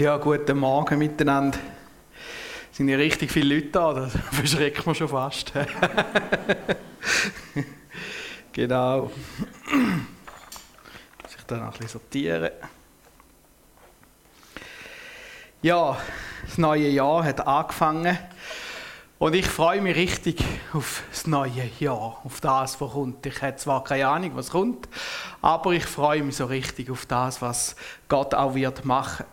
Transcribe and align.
Ja, 0.00 0.16
guten 0.16 0.56
Morgen 0.56 0.98
miteinander. 0.98 1.58
Es 2.70 2.78
sind 2.78 2.88
ja 2.88 2.96
richtig 2.96 3.30
viele 3.30 3.56
Leute 3.56 3.68
da, 3.68 3.92
das 3.92 4.12
verschreckt 4.32 4.86
man 4.86 4.94
schon 4.94 5.10
fast. 5.10 5.52
genau. 8.52 9.10
Muss 11.22 11.36
ich 11.36 11.44
dann 11.46 11.58
noch 11.58 11.66
ein 11.66 11.72
bisschen 11.72 11.88
sortieren. 11.88 12.50
Ja, 15.60 15.98
das 16.46 16.56
neue 16.56 16.88
Jahr 16.88 17.22
hat 17.22 17.46
angefangen. 17.46 18.18
Und 19.20 19.34
ich 19.34 19.46
freue 19.46 19.82
mich 19.82 19.96
richtig 19.96 20.42
auf 20.72 21.02
das 21.10 21.26
neue 21.26 21.70
Jahr, 21.78 22.18
auf 22.24 22.40
das, 22.40 22.80
was 22.80 22.92
kommt. 22.92 23.26
Ich 23.26 23.42
habe 23.42 23.54
zwar 23.56 23.84
keine 23.84 24.08
Ahnung, 24.08 24.30
was 24.32 24.48
kommt, 24.48 24.88
aber 25.42 25.72
ich 25.72 25.84
freue 25.84 26.22
mich 26.22 26.36
so 26.36 26.46
richtig 26.46 26.90
auf 26.90 27.04
das, 27.04 27.42
was 27.42 27.76
Gott 28.08 28.34
auch 28.34 28.54
wird 28.54 28.86
machen. 28.86 29.26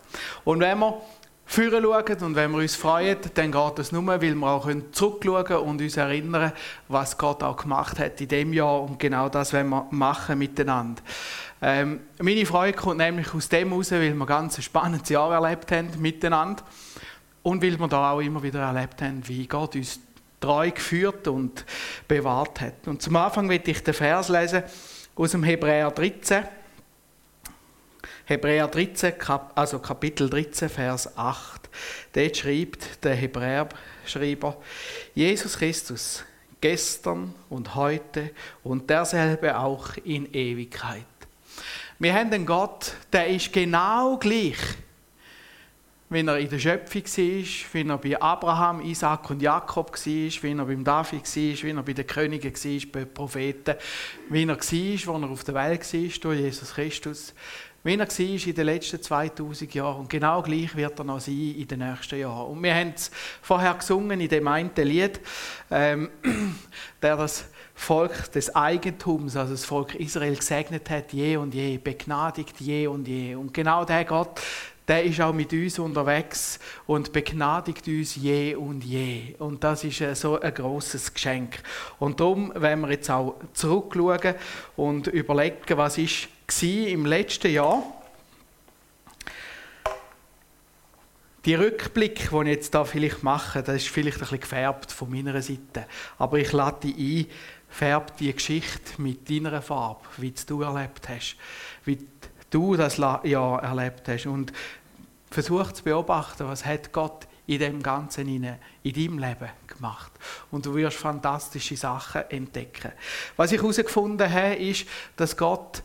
Und 0.44 0.60
wenn 0.60 0.78
wir 0.78 1.00
führen 1.46 1.82
schauen 1.82 2.22
und 2.22 2.34
wenn 2.34 2.50
wir 2.50 2.58
uns 2.58 2.76
freuen, 2.76 3.16
dann 3.32 3.50
geht 3.50 3.78
es 3.78 3.90
nur, 3.90 4.06
weil 4.06 4.20
wir 4.20 4.46
auch 4.46 4.68
zurückschauen 4.92 5.56
und 5.66 5.80
uns 5.80 5.96
erinnern, 5.96 6.52
was 6.88 7.16
Gott 7.16 7.42
auch 7.42 7.56
gemacht 7.56 7.98
hat 7.98 8.20
in 8.20 8.28
dem 8.28 8.52
Jahr 8.52 8.82
und 8.82 8.98
genau 8.98 9.30
das 9.30 9.54
wollen 9.54 9.70
wir 9.70 9.86
machen 9.90 10.38
miteinander. 10.38 11.00
Ähm, 11.62 12.00
meine 12.18 12.44
Freude 12.44 12.76
kommt 12.76 12.98
nämlich 12.98 13.32
aus 13.32 13.48
dem 13.48 13.70
heraus, 13.70 13.90
weil 13.90 14.12
wir 14.12 14.26
ganz 14.26 14.58
ein 14.58 14.62
spannendes 14.62 15.08
Jahr 15.08 15.32
erlebt 15.32 15.72
haben 15.72 15.88
miteinander. 15.98 16.62
Und 17.42 17.62
weil 17.62 17.78
wir 17.78 17.88
da 17.88 18.12
auch 18.12 18.20
immer 18.20 18.42
wieder 18.42 18.60
erlebt 18.60 19.00
haben, 19.02 19.26
wie 19.26 19.46
Gott 19.46 19.74
uns 19.76 20.00
treu 20.40 20.70
geführt 20.70 21.28
und 21.28 21.64
bewahrt 22.06 22.60
hat. 22.60 22.86
Und 22.86 23.02
zum 23.02 23.16
Anfang 23.16 23.48
will 23.48 23.60
ich 23.64 23.82
den 23.82 23.94
Vers 23.94 24.28
lesen 24.28 24.62
aus 25.14 25.32
dem 25.32 25.42
Hebräer 25.42 25.90
13. 25.90 26.44
Hebräer 28.24 28.68
13, 28.68 29.14
also 29.54 29.78
Kapitel 29.78 30.28
13, 30.28 30.68
Vers 30.68 31.16
8. 31.16 31.70
Dort 32.12 32.36
schreibt 32.36 33.02
der 33.02 33.14
Hebräer-Schreiber, 33.14 34.58
Jesus 35.14 35.56
Christus, 35.56 36.24
gestern 36.60 37.34
und 37.48 37.74
heute 37.74 38.30
und 38.62 38.90
derselbe 38.90 39.58
auch 39.58 39.96
in 40.04 40.32
Ewigkeit. 40.34 41.06
Wir 41.98 42.14
haben 42.14 42.30
einen 42.32 42.44
Gott, 42.44 42.92
der 43.12 43.28
ist 43.28 43.52
genau 43.52 44.18
gleich 44.18 44.58
wenn 46.10 46.28
er 46.28 46.38
in 46.38 46.48
der 46.48 46.58
Schöpfung 46.58 47.02
war, 47.02 47.44
wenn 47.72 47.90
er 47.90 47.98
bei 47.98 48.20
Abraham, 48.20 48.80
Isaac 48.80 49.28
und 49.30 49.42
Jakob 49.42 49.92
war, 49.92 50.42
wenn 50.42 50.58
er 50.58 50.64
beim 50.64 50.84
David 50.84 51.36
war, 51.36 51.62
wenn 51.62 51.76
er 51.76 51.82
bei 51.82 51.92
den 51.92 52.06
Königen 52.06 52.52
war, 52.52 52.92
bei 52.92 53.00
den 53.00 53.14
Propheten, 53.14 53.74
wie 54.30 54.42
er 54.42 54.48
war, 54.48 54.56
als 54.56 54.72
er 54.72 55.30
auf 55.30 55.44
der 55.44 55.54
Welt 55.54 55.92
war, 55.92 56.20
durch 56.20 56.40
Jesus 56.40 56.74
Christus, 56.74 57.34
wie 57.84 57.94
er 57.94 58.08
war 58.08 58.20
in 58.46 58.54
den 58.54 58.66
letzten 58.66 59.02
2000 59.02 59.74
Jahren. 59.74 60.00
Und 60.00 60.10
genau 60.10 60.42
gleich 60.42 60.74
wird 60.74 60.98
er 60.98 61.04
noch 61.04 61.20
sein 61.20 61.54
in 61.56 61.68
den 61.68 61.80
nächsten 61.80 62.18
Jahren. 62.18 62.52
Und 62.52 62.62
wir 62.62 62.74
haben 62.74 62.92
es 62.94 63.10
vorher 63.42 63.74
gesungen 63.74 64.20
in 64.20 64.28
dem 64.28 64.48
einen 64.48 64.70
Lied, 64.76 65.20
ähm, 65.70 66.08
der 67.02 67.16
das 67.16 67.46
Volk 67.74 68.32
des 68.32 68.54
Eigentums, 68.56 69.36
also 69.36 69.52
das 69.52 69.64
Volk 69.64 69.94
Israel 69.94 70.34
gesegnet 70.34 70.90
hat, 70.90 71.12
je 71.12 71.36
und 71.36 71.54
je, 71.54 71.78
begnadigt 71.78 72.60
je 72.60 72.88
und 72.88 73.06
je. 73.06 73.36
Und 73.36 73.54
genau 73.54 73.84
der 73.84 74.04
Gott, 74.04 74.40
der 74.88 75.04
ist 75.04 75.20
auch 75.20 75.34
mit 75.34 75.52
uns 75.52 75.78
unterwegs 75.78 76.58
und 76.86 77.12
begnadigt 77.12 77.86
uns 77.86 78.16
je 78.16 78.54
und 78.54 78.82
je. 78.82 79.34
Und 79.38 79.62
das 79.62 79.84
ist 79.84 80.00
äh, 80.00 80.14
so 80.14 80.40
ein 80.40 80.54
großes 80.54 81.12
Geschenk. 81.12 81.60
Und 81.98 82.20
darum 82.20 82.52
wenn 82.54 82.80
wir 82.80 82.90
jetzt 82.90 83.10
auch 83.10 83.36
zurückschauen 83.52 84.34
und 84.76 85.06
überlegen, 85.08 85.76
was 85.76 85.98
ist 85.98 86.28
im 86.62 87.04
letzten 87.04 87.52
Jahr. 87.52 87.82
Die 91.44 91.54
Rückblick, 91.54 92.30
den 92.30 92.46
ich 92.46 92.54
jetzt 92.54 92.74
da 92.74 92.84
vielleicht 92.84 93.22
mache, 93.22 93.62
das 93.62 93.76
ist 93.76 93.88
vielleicht 93.88 94.16
ein 94.16 94.20
bisschen 94.20 94.40
gefärbt 94.40 94.90
von 94.90 95.10
meiner 95.10 95.40
Seite. 95.40 95.86
Aber 96.18 96.38
ich 96.38 96.52
lade 96.52 96.88
dich 96.88 97.26
ein, 97.28 97.32
färb 97.68 98.16
die 98.16 98.32
Geschichte 98.32 99.00
mit 99.00 99.30
deiner 99.30 99.62
Farbe, 99.62 100.00
wie 100.16 100.32
du 100.46 100.62
erlebt 100.62 101.08
hast, 101.08 101.36
wie 101.84 101.98
du 102.50 102.76
das 102.76 102.96
Jahr 102.96 103.62
erlebt 103.62 104.08
hast. 104.08 104.26
Und 104.26 104.52
versuch 105.30 105.72
zu 105.72 105.84
beobachten, 105.84 106.46
was 106.48 106.64
hat 106.64 106.92
Gott 106.92 107.26
in 107.46 107.58
dem 107.58 107.82
Ganzen 107.82 108.28
in, 108.28 108.44
in 108.82 108.92
deinem 108.92 109.18
Leben 109.18 109.48
gemacht. 109.66 110.12
Und 110.50 110.66
du 110.66 110.74
wirst 110.74 110.98
fantastische 110.98 111.76
Sachen 111.76 112.22
entdecken. 112.28 112.92
Was 113.36 113.52
ich 113.52 113.60
herausgefunden 113.60 114.30
habe, 114.30 114.54
ist, 114.56 114.86
dass 115.16 115.36
Gott 115.36 115.82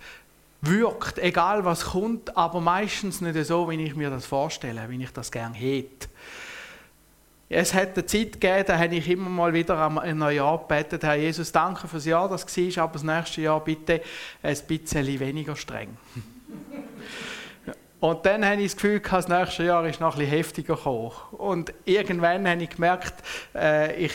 wirkt, 0.61 1.19
egal 1.19 1.63
was 1.65 1.85
kommt, 1.85 2.35
aber 2.35 2.59
meistens 2.61 3.21
nicht 3.21 3.45
so, 3.45 3.69
wie 3.69 3.81
ich 3.81 3.95
mir 3.95 4.09
das 4.09 4.25
vorstelle, 4.25 4.89
wie 4.89 5.03
ich 5.03 5.11
das 5.11 5.31
gerne 5.31 5.55
hätte. 5.55 6.07
Es 7.49 7.73
hat 7.73 7.95
eine 7.95 8.05
Zeit 8.05 8.33
gegeben, 8.33 8.63
da 8.67 8.77
habe 8.77 8.95
ich 8.95 9.07
immer 9.09 9.29
mal 9.29 9.53
wieder 9.53 9.77
am 9.77 9.95
Neujahr 10.17 10.57
gebetet, 10.59 11.03
Herr 11.03 11.15
Jesus, 11.15 11.51
danke 11.51 11.87
fürs 11.87 12.05
Jahr, 12.05 12.27
das 12.27 12.45
war, 12.45 12.83
aber 12.83 12.93
das 12.93 13.03
nächste 13.03 13.41
Jahr 13.41 13.63
bitte 13.63 14.01
ein 14.41 14.57
bisschen 14.67 15.19
weniger 15.19 15.55
streng. 15.55 15.97
Und 18.03 18.25
dann 18.25 18.45
habe 18.45 18.59
ich 18.59 18.73
das 18.73 18.75
Gefühl, 18.75 18.99
das 18.99 19.29
nächste 19.29 19.63
Jahr 19.63 19.87
ist 19.87 20.01
noch 20.01 20.17
bisschen 20.17 20.29
heftiger 20.29 20.75
gekommen. 20.75 21.13
Und 21.31 21.73
irgendwann 21.85 22.45
habe 22.45 22.61
ich 22.61 22.69
gemerkt, 22.69 23.13
äh, 23.55 23.95
ich 23.95 24.11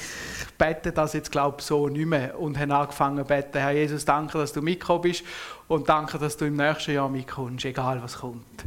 bete 0.58 0.92
das 0.92 1.14
jetzt, 1.14 1.32
glaube 1.32 1.62
so 1.62 1.88
nicht 1.88 2.04
mehr. 2.04 2.38
Und 2.38 2.58
habe 2.58 2.74
angefangen 2.74 3.16
zu 3.16 3.24
beten, 3.24 3.58
Herr 3.58 3.70
Jesus, 3.70 4.04
danke, 4.04 4.36
dass 4.36 4.52
du 4.52 4.60
mitgekommen 4.60 5.00
bist 5.00 5.24
und 5.68 5.88
danke, 5.88 6.18
dass 6.18 6.36
du 6.36 6.44
im 6.44 6.56
nächsten 6.56 6.92
Jahr 6.92 7.08
mitkommst, 7.08 7.64
egal 7.64 8.02
was 8.02 8.18
kommt. 8.18 8.66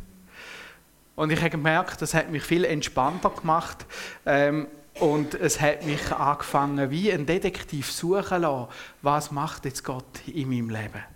Und 1.15 1.31
ich 1.31 1.39
habe 1.39 1.51
gemerkt, 1.51 2.01
das 2.01 2.15
hat 2.15 2.31
mich 2.31 2.41
viel 2.41 2.65
entspannter 2.65 3.29
gemacht. 3.29 3.85
Ähm, 4.25 4.65
und 4.99 5.35
es 5.35 5.61
hat 5.61 5.85
mich 5.85 6.11
angefangen, 6.11 6.89
wie 6.89 7.13
ein 7.13 7.27
Detektiv 7.27 7.91
suchen 7.91 8.41
lassen, 8.41 8.69
was 9.03 9.29
macht 9.29 9.65
jetzt 9.65 9.83
Gott 9.83 10.27
in 10.33 10.49
meinem 10.49 10.71
Leben. 10.71 11.10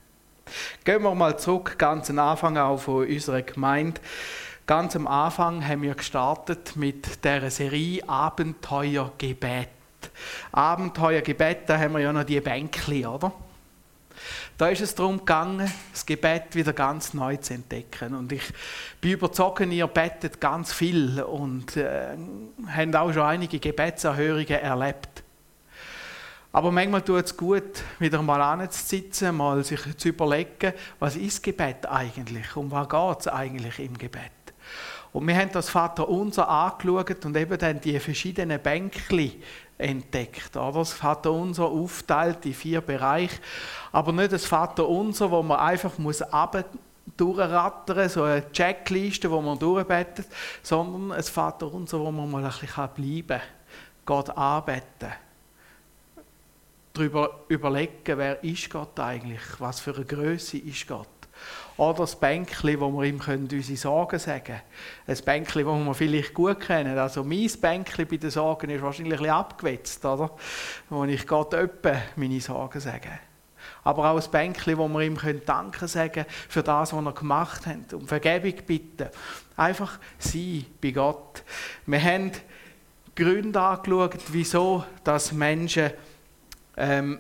Gehen 0.84 1.02
wir 1.04 1.16
mal 1.16 1.38
zurück, 1.38 1.76
ganz 1.78 2.10
am 2.10 2.20
Anfang 2.20 2.58
auch 2.58 2.78
von 2.78 3.08
unserer 3.08 3.42
Gemeinde. 3.42 4.02
Ganz 4.68 4.96
am 4.96 5.08
Anfang 5.08 5.68
haben 5.68 5.84
wir 5.84 5.94
gestartet 5.94 6.76
mit 6.76 7.24
der 7.24 7.52
Serie 7.52 8.08
Abenteuergebet. 8.08 9.70
Abenteuergebet, 10.52 11.68
da 11.68 11.78
haben 11.78 11.94
wir 11.94 12.00
ja 12.00 12.14
noch 12.14 12.24
die 12.24 12.42
Bänkli, 12.42 13.06
oder? 13.06 13.32
Da 14.58 14.70
ist 14.70 14.82
es 14.82 14.96
darum 14.96 15.20
gegangen, 15.20 15.72
das 15.92 16.06
Gebet 16.06 16.56
wieder 16.56 16.72
ganz 16.74 17.14
neu 17.14 17.36
zu 17.38 17.54
entdecken. 17.54 18.16
Und 18.16 18.32
ich 18.32 18.44
bin 19.02 19.12
überzeugt, 19.12 19.60
ihr 19.60 19.88
betet 19.88 20.40
ganz 20.40 20.72
viel 20.72 21.22
und 21.22 21.76
äh, 21.76 22.16
habt 22.68 22.96
auch 22.96 23.12
schon 23.12 23.24
einige 23.24 23.60
Gebetserhörungen 23.60 24.48
erlebt. 24.48 25.25
Aber 26.56 26.72
manchmal 26.72 27.02
tut 27.02 27.26
es 27.26 27.36
gut, 27.36 27.84
wieder 28.00 28.22
mal 28.22 28.42
anzusitzen, 28.42 29.36
mal 29.36 29.62
sich 29.66 29.98
zu 29.98 30.08
überlegen, 30.08 30.72
was 31.00 31.18
ist 31.18 31.44
Gebet 31.44 31.86
eigentlich? 31.86 32.56
Um 32.56 32.72
was 32.72 32.88
geht 32.88 33.20
es 33.20 33.28
eigentlich 33.28 33.78
im 33.80 33.98
Gebet? 33.98 34.32
Und 35.12 35.28
wir 35.28 35.36
haben 35.36 35.52
das 35.52 35.68
Vater 35.68 36.08
Unser 36.08 36.48
angeschaut 36.48 37.26
und 37.26 37.36
eben 37.36 37.58
dann 37.58 37.82
die 37.82 38.00
verschiedenen 38.00 38.58
Bänkli 38.62 39.42
entdeckt. 39.78 40.56
Oder? 40.56 40.80
Das 40.80 40.94
Vater 40.94 41.34
Unser 41.34 41.66
aufteilt 41.66 42.46
in 42.46 42.54
vier 42.54 42.80
Bereiche, 42.80 43.42
aber 43.92 44.14
nicht 44.14 44.32
das 44.32 44.46
Vater 44.46 44.88
Unser, 44.88 45.32
wo 45.32 45.44
man 45.44 45.60
einfach 45.60 45.98
muss 45.98 46.24
durchrattern, 47.18 48.08
so 48.08 48.24
eine 48.24 48.50
Checkliste, 48.54 49.30
wo 49.30 49.42
man 49.42 49.60
durchbetet, 49.60 50.28
sondern 50.64 51.18
ein 51.18 51.24
Vater 51.24 51.74
Unser, 51.74 52.00
wo 52.00 52.12
man 52.12 52.32
mal 52.32 52.46
ein 52.46 52.50
bisschen 52.50 52.90
bleiben 52.96 53.28
kann, 53.28 53.42
Gott 54.06 54.30
anbeten 54.30 55.25
darüber 56.96 57.46
überlegen, 57.48 58.18
wer 58.18 58.44
ist 58.44 58.70
Gott 58.70 59.00
eigentlich, 59.00 59.42
was 59.60 59.80
für 59.80 59.96
eine 59.96 60.06
Größe 60.06 60.58
ist 60.58 60.88
Gott. 60.88 61.08
Oder 61.78 62.00
das 62.00 62.16
Bänkchen, 62.16 62.80
wo 62.80 62.90
wir 62.90 63.04
ihm 63.04 63.20
unsere 63.20 63.78
Sorgen 63.78 64.18
sagen 64.18 64.44
können. 64.44 64.62
Ein 65.08 65.26
Bänkchen, 65.26 65.66
das 65.66 65.86
wir 65.86 65.94
vielleicht 65.94 66.34
gut 66.34 66.60
kennen. 66.62 66.98
Also 66.98 67.24
mein 67.24 67.52
Bänkchen 67.60 68.08
bei 68.08 68.18
den 68.18 68.30
Sorgen 68.30 68.70
ist 68.70 68.82
wahrscheinlich 68.82 69.16
ein 69.16 69.20
bisschen 69.20 69.36
abgewetzt, 69.36 70.06
oder? 70.06 70.32
Wo 70.90 71.04
ich 71.04 71.28
Gott 71.28 71.54
öppe 71.54 72.02
meine 72.16 72.40
Sorgen 72.40 72.80
sage. 72.80 73.20
Aber 73.84 74.10
auch 74.10 74.24
ein 74.24 74.32
Bänkchen, 74.32 74.78
wo 74.78 74.88
wir 74.88 75.02
ihm 75.02 75.20
Danke 75.46 75.88
sagen 75.88 76.26
für 76.48 76.64
das, 76.64 76.94
was 76.94 77.06
er 77.06 77.12
gemacht 77.12 77.66
hat. 77.66 77.94
Um 77.94 78.08
Vergebung 78.08 78.54
bitten. 78.66 79.10
Einfach 79.58 80.00
sein 80.18 80.66
bei 80.82 80.92
Gott. 80.92 81.44
Wir 81.86 82.02
haben 82.02 82.32
Gründe 83.16 83.60
angeschaut, 83.60 84.20
wieso 84.30 84.86
dass 85.04 85.32
Menschen 85.32 85.92
ähm, 86.78 87.20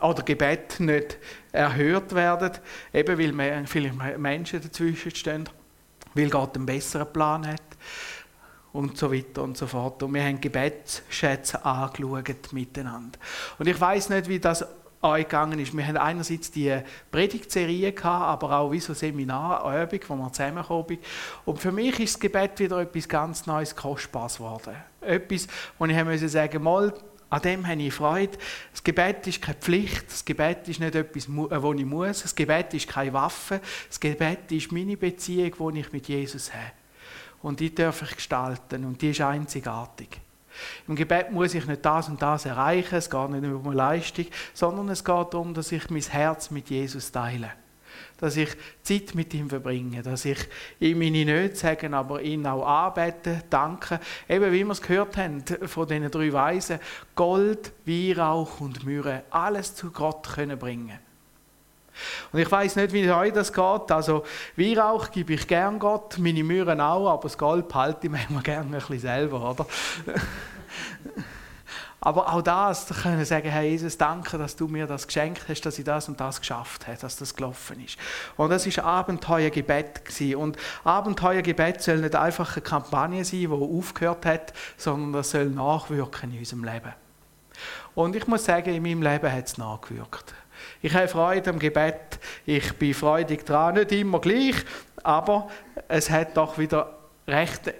oder 0.00 0.22
Gebet 0.22 0.80
nicht 0.80 1.18
erhört 1.52 2.14
werden, 2.14 2.52
eben 2.92 3.18
weil 3.38 3.66
viele 3.66 3.92
Menschen 4.18 4.60
dazwischen 4.60 5.14
stehen, 5.14 5.48
weil 6.14 6.30
Gott 6.30 6.56
einen 6.56 6.66
besseren 6.66 7.12
Plan 7.12 7.46
hat 7.46 7.62
und 8.72 8.96
so 8.96 9.12
weiter 9.12 9.42
und 9.42 9.56
so 9.56 9.66
fort. 9.66 10.02
Und 10.02 10.14
wir 10.14 10.22
haben 10.22 10.40
Gebetsschätze 10.40 11.64
angeschaut 11.64 12.52
miteinander. 12.52 13.18
Und 13.58 13.66
ich 13.66 13.80
weiß 13.80 14.10
nicht, 14.10 14.28
wie 14.28 14.38
das 14.38 14.64
angegangen 15.00 15.58
ist. 15.58 15.76
Wir 15.76 15.86
haben 15.86 15.96
einerseits 15.96 16.50
die 16.50 16.78
Predigtserie 17.10 17.92
gehabt, 17.92 18.44
aber 18.44 18.58
auch 18.58 18.72
wie 18.72 18.80
so 18.80 18.94
Seminarübung, 18.94 20.00
wo 20.08 20.16
wir 20.16 20.32
zusammengekommen 20.32 20.98
Und 21.44 21.58
für 21.58 21.72
mich 21.72 21.98
ist 22.00 22.14
das 22.14 22.20
Gebet 22.20 22.58
wieder 22.58 22.80
etwas 22.80 23.08
ganz 23.08 23.46
Neues, 23.46 23.74
Kostbares 23.74 24.36
geworden. 24.36 24.74
Etwas, 25.00 25.46
wo 25.78 25.86
ich 25.86 26.30
sagen 26.30 26.62
musste, 26.62 26.94
an 27.28 27.42
dem 27.42 27.66
habe 27.66 27.82
ich 27.82 27.92
Freude. 27.92 28.38
Das 28.70 28.82
Gebet 28.84 29.26
ist 29.26 29.42
keine 29.42 29.58
Pflicht, 29.58 30.06
das 30.08 30.24
Gebet 30.24 30.68
ist 30.68 30.80
nicht 30.80 30.94
etwas, 30.94 31.26
was 31.28 31.78
ich 31.78 31.84
muss, 31.84 32.22
das 32.22 32.34
Gebet 32.34 32.74
ist 32.74 32.88
keine 32.88 33.12
Waffe, 33.12 33.60
das 33.88 33.98
Gebet 33.98 34.52
ist 34.52 34.70
meine 34.70 34.96
Beziehung, 34.96 35.72
die 35.72 35.80
ich 35.80 35.92
mit 35.92 36.08
Jesus 36.08 36.52
habe. 36.52 36.72
Und 37.42 37.60
die 37.60 37.74
darf 37.74 38.02
ich 38.02 38.16
gestalten 38.16 38.84
und 38.84 39.00
die 39.02 39.10
ist 39.10 39.20
einzigartig. 39.20 40.20
Im 40.88 40.96
Gebet 40.96 41.32
muss 41.32 41.54
ich 41.54 41.66
nicht 41.66 41.84
das 41.84 42.08
und 42.08 42.22
das 42.22 42.46
erreichen, 42.46 42.94
es 42.94 43.10
geht 43.10 43.30
nicht 43.30 43.44
um 43.44 43.66
eine 43.66 43.76
Leistung, 43.76 44.26
sondern 44.54 44.88
es 44.88 45.04
geht 45.04 45.34
darum, 45.34 45.52
dass 45.52 45.72
ich 45.72 45.90
mein 45.90 46.02
Herz 46.02 46.50
mit 46.50 46.70
Jesus 46.70 47.12
teile. 47.12 47.52
Dass 48.18 48.36
ich 48.36 48.50
Zeit 48.82 49.14
mit 49.14 49.34
ihm 49.34 49.48
verbringe, 49.48 50.02
dass 50.02 50.24
ich 50.24 50.38
ihm 50.80 50.98
meine 50.98 51.24
Nöte 51.24 51.56
sage, 51.56 51.92
aber 51.92 52.22
ihn 52.22 52.46
auch 52.46 52.66
anbete, 52.66 53.42
danke. 53.50 54.00
Eben 54.28 54.52
wie 54.52 54.64
wir 54.64 54.72
es 54.72 54.80
gehört 54.80 55.16
haben 55.16 55.44
von 55.66 55.86
diesen 55.86 56.10
drei 56.10 56.32
Weisen, 56.32 56.78
Gold, 57.14 57.72
Weihrauch 57.84 58.60
und 58.60 58.84
Myrrhe, 58.84 59.24
alles 59.30 59.74
zu 59.74 59.90
Gott 59.90 60.28
können 60.34 60.58
bringen. 60.58 60.98
Und 62.32 62.40
ich 62.40 62.50
weiß 62.50 62.76
nicht, 62.76 62.92
wie 62.92 63.10
euch 63.10 63.32
das 63.32 63.52
geht. 63.52 63.90
Also 63.90 64.24
Weihrauch 64.56 65.10
gebe 65.10 65.34
ich 65.34 65.46
gern 65.46 65.78
Gott, 65.78 66.18
meine 66.18 66.44
Mühren 66.44 66.80
auch, 66.80 67.08
aber 67.10 67.22
das 67.22 67.38
Gold 67.38 67.68
behalte 67.68 68.06
ich 68.06 68.12
mir 68.12 68.42
gerne 68.42 68.66
ein 68.66 68.70
bisschen 68.70 69.00
selber, 69.00 69.50
oder? 69.50 69.66
Aber 72.00 72.32
auch 72.32 72.42
das, 72.42 72.86
da 72.86 72.94
können 72.94 73.18
wir 73.18 73.24
sagen, 73.24 73.48
Herr 73.48 73.62
Jesus, 73.62 73.96
danke, 73.96 74.36
dass 74.36 74.54
du 74.54 74.68
mir 74.68 74.86
das 74.86 75.06
geschenkt 75.06 75.48
hast, 75.48 75.62
dass 75.62 75.78
ich 75.78 75.84
das 75.84 76.08
und 76.08 76.20
das 76.20 76.40
geschafft 76.40 76.86
habe, 76.86 76.98
dass 76.98 77.16
das 77.16 77.34
gelaufen 77.34 77.82
ist. 77.82 77.96
Und 78.36 78.50
das 78.50 78.66
ist 78.66 78.78
Abenteuergebet 78.78 80.04
gewesen. 80.04 80.36
Und 80.36 80.56
Abenteuergebet 80.84 81.82
soll 81.82 81.98
nicht 81.98 82.14
einfach 82.14 82.54
eine 82.54 82.62
Kampagne 82.62 83.24
sein, 83.24 83.40
die 83.40 83.48
aufgehört 83.48 84.26
hat, 84.26 84.52
sondern 84.76 85.14
das 85.14 85.30
soll 85.30 85.46
nachwirken 85.46 86.32
in 86.32 86.38
unserem 86.38 86.64
Leben. 86.64 86.92
Und 87.94 88.14
ich 88.14 88.26
muss 88.26 88.44
sagen, 88.44 88.74
in 88.74 88.82
meinem 88.82 89.02
Leben 89.02 89.32
hat 89.32 89.46
es 89.46 89.56
nachgewirkt. 89.56 90.34
Ich 90.82 90.94
habe 90.94 91.08
Freude 91.08 91.50
am 91.50 91.58
Gebet, 91.58 92.18
ich 92.44 92.74
bin 92.74 92.92
freudig 92.92 93.44
dran, 93.46 93.74
nicht 93.74 93.92
immer 93.92 94.20
gleich, 94.20 94.56
aber 95.02 95.48
es 95.88 96.10
hat 96.10 96.36
doch 96.36 96.58
wieder 96.58 96.98
recht, 97.26 97.72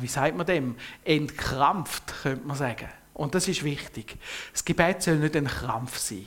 wie 0.00 0.06
sagt 0.08 0.36
man 0.36 0.46
dem, 0.46 0.76
entkrampft, 1.04 2.22
könnte 2.22 2.46
man 2.46 2.56
sagen. 2.56 2.88
Und 3.20 3.34
das 3.34 3.48
ist 3.48 3.64
wichtig. 3.64 4.16
Das 4.50 4.64
Gebet 4.64 5.02
soll 5.02 5.16
nicht 5.16 5.36
ein 5.36 5.46
Krampf 5.46 5.98
sein. 5.98 6.26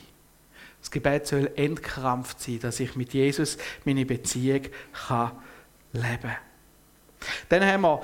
Das 0.80 0.92
Gebet 0.92 1.26
soll 1.26 1.50
entkrampft 1.56 2.40
sein, 2.40 2.60
dass 2.60 2.78
ich 2.78 2.94
mit 2.94 3.12
Jesus 3.12 3.58
meine 3.84 4.06
Beziehung 4.06 4.60
kann 5.08 5.32
leben 5.92 6.20
kann. 6.20 6.36
Dann 7.48 7.66
haben 7.66 7.80
wir 7.80 8.00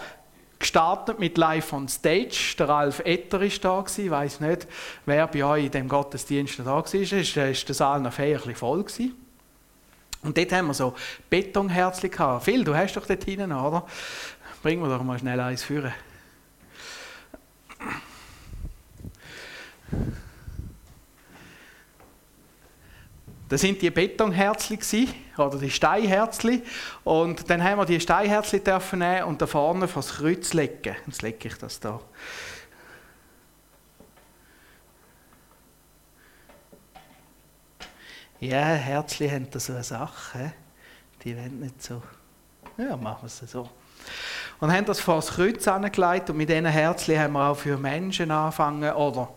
gestartet 0.58 1.20
mit 1.20 1.38
Live 1.38 1.72
on 1.72 1.86
Stage. 1.86 2.56
Der 2.58 2.68
Ralf 2.68 2.98
Etter 3.04 3.40
war 3.40 3.84
da. 3.84 3.84
Ich 3.96 4.10
weiß 4.10 4.40
nicht, 4.40 4.66
wer 5.06 5.28
bei 5.28 5.44
euch 5.44 5.66
in 5.66 5.70
dem 5.70 5.88
Gottesdienst 5.88 6.58
da 6.58 6.64
war. 6.64 6.92
Ist, 6.92 7.12
ist 7.12 7.68
der 7.68 7.74
Saal 7.76 8.00
noch 8.00 8.18
ein 8.18 8.32
bisschen 8.32 8.56
voll 8.56 8.82
gewesen. 8.82 9.14
Und 10.22 10.36
dort 10.36 10.50
haben 10.50 10.66
wir 10.66 10.74
so 10.74 10.96
Betonherzchen 11.28 12.10
gehabt. 12.10 12.44
Phil, 12.44 12.64
du 12.64 12.74
hast 12.74 12.96
doch 12.96 13.06
dort 13.06 13.22
hinten, 13.22 13.52
oder? 13.52 13.86
Bringen 14.64 14.82
wir 14.82 14.88
doch 14.88 15.04
mal 15.04 15.16
schnell 15.16 15.38
eins 15.38 15.62
führen. 15.62 15.94
Das 23.50 23.62
sind 23.62 23.82
die 23.82 23.90
Betonherzli 23.90 25.08
oder 25.36 25.58
die 25.58 25.70
Steinherzli 25.70 26.62
und 27.02 27.50
dann 27.50 27.64
haben 27.64 27.78
wir 27.78 27.84
die 27.84 27.98
Steinherzli 27.98 28.60
dürfen 28.60 29.00
nehmen 29.00 29.24
und 29.24 29.42
da 29.42 29.48
vorne 29.48 29.88
vor 29.88 30.02
das 30.02 30.14
Kreuz 30.18 30.52
legen. 30.52 30.94
Jetzt 31.04 31.22
lege 31.22 31.48
ich 31.48 31.58
das 31.58 31.80
da. 31.80 32.00
Ja, 38.38 38.66
Herzli 38.66 39.28
haben 39.28 39.50
da 39.50 39.58
so 39.58 39.72
eine 39.72 39.82
Sache, 39.82 40.52
die 41.24 41.36
wollen 41.36 41.58
nicht 41.58 41.82
so. 41.82 42.00
Ja, 42.78 42.96
machen 42.96 43.22
wir 43.22 43.26
es 43.26 43.50
so. 43.50 43.68
Und 44.60 44.72
haben 44.72 44.84
das 44.84 45.00
vor 45.00 45.16
das 45.16 45.32
Kreuz 45.32 45.66
angelegt 45.66 46.30
und 46.30 46.36
mit 46.36 46.48
diesen 46.48 46.66
Herzli 46.66 47.16
haben 47.16 47.32
wir 47.32 47.48
auch 47.48 47.56
für 47.56 47.76
Menschen 47.76 48.30
angefangen 48.30 48.92
oder 48.92 49.28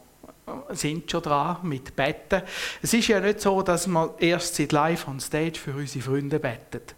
sind 0.69 1.09
schon 1.09 1.21
dran 1.21 1.57
mit 1.63 1.95
Betten. 1.95 2.41
Es 2.81 2.93
ist 2.93 3.07
ja 3.07 3.19
nicht 3.19 3.41
so, 3.41 3.61
dass 3.61 3.87
man 3.87 4.11
erst 4.19 4.55
seit 4.55 4.71
live 4.71 5.07
on 5.07 5.19
stage 5.19 5.59
für 5.59 5.73
unsere 5.73 6.03
Freunde 6.03 6.39
bettet. 6.39 6.95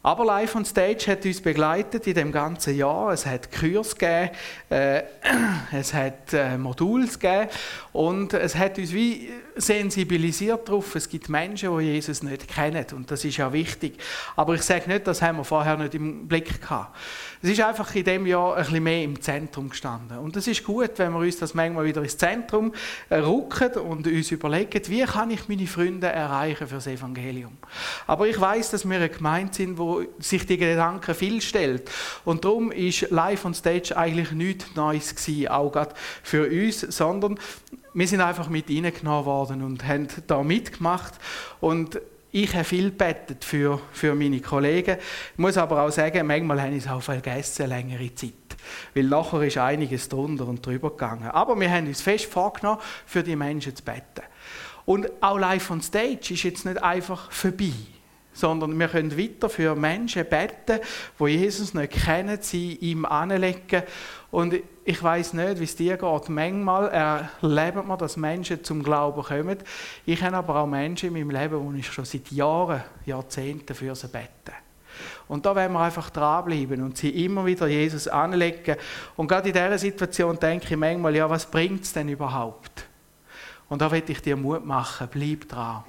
Aber 0.00 0.24
Live 0.24 0.54
on 0.54 0.64
Stage 0.64 1.06
hat 1.08 1.26
uns 1.26 1.40
begleitet 1.40 2.06
in 2.06 2.14
dem 2.14 2.32
ganzen 2.32 2.76
Jahr. 2.76 3.12
Es 3.12 3.26
hat 3.26 3.50
Kurs 3.50 3.96
gegeben, 3.96 4.30
äh, 4.70 5.02
es 5.72 5.92
hat 5.92 6.32
äh, 6.32 6.56
Moduls 6.56 7.18
gegeben 7.18 7.50
und 7.92 8.32
es 8.32 8.54
hat 8.54 8.78
uns 8.78 8.92
wie 8.92 9.28
sensibilisiert 9.58 10.68
darauf, 10.68 10.94
es 10.94 11.08
gibt 11.08 11.28
Menschen, 11.28 11.76
die 11.78 11.84
Jesus 11.84 12.22
nicht 12.22 12.48
kennen 12.48 12.86
und 12.94 13.10
das 13.10 13.24
ist 13.24 13.36
ja 13.36 13.52
wichtig. 13.52 13.98
Aber 14.36 14.54
ich 14.54 14.62
sage 14.62 14.88
nicht, 14.88 15.06
das 15.06 15.20
haben 15.20 15.38
wir 15.38 15.44
vorher 15.44 15.76
nicht 15.76 15.94
im 15.94 16.26
Blick 16.26 16.60
gehabt. 16.60 16.96
Es 17.42 17.50
ist 17.50 17.60
einfach 17.60 17.94
in 17.94 18.04
dem 18.04 18.26
Jahr 18.26 18.56
ein 18.56 18.64
bisschen 18.64 18.82
mehr 18.82 19.02
im 19.02 19.20
Zentrum 19.20 19.68
gestanden. 19.68 20.18
Und 20.18 20.36
es 20.36 20.46
ist 20.46 20.64
gut, 20.64 20.90
wenn 20.96 21.12
wir 21.12 21.20
uns 21.20 21.38
das 21.38 21.54
manchmal 21.54 21.84
wieder 21.84 22.02
ins 22.02 22.16
Zentrum 22.16 22.72
äh, 23.08 23.16
rücken 23.16 23.74
und 23.74 24.06
uns 24.06 24.30
überlegen, 24.30 24.80
wie 24.88 25.04
kann 25.04 25.30
ich 25.30 25.48
meine 25.48 25.66
Freunde 25.66 26.08
erreichen 26.08 26.66
für 26.66 26.76
das 26.76 26.86
Evangelium. 26.86 27.56
Aber 28.06 28.26
ich 28.26 28.40
weiß, 28.40 28.70
dass 28.70 28.88
wir 28.88 28.96
eine 28.96 29.08
Gemeinde 29.08 29.54
sind, 29.54 29.78
wo 29.78 30.02
sich 30.18 30.46
die 30.46 30.58
Gedanken 30.58 31.14
viel 31.14 31.40
stellt. 31.40 31.90
Und 32.24 32.44
darum 32.44 32.72
ist 32.72 33.10
Live 33.10 33.44
on 33.44 33.54
Stage 33.54 33.96
eigentlich 33.96 34.32
nichts 34.32 34.74
Neues 34.74 35.14
gewesen, 35.14 35.48
auch 35.48 35.70
gerade 35.70 35.94
für 36.22 36.48
uns, 36.48 36.80
sondern 36.80 37.38
wir 37.98 38.06
sind 38.06 38.20
einfach 38.20 38.48
mit 38.48 38.70
reingenommen 38.70 39.24
worden 39.24 39.62
und 39.62 39.84
haben 39.84 40.06
da 40.28 40.44
mitgemacht. 40.44 41.14
Und 41.60 42.00
ich 42.30 42.54
habe 42.54 42.62
viel 42.62 42.92
bettet 42.92 43.44
für, 43.44 43.80
für 43.90 44.14
meine 44.14 44.40
Kollegen. 44.40 44.98
Ich 45.32 45.38
muss 45.38 45.56
aber 45.56 45.82
auch 45.82 45.90
sagen, 45.90 46.24
manchmal 46.24 46.62
habe 46.62 46.74
ich 46.76 46.84
es 46.84 46.88
auch 46.88 47.02
vergessen, 47.02 47.66
längere 47.66 48.14
Zeit. 48.14 48.32
Weil 48.94 49.04
nachher 49.04 49.42
ist 49.42 49.58
einiges 49.58 50.08
drunter 50.08 50.46
und 50.46 50.64
drüber 50.64 50.90
gegangen. 50.90 51.28
Aber 51.28 51.58
wir 51.58 51.68
haben 51.68 51.88
uns 51.88 52.00
fest 52.00 52.26
vorgenommen, 52.26 52.80
für 53.04 53.24
die 53.24 53.34
Menschen 53.34 53.74
zu 53.74 53.82
beten. 53.82 54.22
Und 54.84 55.10
auch 55.20 55.36
live 55.36 55.68
on 55.72 55.82
stage 55.82 56.34
ist 56.34 56.44
jetzt 56.44 56.66
nicht 56.66 56.80
einfach 56.80 57.32
vorbei 57.32 57.72
sondern 58.38 58.78
wir 58.78 58.86
können 58.86 59.18
weiter 59.18 59.48
für 59.48 59.74
Menschen 59.74 60.24
beten, 60.24 60.80
wo 61.18 61.26
Jesus 61.26 61.74
nicht 61.74 61.92
kennen, 62.04 62.38
sie 62.40 62.74
ihm 62.76 63.04
anlegen. 63.04 63.82
Und 64.30 64.54
ich 64.84 65.02
weiß 65.02 65.32
nicht, 65.32 65.58
wie 65.58 65.64
es 65.64 65.76
dir 65.76 65.96
geht. 65.96 66.28
Manchmal 66.28 66.88
erleben 66.88 67.88
wir, 67.88 67.96
dass 67.96 68.16
Menschen 68.16 68.62
zum 68.62 68.82
Glauben 68.82 69.22
kommen. 69.22 69.58
Ich 70.04 70.22
habe 70.22 70.36
aber 70.36 70.56
auch 70.56 70.66
Menschen 70.66 71.08
in 71.08 71.12
meinem 71.14 71.30
Leben, 71.30 71.64
wo 71.64 71.72
ich 71.72 71.90
schon 71.90 72.04
seit 72.04 72.30
Jahren, 72.30 72.82
Jahrzehnten 73.06 73.74
für 73.74 73.94
sie 73.94 74.08
bete. 74.08 74.52
Und 75.28 75.46
da 75.46 75.54
werden 75.54 75.72
wir 75.72 75.80
einfach 75.80 76.10
dranbleiben 76.10 76.82
und 76.82 76.96
sie 76.96 77.24
immer 77.24 77.46
wieder 77.46 77.68
Jesus 77.68 78.08
anlegen. 78.08 78.76
Und 79.16 79.28
gerade 79.28 79.48
in 79.48 79.54
dieser 79.54 79.78
Situation 79.78 80.38
denke 80.38 80.66
ich 80.70 80.76
manchmal, 80.76 81.14
ja, 81.14 81.28
was 81.28 81.46
bringt 81.46 81.84
es 81.84 81.92
denn 81.92 82.08
überhaupt? 82.08 82.86
Und 83.68 83.80
da 83.80 83.90
will 83.90 84.02
ich 84.06 84.20
dir 84.20 84.36
Mut 84.36 84.64
machen, 84.64 85.08
bleib 85.10 85.48
dran. 85.48 85.84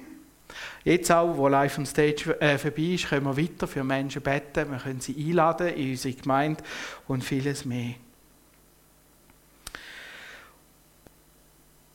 Jetzt 0.84 1.10
auch, 1.12 1.36
wo 1.36 1.48
Live 1.48 1.78
on 1.78 1.86
Stage 1.86 2.38
äh, 2.40 2.58
vorbei 2.58 2.82
ist, 2.82 3.08
können 3.08 3.24
wir 3.24 3.36
weiter 3.36 3.66
für 3.66 3.84
Menschen 3.84 4.22
beten, 4.22 4.70
wir 4.70 4.78
können 4.78 5.00
sie 5.00 5.14
einladen 5.16 5.68
in 5.68 5.90
unsere 5.90 6.14
Gemeinde 6.14 6.62
und 7.06 7.24
vieles 7.24 7.64
mehr. 7.64 7.94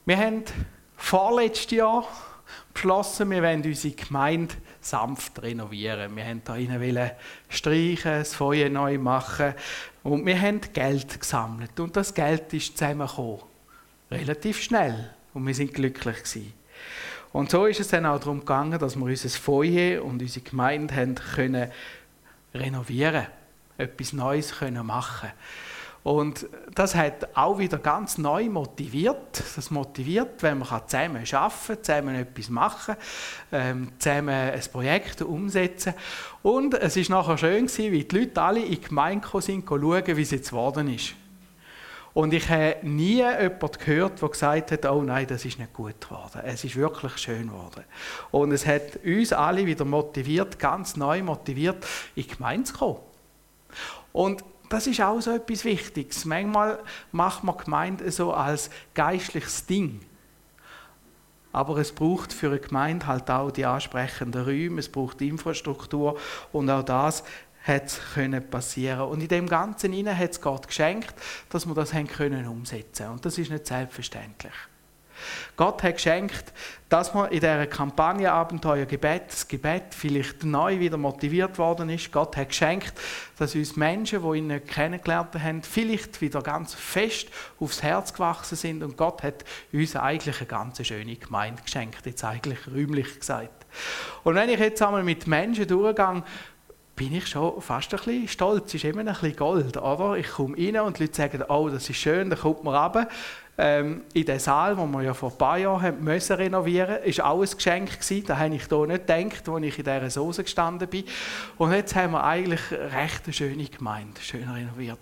Wir 0.08 0.18
haben 0.18 0.44
vorletztes 0.98 1.72
Jahr 1.72 2.08
beschlossen, 2.76 3.32
wir 3.32 3.42
wollen 3.42 3.64
unsere 3.64 3.96
Gemeinde 3.96 4.54
sanft 4.80 5.42
renovieren. 5.42 6.16
Wir 6.16 6.26
wollten 6.26 6.96
da 6.96 7.12
streichen, 7.50 8.12
das 8.12 8.36
Feuer 8.36 8.70
neu 8.70 9.00
machen 9.00 9.56
und 10.04 10.24
wir 10.28 10.40
haben 10.40 10.62
Geld 10.74 11.20
gesammelt. 11.20 11.80
Und 11.80 11.98
das 11.98 12.14
Geld 12.14 12.54
ist 12.54 12.78
zusammengekommen. 12.78 13.40
Relativ 14.12 14.62
schnell. 14.62 15.10
Und 15.34 15.48
wir 15.48 15.56
sind 15.56 15.74
glücklich 15.74 16.18
gewesen. 16.18 16.54
Und 17.34 17.50
so 17.50 17.66
ist 17.66 17.80
es 17.80 17.88
dann 17.88 18.06
auch 18.06 18.20
darum 18.20 18.42
gegangen, 18.42 18.78
dass 18.78 18.96
wir 18.96 19.06
unser 19.06 19.30
Feuer 19.30 20.06
und 20.06 20.22
unsere 20.22 20.46
Gemeinde 20.46 20.96
haben 20.96 21.16
können 21.16 21.72
renovieren, 22.54 23.26
etwas 23.80 24.14
Neues 24.14 24.60
können 24.60 24.86
machen. 24.86 25.32
Und 26.06 26.46
das 26.76 26.94
hat 26.94 27.36
auch 27.36 27.58
wieder 27.58 27.80
ganz 27.80 28.20
neu 28.20 28.48
motiviert. 28.48 29.42
Das 29.56 29.72
motiviert, 29.72 30.44
wenn 30.44 30.60
man 30.60 30.68
zusammen 30.86 31.26
arbeiten 31.32 31.68
kann, 31.68 31.84
zusammen 31.84 32.16
etwas 32.16 32.50
machen, 32.50 32.96
ähm, 33.52 33.92
zusammen 33.98 34.30
ein 34.30 34.62
Projekt 34.72 35.24
umsetzen. 35.24 35.96
Und 36.44 36.76
es 36.76 36.96
ist 36.96 37.10
nachher 37.10 37.40
schön 37.40 37.66
gewesen, 37.66 37.92
wie 37.92 38.04
die 38.04 38.20
Leute 38.20 38.40
alle 38.40 38.60
in 38.60 38.70
die 38.70 38.82
Gemeinde 38.82 39.28
sind, 39.42 39.68
schauen, 39.68 40.06
wie 40.06 40.22
es 40.22 40.30
jetzt 40.30 40.52
geworden 40.52 40.94
ist. 40.94 41.16
Und 42.14 42.36
ich 42.36 42.48
habe 42.50 42.76
nie 42.84 43.24
jemanden 43.24 43.80
gehört, 43.84 44.22
der 44.22 44.30
gesagt 44.30 44.74
hat, 44.74 44.86
oh 44.86 45.02
nein, 45.02 45.26
das 45.26 45.44
ist 45.44 45.58
nicht 45.58 45.74
gut 45.74 46.00
geworden. 46.00 46.42
Es 46.44 46.64
ist 46.64 46.76
wirklich 46.76 47.18
schön 47.18 47.48
geworden. 47.48 47.84
Und 48.30 48.52
es 48.52 48.68
hat 48.68 49.04
uns 49.04 49.34
alle 49.34 49.66
wieder 49.66 49.86
motiviert, 49.86 50.60
ganz 50.60 50.98
neu 50.98 51.24
motiviert, 51.24 51.84
in 52.14 52.22
die 52.22 52.28
Gemeinde 52.28 52.66
zu 52.66 52.76
kommen. 52.76 53.00
Und 54.14 54.44
das 54.76 54.88
ist 54.88 55.00
auch 55.00 55.22
so 55.22 55.32
etwas 55.32 55.64
Wichtiges. 55.64 56.26
Manchmal 56.26 56.80
macht 57.14 57.46
man 57.46 57.58
Gemeinde 57.58 58.12
so 58.12 58.34
als 58.34 58.70
geistliches 58.94 59.66
Ding. 59.66 60.02
Aber 61.54 61.78
es 61.78 61.94
braucht 61.94 62.34
für 62.34 62.48
eine 62.48 62.60
Gemeinde 62.60 63.08
halt 63.08 63.32
auch 63.32 63.52
die 63.52 63.66
ansprechenden 63.66 64.44
Räume, 64.44 64.82
es 64.82 64.90
braucht 64.90 65.22
Infrastruktur 65.22 66.20
und 66.52 66.70
auch 66.70 66.84
das 66.84 67.24
hat 67.64 68.00
können 68.14 68.50
passieren 68.50 69.08
und 69.08 69.22
in 69.22 69.30
dem 69.30 69.48
Ganzen 69.48 69.94
hat 70.10 70.32
es 70.32 70.42
Gott 70.42 70.68
geschenkt, 70.68 71.16
dass 71.50 71.66
wir 71.66 71.74
das 71.74 71.94
haben 71.94 72.08
können 72.08 72.46
umsetzen 72.46 73.08
und 73.12 73.26
das 73.26 73.38
ist 73.38 73.50
nicht 73.50 73.66
selbstverständlich. 73.66 74.54
Gott 75.56 75.84
hat 75.84 75.96
geschenkt, 75.96 76.54
dass 76.90 77.14
man 77.14 77.32
in 77.32 77.40
dieser 77.40 77.68
Kampagne 77.68 78.32
Abenteuer 78.32 78.86
Gebet, 78.86 79.24
das 79.30 79.48
Gebet 79.48 79.84
vielleicht 79.90 80.44
neu 80.44 80.80
wieder 80.80 80.98
motiviert 80.98 81.58
worden 81.58 81.90
ist. 81.90 82.12
Gott 82.12 82.38
hat 82.38 82.50
geschenkt, 82.50 82.94
dass 83.38 83.56
uns 83.56 83.76
Menschen, 83.76 84.22
die 84.22 84.38
ihn 84.38 84.48
nicht 84.48 84.68
kennengelernt 84.68 85.36
haben, 85.36 85.64
vielleicht 85.64 86.22
wieder 86.22 86.42
ganz 86.42 86.74
fest 86.74 87.30
aufs 87.60 87.82
Herz 87.82 88.14
gewachsen 88.14 88.56
sind 88.56 88.84
und 88.84 88.98
Gott 88.98 89.24
hat 89.24 89.44
uns 89.74 89.96
eigentlich 89.96 90.38
eine 90.38 90.48
ganz 90.48 90.86
schöne 90.86 91.16
Gemeinde 91.16 91.62
geschenkt, 91.62 92.06
jetzt 92.06 92.24
eigentlich 92.24 92.60
räumlich 92.68 93.20
gesagt. 93.20 93.66
Und 94.24 94.36
wenn 94.36 94.50
ich 94.50 94.60
jetzt 94.60 94.82
einmal 94.82 95.04
mit 95.04 95.28
Menschen 95.28 95.68
durchgehe, 95.68 96.24
bin 96.96 97.14
ich 97.14 97.28
schon 97.28 97.62
fast 97.62 97.94
ein 97.94 97.98
bisschen 97.98 98.28
stolz. 98.28 98.68
Es 98.68 98.76
ist 98.76 98.86
immer 98.86 99.02
ein 99.02 99.08
bisschen 99.08 99.36
Gold, 99.36 99.78
oder? 99.78 100.16
Ich 100.16 100.30
komme 100.30 100.56
rein 100.58 100.80
und 100.80 100.98
die 100.98 101.04
Leute 101.04 101.16
sagen, 101.16 101.44
oh, 101.48 101.70
das 101.70 101.90
ist 101.90 101.98
schön, 101.98 102.30
dann 102.30 102.40
kommt 102.40 102.64
man 102.64 102.76
runter. 102.76 103.10
Ähm, 103.58 104.04
in 104.14 104.26
den 104.26 104.40
Saal, 104.40 104.76
den 104.76 104.92
wir 104.92 105.02
ja 105.02 105.14
vor 105.14 105.32
ein 105.32 105.38
paar 105.38 105.58
Jahren 105.58 106.04
müssen 106.04 106.36
renovieren 106.36 106.98
mussten, 107.06 107.22
war 107.22 107.32
auch 107.32 107.42
ein 107.42 107.50
Geschenk. 107.50 108.00
Gewesen. 108.00 108.26
Da 108.28 108.38
habe 108.38 108.56
ich 108.56 108.68
hier 108.68 108.88
nicht 108.88 109.08
gedacht, 109.08 109.50
als 109.50 109.64
ich 109.64 109.80
in 109.80 109.84
dieser 109.86 110.10
Soße 110.10 110.44
gestanden 110.44 110.90
bin. 110.90 111.06
Und 111.58 111.72
jetzt 111.72 111.96
haben 111.96 112.12
wir 112.12 112.24
eigentlich 112.24 112.60
recht 112.72 113.22
eine 113.24 113.34
schöne 113.34 113.66
Gemeinde, 113.66 114.20
schön 114.22 114.50
renoviert. 114.50 115.00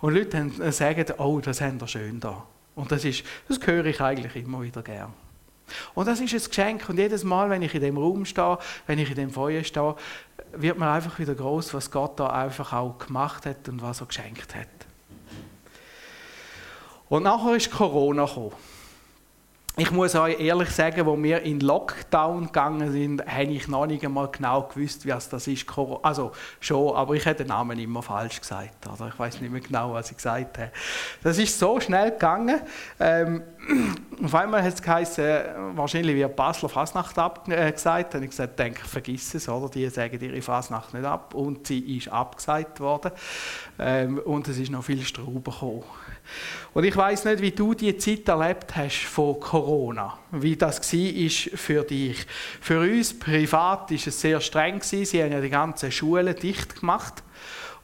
Und 0.00 0.14
Leute 0.14 0.72
sagen, 0.72 1.06
oh, 1.18 1.40
das 1.40 1.60
haben 1.60 1.80
wir 1.80 1.88
schön 1.88 2.20
da. 2.20 2.44
Und 2.76 2.92
das, 2.92 3.04
ist, 3.04 3.24
das 3.48 3.58
höre 3.66 3.86
ich 3.86 4.00
eigentlich 4.00 4.36
immer 4.36 4.62
wieder 4.62 4.82
gern. 4.82 5.12
Und 5.94 6.06
das 6.06 6.20
ist 6.20 6.32
ein 6.32 6.48
Geschenk. 6.48 6.88
Und 6.88 6.98
jedes 6.98 7.24
Mal, 7.24 7.50
wenn 7.50 7.62
ich 7.62 7.74
in 7.74 7.80
dem 7.80 7.98
Raum 7.98 8.24
stehe, 8.24 8.58
wenn 8.86 8.98
ich 8.98 9.10
in 9.10 9.16
dem 9.16 9.30
Feuer 9.30 9.64
stehe, 9.64 9.96
wird 10.52 10.78
mir 10.78 10.90
einfach 10.90 11.18
wieder 11.18 11.34
groß, 11.34 11.74
was 11.74 11.90
Gott 11.90 12.18
da 12.20 12.28
einfach 12.28 12.72
auch 12.72 12.98
gemacht 12.98 13.46
hat 13.46 13.68
und 13.68 13.82
was 13.82 14.00
er 14.00 14.06
geschenkt 14.06 14.54
hat. 14.54 14.68
Und 17.08 17.22
nachher 17.22 17.56
ist 17.56 17.70
Corona 17.70 18.26
gekommen. 18.26 18.52
Ich 19.80 19.92
muss 19.92 20.16
euch 20.16 20.40
ehrlich 20.40 20.70
sagen, 20.70 21.06
wo 21.06 21.16
wir 21.22 21.42
in 21.42 21.60
Lockdown 21.60 22.46
gegangen 22.46 22.90
sind, 22.90 23.24
habe 23.24 23.44
ich 23.44 23.68
noch 23.68 23.86
nicht 23.86 24.04
einmal 24.04 24.26
genau 24.26 24.62
gewusst, 24.62 25.06
wie 25.06 25.10
das 25.10 25.46
ist. 25.46 25.66
Also 26.02 26.32
schon, 26.58 26.96
aber 26.96 27.14
ich 27.14 27.24
hätte 27.24 27.44
den 27.44 27.50
Namen 27.50 27.78
immer 27.78 28.02
falsch 28.02 28.40
gesagt. 28.40 28.88
Oder? 28.88 29.06
Ich 29.06 29.16
weiß 29.16 29.40
nicht 29.40 29.52
mehr 29.52 29.60
genau, 29.60 29.92
was 29.92 30.10
ich 30.10 30.16
gesagt 30.16 30.58
habe. 30.58 30.72
Das 31.22 31.38
ist 31.38 31.56
so 31.56 31.78
schnell 31.78 32.10
gegangen. 32.10 32.60
Ähm, 32.98 33.44
auf 34.24 34.34
einmal 34.34 34.64
hat 34.64 34.74
es 34.74 34.82
geheißen, 34.82 35.76
wahrscheinlich 35.76 36.16
wird 36.16 36.34
Basler 36.34 36.68
Fasnacht 36.68 37.16
abgesagt. 37.16 38.14
Dann 38.14 38.18
habe 38.18 38.24
ich 38.24 38.30
gesagt, 38.30 38.58
denke, 38.58 38.84
vergiss 38.84 39.32
es, 39.34 39.48
oder? 39.48 39.68
Die 39.68 39.88
sagen 39.90 40.20
ihre 40.20 40.42
Fasnacht 40.42 40.92
nicht 40.92 41.06
ab. 41.06 41.34
Und 41.34 41.68
sie 41.68 41.96
ist 41.96 42.08
abgesagt 42.08 42.80
worden. 42.80 43.12
Ähm, 43.78 44.18
und 44.18 44.48
es 44.48 44.58
ist 44.58 44.72
noch 44.72 44.82
viel 44.82 45.02
Straub 45.02 45.44
gekommen. 45.44 45.84
Und 46.74 46.84
ich 46.84 46.96
weiß 46.96 47.24
nicht, 47.24 47.40
wie 47.40 47.50
du 47.50 47.74
die 47.74 47.96
Zeit 47.96 48.28
erlebt 48.28 48.76
hast 48.76 49.04
von 49.04 49.40
Corona, 49.40 50.18
wie 50.32 50.56
das 50.56 50.80
war 50.92 51.58
für 51.58 51.82
dich. 51.82 52.26
Für 52.60 52.80
uns 52.80 53.18
privat 53.18 53.90
ist 53.90 54.06
es 54.06 54.20
sehr 54.20 54.40
streng. 54.40 54.80
Sie 54.82 55.04
haben 55.22 55.32
ja 55.32 55.40
die 55.40 55.50
ganzen 55.50 55.90
Schulen 55.90 56.34
dicht 56.36 56.80
gemacht. 56.80 57.22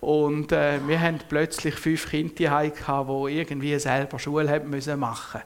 Und 0.00 0.52
äh, 0.52 0.86
wir 0.86 1.00
haben 1.00 1.18
plötzlich 1.28 1.74
fünf 1.76 2.10
Kinder 2.10 2.34
die 2.34 2.48
irgendwie 3.34 3.78
selber 3.78 4.18
Schule 4.18 4.50
haben 4.50 4.68
müssen 4.68 5.00
machen 5.00 5.40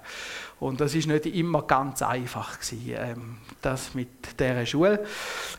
und 0.61 0.81
das 0.81 0.95
ist 0.95 1.07
nicht 1.07 1.27
immer 1.27 1.63
ganz 1.63 2.03
einfach 2.03 2.59
gewesen, 2.59 2.95
ähm, 2.97 3.37
das 3.63 3.95
mit 3.95 4.41
dieser 4.41 4.67
Schule. 4.67 5.05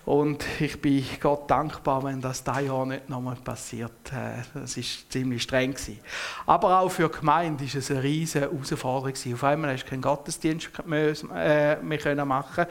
Und 0.05 0.43
ich 0.59 0.81
bin 0.81 1.05
Gott 1.21 1.49
dankbar, 1.49 2.03
wenn 2.03 2.19
das 2.19 2.43
dieses 2.43 2.65
Jahr 2.65 2.85
nicht 2.85 3.09
nochmal 3.09 3.35
passiert. 3.35 4.11
Äh, 4.11 4.43
das 4.53 4.75
ist 4.75 5.09
ziemlich 5.11 5.43
streng 5.43 5.71
gewesen. 5.71 5.99
Aber 6.45 6.79
auch 6.79 6.89
für 6.89 7.07
die 7.07 7.17
Gemeinde 7.17 7.63
ist 7.63 7.75
es 7.75 7.91
eine 7.91 8.03
riesige 8.03 8.45
Herausforderung 8.45 9.13
gewesen. 9.13 9.33
Auf 9.35 9.43
einmal 9.45 9.71
hast 9.71 9.85
du 9.85 9.89
keinen 9.89 10.01
Gottesdienst 10.01 10.69
mehr, 10.85 11.13
äh, 11.33 11.81
mehr 11.81 11.97
können 11.97 12.27
machen. 12.27 12.65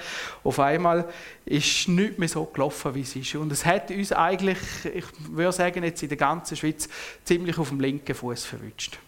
Auf 0.45 0.61
einmal 0.61 1.09
ist 1.47 1.89
nichts 1.89 2.19
mehr 2.19 2.29
so 2.29 2.45
gelaufen, 2.45 2.95
wie 2.95 3.03
es 3.03 3.17
ist. 3.17 3.35
Und 3.37 3.51
es 3.53 3.65
hat 3.65 3.91
uns 3.91 4.13
eigentlich, 4.13 4.59
ich 4.85 5.07
würde 5.31 5.53
sagen, 5.53 5.83
jetzt 5.83 6.03
in 6.03 6.11
der 6.11 6.19
ganzen 6.19 6.59
Schweiz 6.59 6.91
ziemlich 7.25 7.57
auf 7.57 7.71
dem 7.71 7.81
linken 7.81 8.15
Fuß 8.15 8.45
verwünscht. 8.45 8.99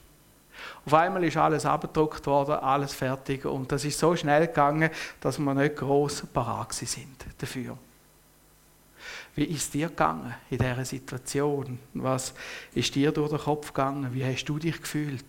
Auf 0.87 0.94
einmal 0.94 1.25
ist 1.25 1.37
alles 1.37 1.66
abgedruckt 1.66 2.26
worden, 2.26 2.54
alles 2.54 2.94
fertig 2.94 3.44
und 3.44 3.70
das 3.70 3.84
ist 3.84 3.99
so 3.99 4.16
schnell 4.16 4.46
gegangen, 4.46 4.90
dass 5.20 5.38
wir 5.38 5.54
nicht 5.54 5.76
groß 5.76 6.26
parat 6.32 6.72
sind 6.72 7.25
dafür. 7.38 7.76
Wie 9.34 9.44
ist 9.44 9.72
dir 9.72 9.88
gegangen 9.88 10.34
in 10.50 10.58
dieser 10.58 10.84
Situation? 10.84 11.78
Was 11.94 12.34
ist 12.75 12.94
dir 12.94 13.12
durch 13.12 13.30
den 13.30 13.38
Kopf 13.38 13.68
gegangen? 13.68 14.12
Wie 14.12 14.25
hast 14.25 14.44
du 14.44 14.58
dich 14.58 14.80
gefühlt? 14.80 15.25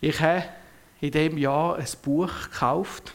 Ich 0.00 0.20
habe 0.20 0.44
in 1.00 1.12
dem 1.12 1.38
Jahr 1.38 1.76
ein 1.76 1.86
Buch 2.02 2.32
gekauft 2.50 3.14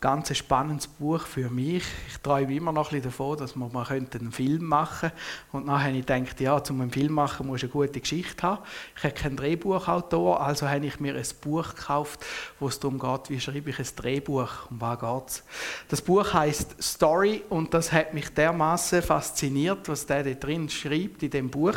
ganz 0.00 0.36
spannendes 0.36 0.86
Buch 0.86 1.22
für 1.22 1.50
mich. 1.50 1.82
Ich 2.08 2.18
träume 2.18 2.54
immer 2.54 2.70
noch 2.70 2.92
ein 2.92 3.02
davon, 3.02 3.36
dass 3.36 3.56
man 3.56 3.72
mal 3.72 3.84
einen 3.88 4.30
Film 4.30 4.64
machen 4.64 5.10
könnte. 5.10 5.16
Und 5.50 5.66
dann 5.66 5.82
habe 5.82 5.96
ich 5.96 6.06
gedacht, 6.06 6.40
ja, 6.40 6.62
um 6.70 6.80
einen 6.80 6.90
Film 6.92 7.14
machen, 7.14 7.48
muss 7.48 7.62
eine 7.62 7.72
gute 7.72 8.00
Geschichte 8.00 8.42
haben. 8.42 8.62
Ich 8.96 9.02
habe 9.02 9.14
keinen 9.14 9.36
Drehbuchautor, 9.36 10.40
also 10.40 10.68
habe 10.68 10.86
ich 10.86 11.00
mir 11.00 11.16
ein 11.16 11.26
Buch 11.40 11.74
gekauft, 11.74 12.24
wo 12.60 12.68
es 12.68 12.78
darum 12.78 12.98
geht, 12.98 13.30
wie 13.30 13.40
schreibe 13.40 13.70
ich 13.70 13.78
ein 13.78 13.86
Drehbuch, 13.96 14.70
um 14.70 14.80
was 14.80 15.00
geht 15.00 15.28
es. 15.28 15.44
Das 15.88 16.02
Buch 16.02 16.32
heißt 16.32 16.80
Story 16.80 17.42
und 17.48 17.74
das 17.74 17.90
hat 17.90 18.14
mich 18.14 18.28
dermaßen 18.28 19.02
fasziniert, 19.02 19.88
was 19.88 20.06
der 20.06 20.22
da 20.22 20.30
drin 20.30 20.68
schreibt 20.68 21.24
in 21.24 21.30
dem 21.30 21.50
Buch, 21.50 21.76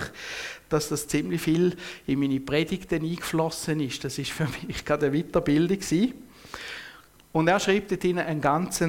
dass 0.70 0.90
das 0.90 1.08
ziemlich 1.08 1.42
viel 1.42 1.76
in 2.06 2.20
meine 2.20 2.40
Predigten 2.40 3.04
eingeflossen 3.04 3.80
ist. 3.80 4.04
Das 4.04 4.20
ist 4.20 4.32
für 4.32 4.48
mich 4.68 4.86
gerade 4.86 5.08
eine 5.08 5.24
Weiterbildung 5.24 5.80
gewesen. 5.80 6.31
Und 7.34 7.48
er 7.48 7.60
schreibt 7.60 7.92
dort 7.92 8.04
einen 8.04 8.42
ganz 8.42 8.84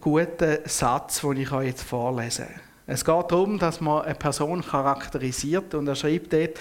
guten 0.00 0.58
Satz, 0.64 1.20
den 1.20 1.36
ich 1.38 1.52
euch 1.52 1.68
jetzt 1.68 1.82
vorlese. 1.82 2.46
Es 2.86 3.04
geht 3.04 3.30
darum, 3.32 3.58
dass 3.58 3.80
man 3.80 4.02
eine 4.02 4.14
Person 4.14 4.62
charakterisiert 4.62 5.74
und 5.74 5.88
er 5.88 5.96
schreibt 5.96 6.32
dort, 6.32 6.58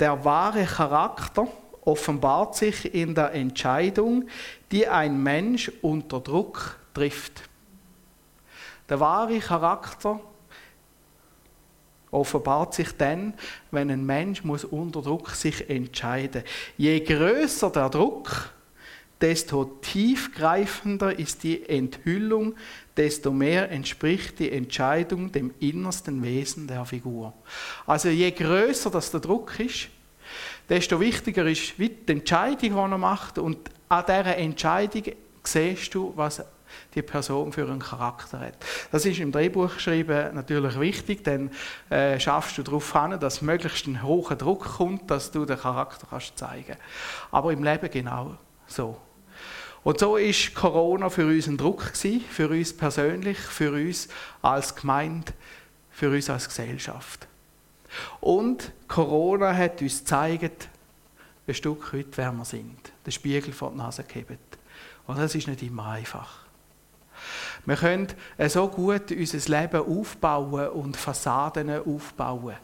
der 0.00 0.24
wahre 0.24 0.64
Charakter 0.64 1.46
offenbart 1.84 2.56
sich 2.56 2.94
in 2.94 3.14
der 3.14 3.32
Entscheidung, 3.32 4.28
die 4.72 4.88
ein 4.88 5.22
Mensch 5.22 5.70
unter 5.82 6.20
Druck 6.20 6.78
trifft. 6.94 7.42
Der 8.88 9.00
wahre 9.00 9.38
Charakter 9.38 10.18
offenbart 12.10 12.72
sich 12.72 12.96
dann, 12.96 13.34
wenn 13.70 13.90
ein 13.90 14.06
Mensch 14.06 14.44
muss 14.44 14.64
unter 14.64 15.02
Druck 15.02 15.30
sich 15.30 15.68
entscheiden. 15.68 16.42
Je 16.78 17.00
größer 17.00 17.70
der 17.70 17.90
Druck, 17.90 18.50
desto 19.20 19.64
tiefgreifender 19.64 21.18
ist 21.18 21.42
die 21.42 21.68
Enthüllung, 21.68 22.54
desto 22.96 23.30
mehr 23.30 23.70
entspricht 23.70 24.38
die 24.38 24.52
Entscheidung 24.52 25.32
dem 25.32 25.54
innersten 25.60 26.22
Wesen 26.22 26.66
der 26.66 26.84
Figur. 26.84 27.32
Also 27.86 28.08
je 28.08 28.30
größer 28.30 28.90
das 28.90 29.10
der 29.10 29.20
Druck 29.20 29.58
ist, 29.58 29.88
desto 30.68 31.00
wichtiger 31.00 31.46
ist 31.46 31.78
die 31.78 31.96
Entscheidung, 32.06 32.58
die 32.58 32.92
er 32.92 32.98
macht. 32.98 33.38
Und 33.38 33.58
an 33.88 34.04
dieser 34.06 34.36
Entscheidung 34.36 35.04
siehst 35.44 35.94
du, 35.94 36.12
was 36.16 36.42
die 36.94 37.02
Person 37.02 37.52
für 37.52 37.62
einen 37.62 37.78
Charakter 37.78 38.40
hat. 38.40 38.54
Das 38.90 39.06
ist 39.06 39.20
im 39.20 39.32
Drehbuchschreiben 39.32 40.34
natürlich 40.34 40.78
wichtig, 40.80 41.24
dann 41.24 41.50
äh, 41.90 42.18
schaffst 42.18 42.58
du 42.58 42.62
darauf 42.62 42.92
hin, 42.92 43.18
dass 43.20 43.40
möglichst 43.40 43.86
ein 43.86 44.02
hoher 44.02 44.36
Druck 44.36 44.64
kommt, 44.64 45.10
dass 45.10 45.30
du 45.30 45.44
den 45.44 45.58
Charakter 45.58 46.06
kannst 46.10 46.36
zeigen. 46.36 46.76
Aber 47.30 47.52
im 47.52 47.62
Leben 47.62 47.90
genau 47.90 48.36
so. 48.66 48.96
Und 49.86 50.00
so 50.00 50.16
ist 50.16 50.52
Corona 50.52 51.08
für 51.10 51.28
uns 51.28 51.46
ein 51.46 51.56
Druck 51.56 51.92
gewesen, 51.92 52.20
für 52.28 52.48
uns 52.48 52.76
persönlich, 52.76 53.38
für 53.38 53.70
uns 53.70 54.08
als 54.42 54.74
Gemeinde, 54.74 55.32
für 55.92 56.10
uns 56.10 56.28
als 56.28 56.48
Gesellschaft. 56.48 57.28
Und 58.20 58.72
Corona 58.88 59.54
hat 59.54 59.80
uns 59.80 60.00
gezeigt, 60.00 60.68
ein 61.46 61.54
Stück 61.54 61.94
weit, 61.94 62.08
wer 62.16 62.32
wir 62.32 62.44
sind. 62.44 62.80
Den 63.06 63.12
Spiegel 63.12 63.52
vor 63.52 63.70
die 63.70 63.76
Nase 63.76 64.02
gehebt. 64.02 64.58
Und 65.06 65.18
das 65.18 65.36
ist 65.36 65.46
nicht 65.46 65.62
immer 65.62 65.86
einfach. 65.90 66.40
Wir 67.64 67.76
können 67.76 68.08
so 68.48 68.66
gut 68.66 69.12
unser 69.12 69.60
Leben 69.60 69.82
aufbauen 69.82 70.68
und 70.70 70.96
Fassaden 70.96 71.70
aufbauen. 71.70 72.56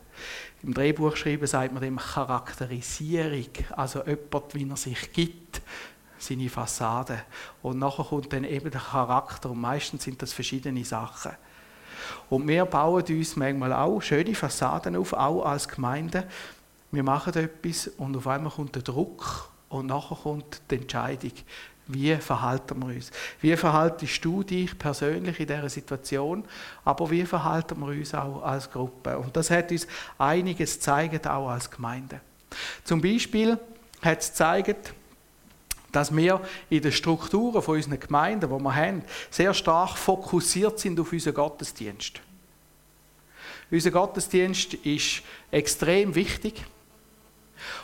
Im 0.64 0.75
Drehbuch 0.75 1.14
schreiben 1.14 1.47
sagt 1.47 1.73
man 1.73 1.83
dem 1.83 1.99
Charakterisierung, 1.99 3.47
also 3.76 4.05
jemand, 4.05 4.55
wie 4.55 4.69
er 4.69 4.76
sich 4.76 5.12
gibt, 5.12 5.62
seine 6.23 6.49
Fassade. 6.49 7.23
Und 7.62 7.79
nachher 7.79 8.05
kommt 8.05 8.33
dann 8.33 8.45
eben 8.45 8.71
der 8.71 8.81
Charakter 8.81 9.50
und 9.50 9.61
meistens 9.61 10.05
sind 10.05 10.23
das 10.23 10.33
verschiedene 10.33 10.85
Sachen. 10.85 11.33
Und 12.31 12.49
wir 12.49 12.64
bauen 12.64 13.05
uns 13.09 13.37
manchmal 13.37 13.73
auch 13.73 14.00
schöne 14.00 14.35
Fassaden 14.35 14.97
auf, 14.97 15.12
auch 15.12 15.45
als 15.45 15.69
Gemeinde. 15.69 16.26
Wir 16.91 17.02
machen 17.02 17.35
etwas 17.35 17.88
und 17.99 18.17
auf 18.17 18.26
einmal 18.26 18.52
kommt 18.52 18.75
der 18.75 18.83
Druck 18.83 19.50
und 19.69 19.87
nachher 19.87 20.17
kommt 20.17 20.61
die 20.71 20.76
Entscheidung. 20.76 21.33
Wie 21.88 22.14
verhalten 22.17 22.81
wir 22.81 22.95
uns? 22.95 23.11
Wie 23.41 23.57
verhaltest 23.57 24.25
du 24.25 24.43
dich 24.43 24.79
persönlich 24.79 25.41
in 25.41 25.47
dieser 25.47 25.69
Situation? 25.69 26.45
Aber 26.85 27.11
wie 27.11 27.25
verhalten 27.25 27.81
wir 27.81 27.88
uns 27.88 28.14
auch 28.14 28.43
als 28.43 28.71
Gruppe? 28.71 29.19
Und 29.19 29.37
das 29.37 29.50
hat 29.50 29.73
uns 29.73 29.87
einiges 30.17 30.75
gezeigt, 30.75 31.26
auch 31.26 31.49
als 31.49 31.71
Gemeinde. 31.71 32.21
Zum 32.85 33.00
Beispiel 33.00 33.59
hat 34.00 34.21
es 34.21 34.29
gezeigt, 34.29 34.95
dass 35.93 36.15
wir 36.15 36.41
in 36.71 36.83
den 36.83 36.93
Strukturen 36.93 37.63
von 37.63 37.77
unseren 37.77 38.01
Gemeinden, 38.01 38.51
die 38.51 38.63
wir 38.63 38.75
haben, 38.75 39.05
sehr 39.31 39.55
stark 39.55 39.97
fokussiert 39.97 40.79
sind 40.79 40.99
auf 40.99 41.13
unseren 41.13 41.35
Gottesdienst. 41.35 42.21
Unser 43.71 43.91
Gottesdienst 43.91 44.75
ist 44.75 45.23
extrem 45.51 46.15
wichtig. 46.15 46.65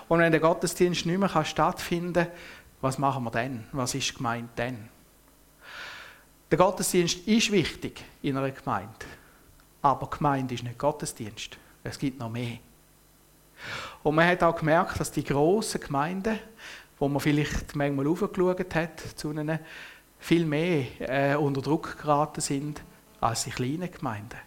Und 0.09 0.19
wenn 0.19 0.33
der 0.33 0.41
Gottesdienst 0.41 1.07
nicht 1.07 1.19
mehr 1.19 1.45
stattfinden 1.45 2.25
kann, 2.25 2.33
was 2.81 2.99
machen 2.99 3.25
wir 3.25 3.31
dann? 3.31 3.67
Was 3.73 3.95
ist 3.95 4.15
gemeint 4.15 4.50
dann? 4.57 4.88
Der 6.50 6.59
Gottesdienst 6.59 7.27
ist 7.27 7.50
wichtig 7.53 8.03
in 8.23 8.37
einer 8.37 8.50
Gemeinde. 8.50 9.07
Aber 9.83 10.09
Gemeinde 10.09 10.55
ist 10.55 10.65
nicht 10.65 10.79
Gottesdienst. 10.79 11.57
Es 11.85 11.99
gibt 11.99 12.19
noch 12.19 12.31
mehr. 12.31 12.59
Und 14.03 14.15
man 14.15 14.27
hat 14.27 14.43
auch 14.43 14.57
gemerkt, 14.57 15.00
dass 15.00 15.11
die 15.11 15.25
grossen 15.25 15.81
Gemeinden, 15.81 16.38
wo 16.99 17.09
man 17.09 17.21
vielleicht 17.21 17.76
manchmal 17.76 18.07
aufgeschaut 18.07 18.75
hat, 18.75 19.00
zu 19.17 19.31
ihnen, 19.31 19.59
viel 20.19 20.45
mehr 20.45 20.87
äh, 21.00 21.37
unter 21.37 21.62
Druck 21.62 21.99
geraten 21.99 22.40
sind 22.40 22.83
als 23.21 23.45
die 23.45 23.50
kleinen 23.50 23.90
Gemeinden. 23.90 24.38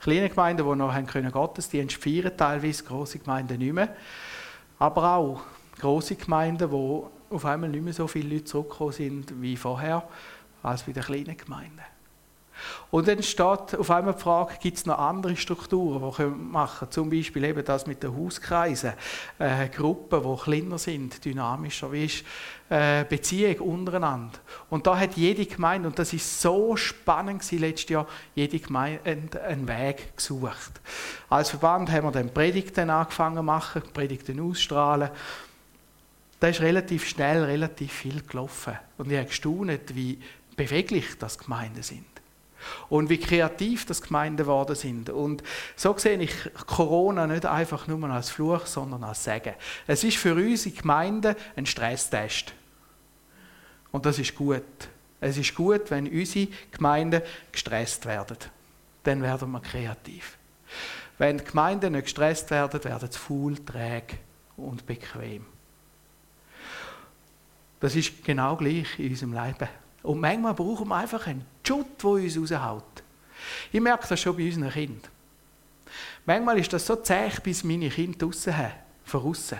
Kleine 0.00 0.28
Gemeinden, 0.28 0.68
die 0.68 0.76
noch 0.76 1.06
können 1.06 1.30
Gottesdienst 1.30 1.96
feiern, 1.96 2.36
teilweise 2.36 2.84
große 2.84 3.18
Gemeinden 3.18 3.58
nicht 3.58 3.72
mehr. 3.72 3.94
Aber 4.78 5.14
auch 5.14 5.40
große 5.80 6.16
Gemeinden, 6.16 6.70
wo 6.70 7.10
auf 7.30 7.44
einmal 7.44 7.70
nicht 7.70 7.84
mehr 7.84 7.92
so 7.92 8.06
viele 8.06 8.34
Leute 8.34 8.44
zurückgekommen 8.44 8.92
sind 8.92 9.42
wie 9.42 9.56
vorher, 9.56 10.08
als 10.62 10.82
bei 10.82 10.92
den 10.92 11.02
kleinen 11.02 11.36
Gemeinden. 11.36 11.82
Und 12.90 13.08
dann 13.08 13.22
steht 13.22 13.76
auf 13.78 13.90
einmal 13.90 14.14
die 14.14 14.20
Frage, 14.20 14.54
gibt 14.60 14.78
es 14.78 14.86
noch 14.86 14.98
andere 14.98 15.36
Strukturen, 15.36 16.12
die 16.12 16.18
wir 16.18 16.26
machen 16.28 16.78
können? 16.80 16.92
Zum 16.92 17.10
Beispiel 17.10 17.44
eben 17.44 17.64
das 17.64 17.86
mit 17.86 18.02
den 18.02 18.16
Hauskreisen, 18.16 18.92
äh, 19.38 19.68
Gruppen, 19.68 20.22
die 20.22 20.42
kleiner 20.42 20.78
sind, 20.78 21.24
dynamischer, 21.24 21.92
wie 21.92 22.06
ist 22.06 22.24
äh, 22.68 23.04
Beziehung 23.04 23.58
untereinander. 23.60 24.38
Und 24.70 24.86
da 24.86 24.98
hat 24.98 25.16
jede 25.16 25.46
Gemeinde, 25.46 25.88
und 25.88 25.98
das 25.98 26.12
ist 26.12 26.40
so 26.40 26.76
spannend 26.76 27.40
gewesen, 27.40 27.60
letztes 27.60 27.90
Jahr, 27.90 28.06
jede 28.34 28.58
Gemeinde 28.58 29.42
einen 29.42 29.68
Weg 29.68 30.16
gesucht. 30.16 30.80
Als 31.28 31.50
Verband 31.50 31.90
haben 31.90 32.04
wir 32.04 32.12
dann 32.12 32.32
Predigten 32.32 32.90
angefangen 32.90 33.36
zu 33.36 33.42
machen, 33.42 33.82
Predigten 33.92 34.40
ausstrahlen 34.40 35.10
da 36.40 36.48
ist 36.48 36.60
relativ 36.60 37.06
schnell 37.06 37.44
relativ 37.44 37.92
viel 37.92 38.22
gelaufen. 38.22 38.78
Und 38.96 39.10
ich 39.10 39.18
habe 39.18 39.26
gestaunt, 39.26 39.94
wie 39.94 40.20
beweglich 40.56 41.18
das 41.18 41.38
Gemeinden 41.38 41.82
sind. 41.82 42.06
Und 42.88 43.08
wie 43.08 43.18
kreativ 43.18 43.86
das 43.86 44.02
Gemeinden 44.02 44.38
geworden 44.38 44.74
sind. 44.74 45.10
Und 45.10 45.42
so 45.76 45.96
sehe 45.96 46.18
ich 46.18 46.32
Corona 46.66 47.26
nicht 47.26 47.46
einfach 47.46 47.86
nur 47.86 48.08
als 48.10 48.30
Fluch, 48.30 48.66
sondern 48.66 49.04
als 49.04 49.24
Segen. 49.24 49.54
Es 49.86 50.04
ist 50.04 50.16
für 50.16 50.34
unsere 50.34 50.74
Gemeinden 50.74 51.36
ein 51.56 51.66
Stresstest. 51.66 52.52
Und 53.90 54.06
das 54.06 54.18
ist 54.18 54.34
gut. 54.34 54.62
Es 55.20 55.36
ist 55.36 55.54
gut, 55.54 55.90
wenn 55.90 56.08
unsere 56.08 56.48
Gemeinden 56.70 57.22
gestresst 57.50 58.06
werden. 58.06 58.36
Dann 59.02 59.22
werden 59.22 59.50
wir 59.50 59.60
kreativ. 59.60 60.36
Wenn 61.18 61.38
die 61.38 61.44
Gemeinden 61.44 61.92
nicht 61.92 62.04
gestresst 62.04 62.50
werden, 62.50 62.82
werden 62.84 63.10
sie 63.10 63.18
faul, 63.18 63.56
träge 63.58 64.18
und 64.56 64.86
bequem. 64.86 65.44
Das 67.80 67.96
ist 67.96 68.24
genau 68.24 68.56
gleich 68.56 68.98
in 68.98 69.10
unserem 69.10 69.32
Leben. 69.32 69.68
Und 70.02 70.20
manchmal 70.20 70.54
brauchen 70.54 70.88
wir 70.88 70.96
einfach 70.96 71.26
einen 71.26 71.44
Schutt, 71.66 72.02
der 72.02 72.10
uns 72.10 72.38
raushaut. 72.38 73.02
Ich 73.72 73.80
merke 73.80 74.06
das 74.08 74.20
schon 74.20 74.36
bei 74.36 74.46
unseren 74.46 74.70
Kindern. 74.70 75.10
Manchmal 76.26 76.58
ist 76.58 76.72
das 76.72 76.86
so 76.86 76.96
zäh, 76.96 77.30
bis 77.42 77.64
meine 77.64 77.88
Kinder 77.88 78.18
draußen 78.18 78.56
haben, 78.56 78.72
von 79.04 79.22
außen. 79.22 79.58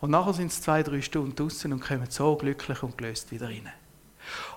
Und 0.00 0.10
nachher 0.10 0.32
sind 0.32 0.50
sie 0.50 0.62
zwei, 0.62 0.82
drei 0.82 1.02
Stunden 1.02 1.34
draußen 1.34 1.72
und 1.72 1.80
kommen 1.80 2.06
so 2.08 2.36
glücklich 2.36 2.82
und 2.82 2.96
gelöst 2.96 3.30
wieder 3.30 3.48
rein. 3.48 3.70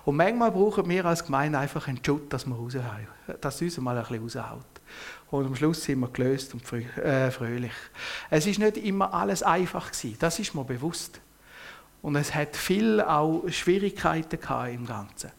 Und 0.04 0.16
manchmal 0.16 0.50
brauchen 0.50 0.88
wir 0.88 1.04
als 1.04 1.24
Gemeinde 1.24 1.58
einfach 1.58 1.88
einen 1.88 2.02
Schutt, 2.04 2.32
dass 2.32 2.46
wir 2.46 2.54
raushauen, 2.54 3.08
dass 3.40 3.60
uns 3.60 3.78
mal 3.78 3.96
ein 3.96 4.02
bisschen 4.02 4.22
raushaut. 4.22 4.64
Und 5.30 5.46
am 5.46 5.56
Schluss 5.56 5.82
sind 5.82 6.00
wir 6.00 6.08
gelöst 6.08 6.54
und 6.54 6.72
äh, 6.72 7.30
fröhlich. 7.30 7.72
Es 8.30 8.46
ist 8.46 8.58
nicht 8.58 8.76
immer 8.78 9.12
alles 9.12 9.42
einfach 9.42 9.90
gewesen, 9.90 10.16
das 10.18 10.38
ist 10.38 10.54
mir 10.54 10.64
bewusst. 10.64 11.20
Und 12.04 12.16
es 12.16 12.34
hat 12.34 12.54
viel 12.54 13.00
auch 13.00 13.44
Schwierigkeiten 13.48 14.38
im 14.74 14.86
Ganzen. 14.86 15.30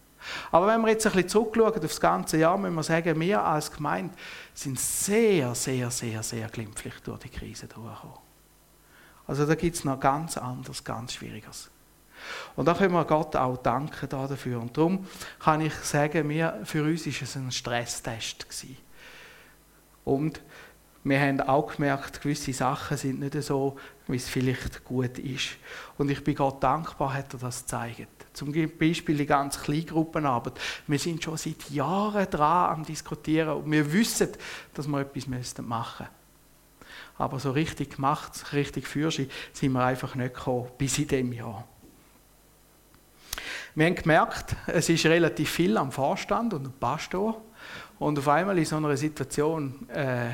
Aber 0.52 0.66
wenn 0.66 0.82
wir 0.82 0.88
jetzt 0.90 1.06
ein 1.06 1.12
bisschen 1.12 1.30
zurückschauen 1.30 1.74
auf 1.76 1.80
das 1.80 2.02
ganze 2.02 2.38
Jahr, 2.40 2.58
müssen 2.58 2.74
wir 2.74 2.82
sagen, 2.82 3.20
wir 3.20 3.44
als 3.44 3.72
Gemeinde 3.72 4.16
sind 4.56 4.80
sehr, 4.80 5.54
sehr, 5.54 5.92
sehr, 5.92 6.24
sehr 6.24 6.48
glimpflich 6.48 6.96
durch 7.04 7.20
die 7.20 7.30
Krise 7.30 7.68
durchgekommen. 7.68 8.18
Also 9.28 9.46
da 9.46 9.54
gibt 9.54 9.76
es 9.76 9.84
noch 9.84 10.00
ganz 10.00 10.38
anderes, 10.38 10.84
ganz 10.84 11.14
Schwieriges. 11.14 11.70
Und 12.56 12.66
da 12.66 12.74
können 12.74 12.94
wir 12.94 13.06
Gott 13.06 13.36
auch 13.36 13.58
danken 13.58 14.10
dafür. 14.10 14.60
Und 14.60 14.76
darum 14.76 15.06
kann 15.38 15.62
ich 15.62 15.76
sagen, 15.76 16.28
wir, 16.30 16.62
für 16.64 16.84
uns 16.84 17.06
war 17.06 17.14
es 17.22 17.36
ein 17.36 17.52
Stresstest. 17.52 18.50
Gewesen. 18.50 18.78
Und 20.04 20.42
wir 21.06 21.22
haben 21.22 21.40
auch 21.40 21.76
gemerkt, 21.76 22.20
gewisse 22.20 22.52
Sachen 22.52 22.98
sind 22.98 23.20
nicht 23.20 23.40
so, 23.44 23.78
wie 24.08 24.16
es 24.16 24.28
vielleicht 24.28 24.84
gut 24.84 25.20
ist. 25.20 25.50
Und 26.00 26.10
ich 26.10 26.24
bin 26.24 26.34
Gott 26.34 26.64
dankbar, 26.64 27.14
hat 27.14 27.32
er 27.32 27.40
das 27.40 27.62
gezeigt. 27.62 28.08
Zum 28.34 28.52
Beispiel 28.52 29.16
die 29.16 29.28
ganze 29.28 29.60
Kleingruppenarbeit. 29.60 30.60
Wir 30.88 30.98
sind 30.98 31.24
schon 31.24 31.38
seit 31.38 31.70
Jahren 31.70 32.28
dran 32.28 32.72
am 32.72 32.84
Diskutieren 32.84 33.56
und 33.56 33.72
wir 33.72 33.94
wissen, 33.94 34.30
dass 34.74 34.88
wir 34.88 35.02
etwas 35.02 35.28
machen 35.28 35.68
müssen. 35.68 36.08
Aber 37.20 37.40
so 37.40 37.52
richtig 37.52 37.98
gemacht, 37.98 38.52
richtig 38.54 38.88
führst, 38.88 39.22
sind 39.54 39.72
wir 39.74 39.86
einfach 39.86 40.16
nicht 40.16 40.34
gekommen, 40.34 40.70
bis 40.76 40.98
in 40.98 41.08
diesem 41.08 41.34
Jahr. 41.34 41.68
Wir 43.76 43.86
haben 43.86 43.96
gemerkt, 43.96 44.56
es 44.66 44.90
ist 44.90 45.06
relativ 45.06 45.52
viel 45.52 45.78
am 45.78 45.92
Vorstand 45.92 46.56
und 46.56 46.66
am 46.66 46.74
Pastor. 46.74 47.40
Und 48.00 48.18
auf 48.18 48.28
einmal 48.28 48.58
in 48.58 48.66
so 48.66 48.78
einer 48.78 48.98
Situation 48.98 49.88
äh, 49.90 50.34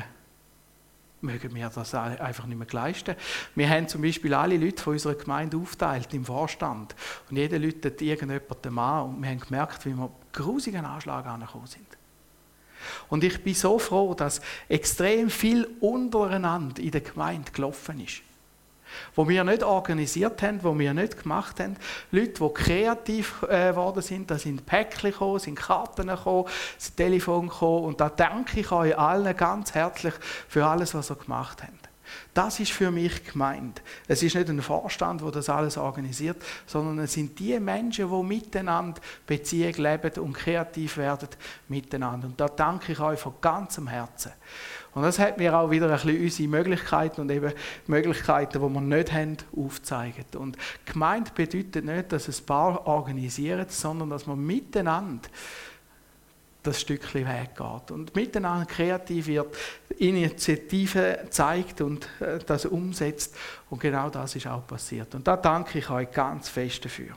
mögen 1.22 1.54
wir 1.54 1.70
das 1.70 1.94
einfach 1.94 2.46
nicht 2.46 2.58
mehr 2.58 2.66
leisten. 2.70 3.14
Wir 3.54 3.68
haben 3.68 3.88
zum 3.88 4.02
Beispiel 4.02 4.34
alle 4.34 4.56
Leute 4.56 4.82
von 4.82 4.94
unserer 4.94 5.14
Gemeinde 5.14 5.56
aufteilt 5.56 6.12
im 6.14 6.24
Vorstand. 6.24 6.94
Und 7.30 7.36
jeder 7.36 7.58
läutet 7.58 8.02
irgendjemanden 8.02 8.78
an 8.78 9.08
und 9.08 9.22
wir 9.22 9.30
haben 9.30 9.40
gemerkt, 9.40 9.86
wie 9.86 9.94
wir 9.94 10.10
grusigen 10.32 10.84
Anschlag 10.84 11.26
angekommen 11.26 11.66
sind. 11.66 11.86
Und 13.08 13.22
ich 13.22 13.42
bin 13.42 13.54
so 13.54 13.78
froh, 13.78 14.14
dass 14.14 14.40
extrem 14.68 15.30
viel 15.30 15.68
untereinander 15.80 16.82
in 16.82 16.90
der 16.90 17.00
Gemeinde 17.00 17.52
gelaufen 17.52 18.00
ist 18.00 18.22
wo 19.14 19.28
wir 19.28 19.44
nicht 19.44 19.62
organisiert 19.62 20.42
haben, 20.42 20.62
wo 20.62 20.78
wir 20.78 20.94
nicht 20.94 21.22
gemacht 21.22 21.60
haben. 21.60 21.76
Leute, 22.10 22.44
die 22.44 22.54
kreativ 22.54 23.42
äh, 23.48 23.70
geworden 23.70 23.98
äh, 23.98 24.02
sind, 24.02 24.30
da 24.30 24.38
sind 24.38 24.66
Päckchen 24.66 25.10
gekommen, 25.10 25.38
sind 25.38 25.56
Karten 25.56 26.08
gekommen, 26.08 26.48
sind 26.78 26.96
Telefon 26.96 27.48
gekommen 27.48 27.84
und 27.84 28.00
da 28.00 28.08
danke 28.08 28.60
ich 28.60 28.70
euch 28.72 28.96
allen 28.96 29.36
ganz 29.36 29.74
herzlich 29.74 30.14
für 30.48 30.66
alles, 30.66 30.94
was 30.94 31.10
ihr 31.10 31.16
gemacht 31.16 31.62
habt. 31.62 31.81
Das 32.34 32.60
ist 32.60 32.72
für 32.72 32.90
mich 32.90 33.24
gemeint. 33.24 33.82
Es 34.08 34.22
ist 34.22 34.34
nicht 34.34 34.48
ein 34.48 34.62
Vorstand, 34.62 35.20
der 35.20 35.30
das 35.30 35.48
alles 35.48 35.76
organisiert, 35.76 36.42
sondern 36.66 36.98
es 37.00 37.12
sind 37.12 37.38
die 37.38 37.58
Menschen, 37.60 38.10
die 38.10 38.22
miteinander 38.22 39.00
Beziehung 39.26 39.74
leben 39.74 40.22
und 40.22 40.32
kreativ 40.32 40.96
werden 40.96 41.28
miteinander. 41.68 42.28
Und 42.28 42.40
da 42.40 42.48
danke 42.48 42.92
ich 42.92 43.00
euch 43.00 43.20
von 43.20 43.34
ganzem 43.40 43.86
Herzen. 43.88 44.32
Und 44.94 45.02
das 45.02 45.18
hat 45.18 45.38
mir 45.38 45.56
auch 45.56 45.70
wieder 45.70 45.86
ein 45.86 45.92
bisschen 45.92 46.22
unsere 46.22 46.48
Möglichkeiten 46.48 47.22
und 47.22 47.30
eben 47.30 47.52
Möglichkeiten, 47.86 48.60
die 48.60 48.74
wir 48.74 48.80
nicht 48.80 49.12
haben, 49.12 49.36
aufgezeigt. 49.56 50.36
Und 50.36 50.58
gemeint 50.84 51.34
bedeutet 51.34 51.84
nicht, 51.84 52.12
dass 52.12 52.28
ein 52.28 52.46
paar 52.46 52.86
organisieren, 52.86 53.66
sondern 53.68 54.10
dass 54.10 54.26
man 54.26 54.38
miteinander 54.38 55.28
das 56.62 56.80
Stückchen 56.80 57.26
Weg 57.26 57.56
geht 57.56 57.90
und 57.90 58.14
miteinander 58.14 58.66
kreativ 58.66 59.26
wird, 59.26 59.56
Initiative 59.98 61.26
zeigt 61.30 61.80
und 61.80 62.08
äh, 62.20 62.38
das 62.46 62.66
umsetzt. 62.66 63.34
Und 63.70 63.80
genau 63.80 64.08
das 64.10 64.36
ist 64.36 64.46
auch 64.46 64.66
passiert. 64.66 65.14
Und 65.14 65.26
da 65.26 65.36
danke 65.36 65.78
ich 65.78 65.90
euch 65.90 66.10
ganz 66.10 66.48
fest 66.48 66.84
dafür. 66.84 67.16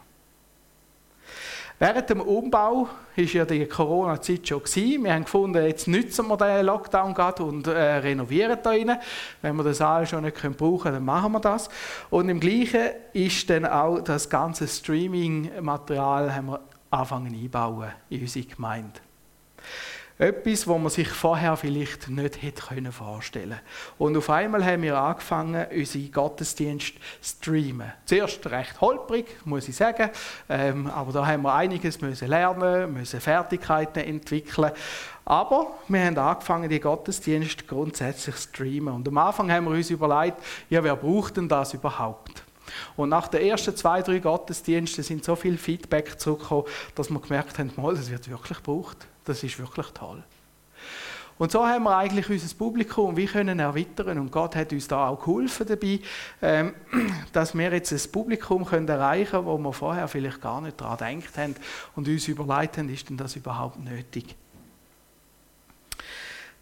Während 1.78 2.10
dem 2.10 2.22
Umbau 2.22 2.88
war 3.16 3.24
ja 3.26 3.44
die 3.44 3.66
Corona-Zeit 3.66 4.48
schon. 4.48 4.64
Gewesen. 4.64 5.04
Wir 5.04 5.14
haben 5.14 5.26
gefunden, 5.26 5.62
jetzt 5.66 5.90
nutzen 5.90 6.28
wir 6.28 6.38
den 6.38 6.66
Lockdown 6.66 7.14
gerade 7.14 7.44
und 7.44 7.68
äh, 7.68 7.72
renovieren 7.72 8.58
da 8.64 8.70
rein. 8.70 8.98
Wenn 9.42 9.56
wir 9.58 9.64
den 9.64 9.74
Saal 9.74 10.08
schon 10.08 10.24
nicht 10.24 10.38
können 10.38 10.56
brauchen 10.56 10.94
dann 10.94 11.04
machen 11.04 11.34
wir 11.34 11.42
das. 11.42 11.70
Und 12.10 12.30
im 12.30 12.40
Gleichen 12.40 12.92
ist 13.12 13.50
dann 13.50 13.66
auch 13.66 14.00
das 14.00 14.30
ganze 14.30 14.70
Streaming-Material 14.70 16.62
anfangen 16.90 17.34
einbauen 17.36 17.92
in 18.10 18.22
unsere 18.22 18.46
Gemeinde. 18.46 19.05
Etwas, 20.18 20.66
was 20.66 20.80
man 20.80 20.90
sich 20.90 21.10
vorher 21.10 21.58
vielleicht 21.58 22.08
nicht 22.08 22.42
hätte 22.42 22.92
vorstellen 22.94 23.50
können. 23.50 23.60
Und 23.98 24.16
auf 24.16 24.30
einmal 24.30 24.64
haben 24.64 24.84
wir 24.84 24.98
angefangen, 24.98 25.66
unsere 25.76 26.08
Gottesdienste 26.08 26.94
zu 27.20 27.36
streamen. 27.36 27.92
Zuerst 28.06 28.48
recht 28.48 28.80
holprig, 28.80 29.26
muss 29.44 29.68
ich 29.68 29.76
sagen, 29.76 30.10
ähm, 30.48 30.88
aber 30.88 31.12
da 31.12 31.28
haben 31.28 31.42
wir 31.42 31.54
einiges 31.54 32.00
müssen 32.00 32.30
lernen, 32.30 32.94
müssen 32.94 33.20
Fertigkeiten 33.20 34.06
entwickeln. 34.06 34.72
Aber 35.26 35.76
wir 35.90 36.06
haben 36.06 36.18
angefangen, 36.18 36.70
die 36.70 36.80
Gottesdienste 36.80 37.66
grundsätzlich 37.66 38.38
zu 38.38 38.42
streamen. 38.42 38.94
Und 38.94 39.08
am 39.10 39.18
Anfang 39.18 39.52
haben 39.52 39.66
wir 39.66 39.72
uns 39.72 39.90
überlegt, 39.90 40.38
ja, 40.70 40.82
wer 40.82 40.96
braucht 40.96 41.36
denn 41.36 41.50
das 41.50 41.74
überhaupt? 41.74 42.45
Und 42.96 43.10
nach 43.10 43.28
den 43.28 43.42
ersten 43.42 43.76
zwei, 43.76 44.02
drei 44.02 44.20
Gottesdiensten 44.20 45.04
sind 45.04 45.24
so 45.24 45.36
viel 45.36 45.58
Feedback 45.58 46.20
zurückgekommen, 46.20 46.66
dass 46.96 47.10
wir 47.10 47.20
gemerkt 47.20 47.60
haben, 47.60 47.72
mal, 47.76 47.96
das 47.96 48.10
wird 48.10 48.30
wirklich 48.30 48.58
gebraucht. 48.58 49.08
Das 49.26 49.44
ist 49.44 49.58
wirklich 49.60 49.88
toll. 49.88 50.24
Und 51.38 51.52
so 51.52 51.66
haben 51.68 51.84
wir 51.84 51.98
eigentlich 51.98 52.30
unser 52.30 52.56
Publikum 52.56 53.18
wie 53.18 53.26
können 53.26 53.60
erweitern 53.60 54.20
und 54.20 54.32
Gott 54.32 54.56
hat 54.56 54.72
uns 54.72 54.88
da 54.88 55.10
auch 55.10 55.20
geholfen 55.20 55.68
dabei, 55.68 56.00
ähm, 56.42 56.74
dass 57.34 57.54
wir 57.58 57.74
jetzt 57.74 57.92
ein 57.92 58.12
Publikum 58.12 58.64
können 58.64 58.88
erreichen 58.88 59.32
können, 59.32 59.46
wo 59.46 59.58
wir 59.58 59.74
vorher 59.74 60.08
vielleicht 60.08 60.42
gar 60.42 60.62
nicht 60.62 60.80
daran 60.80 61.20
gedacht 61.20 61.38
haben 61.38 61.56
und 61.96 62.08
uns 62.08 62.28
überlegt 62.30 62.78
haben, 62.78 62.88
ist 62.88 63.10
denn 63.10 63.18
das 63.18 63.36
überhaupt 63.36 63.80
nötig? 63.80 64.36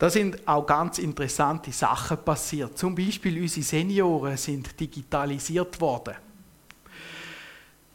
Da 0.04 0.10
sind 0.10 0.46
auch 0.46 0.66
ganz 0.66 0.98
interessante 0.98 1.72
Sachen 1.72 2.18
passiert. 2.18 2.78
Zum 2.78 2.94
Beispiel 2.94 3.42
unsere 3.42 3.64
Senioren 3.64 4.36
sind 4.36 4.78
digitalisiert 4.78 5.80
worden. 5.80 6.16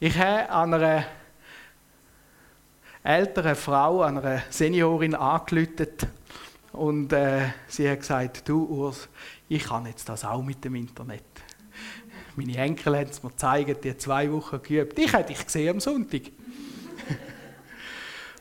Ich 0.00 0.16
habe 0.16 0.48
an 0.48 0.72
einer 0.72 1.04
älteren 3.02 3.54
Frau, 3.54 4.00
einer 4.00 4.40
Seniorin 4.48 5.14
angelötet 5.14 6.06
und 6.72 7.12
äh, 7.12 7.50
sie 7.66 7.90
hat 7.90 8.00
gesagt, 8.00 8.48
du 8.48 8.64
Urs, 8.64 9.06
ich 9.46 9.64
kann 9.64 9.84
jetzt 9.84 10.08
das 10.08 10.24
auch 10.24 10.40
mit 10.40 10.64
dem 10.64 10.76
Internet. 10.76 11.24
Meine 12.36 12.56
Enkel 12.56 13.00
haben 13.00 13.10
es 13.10 13.22
mir 13.22 13.28
gezeigt, 13.28 13.84
die 13.84 13.98
zwei 13.98 14.32
Wochen 14.32 14.62
geübt. 14.62 14.98
Ich 14.98 15.12
hätte 15.12 15.34
dich 15.34 15.44
gesehen 15.44 15.74
am 15.74 15.80
Sonntag. 15.80 16.22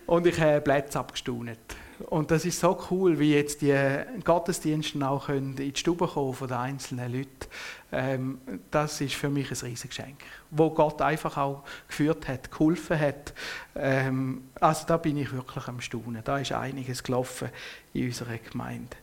und 0.05 0.25
ich 0.25 0.39
habe 0.39 0.61
Plätze 0.61 0.99
abgestaunet. 0.99 1.75
Und 2.05 2.29
das 2.29 2.45
ist 2.45 2.59
so 2.59 2.77
cool, 2.91 3.17
wie 3.17 3.33
jetzt 3.33 3.61
die 3.61 3.75
Gottesdienste 4.23 5.07
auch 5.07 5.29
in 5.29 5.55
die 5.55 5.73
Stube 5.75 6.07
kommen 6.07 6.33
von 6.33 6.47
den 6.47 6.57
einzelnen 6.57 7.11
Leuten. 7.11 7.47
Ähm, 7.91 8.39
das 8.69 9.01
ist 9.01 9.15
für 9.15 9.29
mich 9.29 9.49
ein 9.49 9.57
riesiges 9.57 9.89
Geschenk, 9.89 10.23
wo 10.51 10.69
Gott 10.69 11.01
einfach 11.01 11.37
auch 11.37 11.63
geführt 11.87 12.27
hat, 12.27 12.51
geholfen 12.51 12.99
hat. 12.99 13.33
Ähm, 13.75 14.49
also 14.59 14.85
da 14.85 14.97
bin 14.97 15.17
ich 15.17 15.31
wirklich 15.31 15.67
am 15.67 15.81
Staunen. 15.81 16.21
Da 16.23 16.37
ist 16.37 16.51
einiges 16.51 17.01
gelaufen 17.01 17.49
in 17.93 18.07
unserer 18.07 18.37
Gemeinde. 18.37 18.95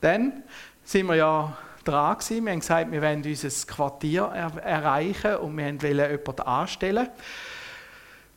Dann 0.00 0.42
sind 0.84 1.06
wir 1.06 1.16
ja 1.16 1.56
dran 1.84 2.18
gewesen. 2.18 2.44
Wir 2.44 2.52
haben 2.52 2.60
gesagt, 2.60 2.90
wir 2.90 3.02
wollen 3.02 3.22
unser 3.22 3.66
Quartier 3.66 4.22
er 4.34 4.56
erreichen 4.62 5.36
und 5.36 5.56
wir 5.56 5.82
wollen 5.82 6.10
jemanden 6.10 6.42
anstellen. 6.42 7.08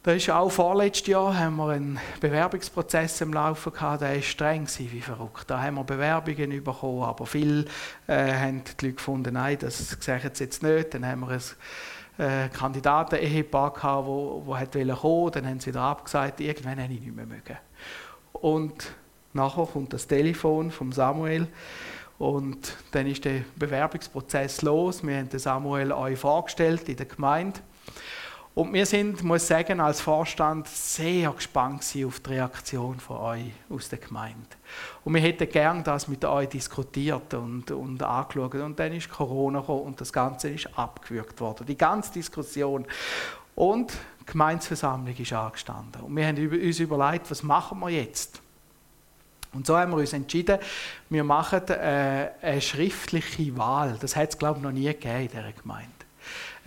Da 0.02 0.14
ist 0.14 0.30
auch 0.30 0.50
vorletztes 0.50 1.08
Jahr 1.08 1.38
haben 1.38 1.58
wir 1.58 1.72
einen 1.72 2.00
Bewerbungsprozess 2.22 3.20
im 3.20 3.34
Laufen 3.34 3.74
gehabt, 3.74 4.02
der 4.02 4.16
war 4.16 4.22
streng 4.22 4.66
wie 4.78 5.02
verrückt. 5.02 5.44
Da 5.48 5.62
haben 5.62 5.76
wir 5.76 5.84
Bewerbungen 5.84 6.64
bekommen, 6.64 7.04
aber 7.04 7.26
viele 7.26 7.66
äh, 8.08 8.32
haben 8.32 8.64
die 8.64 8.86
Leute 8.86 8.96
gefunden, 8.96 9.34
nein, 9.34 9.58
das 9.60 9.90
sehen 10.00 10.22
sie 10.32 10.44
jetzt 10.46 10.64
nicht. 10.64 10.94
Dann 10.94 11.06
haben 11.06 11.20
wir 11.20 11.32
ein 12.18 12.46
äh, 12.46 12.48
Kandidaten-Ehepaar 12.48 13.74
gehabt, 13.74 14.08
wo, 14.08 14.42
wo 14.46 14.58
hat 14.58 14.72
kommen, 14.72 15.32
dann 15.34 15.46
haben 15.46 15.60
sie 15.60 15.72
wieder 15.72 15.82
abgesagt, 15.82 16.40
irgendwann 16.40 16.82
habe 16.82 16.94
ich 16.94 17.02
nicht 17.02 17.14
mehr 17.14 17.26
mögen. 17.26 17.58
Und 18.32 18.94
nachher 19.34 19.66
kommt 19.66 19.92
das 19.92 20.08
Telefon 20.08 20.72
von 20.72 20.94
Samuel 20.94 21.46
und 22.18 22.78
dann 22.92 23.06
ist 23.06 23.26
der 23.26 23.42
Bewerbungsprozess 23.58 24.62
los. 24.62 25.06
Wir 25.06 25.18
haben 25.18 25.28
den 25.28 25.40
Samuel 25.40 25.92
euch 25.92 26.18
vorgestellt 26.18 26.88
in 26.88 26.96
der 26.96 27.06
Gemeinde 27.06 27.60
und 28.60 28.74
wir 28.74 28.86
sind, 28.86 29.24
muss 29.24 29.48
sagen, 29.48 29.80
als 29.80 30.02
Vorstand 30.02 30.68
sehr 30.68 31.32
gespannt 31.32 31.82
auf 32.06 32.20
die 32.20 32.30
Reaktion 32.30 33.00
von 33.00 33.16
euch 33.16 33.52
aus 33.70 33.88
der 33.88 34.00
Gemeinde. 34.00 34.50
Und 35.06 35.14
wir 35.14 35.22
hätten 35.22 35.50
gern 35.50 35.82
das 35.82 36.10
mit 36.10 36.26
euch 36.26 36.50
diskutiert 36.50 37.34
und, 37.36 37.72
und 37.72 38.04
angeschaut. 38.04 38.56
Und 38.56 38.78
dann 38.78 38.92
ist 38.92 39.10
Corona 39.10 39.62
gekommen 39.62 39.84
und 39.84 40.02
das 40.02 40.12
Ganze 40.12 40.50
ist 40.50 40.78
abgewürgt 40.78 41.40
worden. 41.40 41.68
Die 41.68 41.78
ganze 41.78 42.12
Diskussion. 42.12 42.86
Und 43.56 43.94
die 44.20 44.26
Gemeinsversammlung 44.26 45.16
ist 45.16 45.32
angestanden. 45.32 46.02
Und 46.02 46.18
wir 46.18 46.28
haben 46.28 46.50
uns 46.50 46.80
überlegt, 46.82 47.32
was 47.32 47.42
machen 47.42 47.80
wir 47.80 47.92
jetzt? 47.92 48.42
Und 49.54 49.68
so 49.68 49.78
haben 49.78 49.92
wir 49.92 50.00
uns 50.00 50.12
entschieden, 50.12 50.60
wir 51.10 51.24
machen 51.24 51.66
äh, 51.70 52.32
eine 52.42 52.60
schriftliche 52.60 53.58
Wahl. 53.58 53.98
Das 54.02 54.18
hat 54.18 54.32
es, 54.32 54.38
glaube 54.38 54.60
ich, 54.60 54.64
noch 54.64 54.74
nie 54.74 54.84
gegeben 54.84 55.22
in 55.22 55.28
dieser 55.30 55.54
Gemeinde 55.54 55.99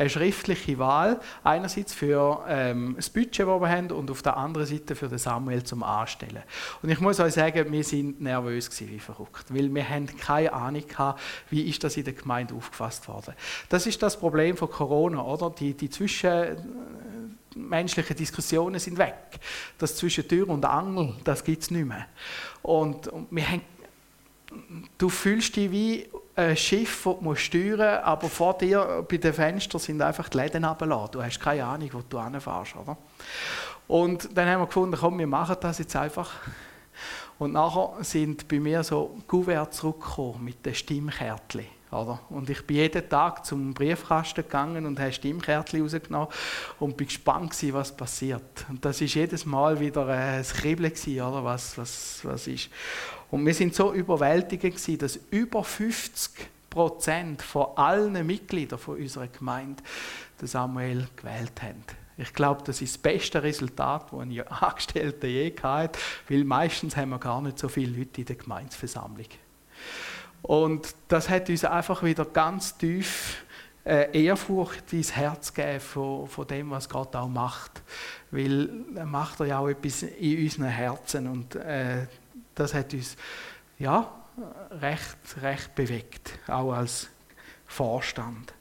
eine 0.03 0.11
schriftliche 0.11 0.79
Wahl, 0.79 1.19
einerseits 1.45 1.95
für 1.95 2.45
ähm, 2.49 2.95
das 2.97 3.09
Budget, 3.09 3.47
das 3.47 3.61
wir 3.61 3.69
haben, 3.69 3.93
und 3.93 4.11
auf 4.11 4.23
der 4.23 4.37
anderen 4.37 4.67
Seite 4.67 4.97
für 4.97 5.07
den 5.09 5.19
Samuel 5.19 5.63
zum 5.63 5.85
Anstellen. 5.85 6.43
Und 6.83 6.91
ich 6.91 7.01
muss 7.01 7.21
euch 7.21 7.33
sagen, 7.35 7.73
wir 7.73 7.85
sind 7.85 8.21
nervös 8.21 8.69
gewesen, 8.69 8.91
wie 8.91 8.99
verrückt, 8.99 9.45
weil 9.49 9.73
wir 9.73 9.89
haben 9.89 10.09
keine 10.17 10.53
Ahnung 10.53 10.85
gehabt, 10.87 11.21
wie 11.51 11.69
ist 11.69 11.85
das 11.85 11.97
in 11.97 12.03
der 12.05 12.15
Gemeinde 12.15 12.55
aufgefasst 12.55 13.07
worden. 13.09 13.35
Das 13.69 13.87
ist 13.87 14.03
das 14.03 14.19
Problem 14.19 14.57
von 14.57 14.69
Corona, 14.71 15.25
oder? 15.25 15.51
Die, 15.51 15.75
die 15.75 15.89
zwischenmenschlichen 15.89 18.17
Diskussionen 18.17 18.81
sind 18.81 18.99
weg. 18.99 19.15
Das 19.79 19.95
zwischen 19.97 20.27
Tür 20.27 20.49
und 20.49 20.65
Angel, 20.65 21.15
das 21.23 21.45
gibt 21.45 21.63
es 21.63 21.71
nicht 21.71 21.87
mehr. 21.87 22.07
Und, 22.63 23.07
und 23.09 23.29
wir 23.31 23.49
haben 23.49 23.61
du 24.99 25.09
fühlst 25.09 25.57
dich 25.57 25.71
wie 25.71 26.07
ein 26.35 26.57
Schiff, 26.57 27.09
das 27.21 27.41
steuern 27.41 27.79
musst, 27.79 28.05
aber 28.05 28.29
vor 28.29 28.57
dir 28.57 29.05
bei 29.09 29.17
den 29.19 29.35
Fenstern 29.35 29.81
sind 29.81 30.01
einfach 30.01 30.29
die 30.29 30.39
Läden 30.39 30.65
runtergelassen. 30.65 31.13
Du 31.13 31.23
hast 31.23 31.41
keine 31.41 31.65
Ahnung, 31.65 31.91
wo 31.93 32.01
du 32.09 32.23
hinfährst. 32.23 32.77
Oder? 32.77 32.97
Und 33.87 34.37
dann 34.37 34.49
haben 34.49 34.61
wir 34.61 34.67
gefunden, 34.67 34.97
komm, 34.99 35.19
wir 35.19 35.27
machen 35.27 35.57
das 35.61 35.79
jetzt 35.79 35.95
einfach. 35.95 36.31
Und 37.39 37.53
nachher 37.53 37.97
sind 38.01 38.49
bei 38.49 38.61
mir 38.61 38.83
so 38.83 39.19
Kuverts 39.27 39.79
zurückgekommen 39.79 40.45
mit 40.45 40.65
den 40.65 40.75
Stimmkärtchen. 40.75 41.67
Oder? 41.93 42.21
Und 42.31 42.49
ich 42.49 42.67
bin 42.67 42.79
jeden 42.79 43.07
Tag 43.09 43.45
zum 43.45 43.75
Briefkasten 43.75 44.43
gegangen 44.43 44.87
und 44.87 44.99
habe 44.99 45.13
Stimmkärtchen 45.13 45.83
rausgenommen 45.83 46.29
und 46.81 46.97
bin 46.97 47.07
gespannt 47.07 47.51
gewesen, 47.51 47.75
was 47.75 47.95
passiert. 47.95 48.65
Und 48.71 48.85
das 48.85 49.01
ist 49.01 49.15
jedes 49.15 49.45
Mal 49.45 49.79
wieder 49.79 50.09
ein 50.09 50.43
Kribbeln 50.43 50.91
gewesen, 50.91 51.21
oder? 51.21 51.45
Was, 51.45 51.77
was, 51.77 52.21
was 52.23 52.47
ist. 52.47 52.71
Und 53.31 53.45
wir 53.45 53.55
sind 53.55 53.75
so 53.75 53.93
überwältigt 53.93 54.63
gewesen, 54.63 54.99
dass 54.99 55.21
über 55.31 55.63
50 55.63 56.49
Prozent 56.71 57.43
von 57.43 57.67
allen 57.77 58.27
Mitgliedern 58.27 58.79
von 58.79 58.97
unserer 58.97 59.29
Gemeinde 59.29 59.83
Samuel 60.41 61.07
gewählt 61.15 61.63
haben. 61.63 61.85
Ich 62.17 62.33
glaube, 62.33 62.63
das 62.65 62.81
ist 62.81 62.95
das 62.95 63.03
beste 63.03 63.43
Resultat, 63.43 64.07
das 64.11 64.21
ein 64.21 64.41
Angestellter 64.49 65.27
je 65.27 65.55
hat, 65.63 65.99
weil 66.29 66.45
meistens 66.45 66.97
haben 66.97 67.11
wir 67.11 67.19
gar 67.19 67.43
nicht 67.43 67.59
so 67.59 67.69
viele 67.69 67.99
Leute 67.99 68.23
in 68.23 68.27
der 68.27 68.37
Gemeinsversammlung. 68.37 69.27
Und 70.43 70.95
das 71.09 71.29
hat 71.29 71.49
uns 71.49 71.65
einfach 71.65 72.03
wieder 72.03 72.25
ganz 72.25 72.77
tief 72.77 73.45
äh, 73.85 74.25
Ehrfurcht 74.25 74.93
ins 74.93 75.15
Herz 75.15 75.55
gegeben 75.55 75.81
von, 75.81 76.27
von 76.29 76.47
dem, 76.47 76.71
was 76.71 76.89
Gott 76.89 77.15
auch 77.15 77.29
macht. 77.29 77.83
Weil 78.31 78.71
er 78.95 79.07
macht 79.07 79.41
ja 79.41 79.59
auch 79.59 79.69
etwas 79.69 80.03
in 80.03 80.43
unseren 80.43 80.67
Herzen 80.67 81.29
und 81.29 81.55
äh, 81.55 82.07
das 82.55 82.75
hat 82.75 82.93
uns 82.93 83.17
ja, 83.79 84.13
recht, 84.71 85.17
recht 85.43 85.75
bewegt, 85.75 86.39
auch 86.49 86.73
als 86.73 87.09
Vorstand. 87.67 88.53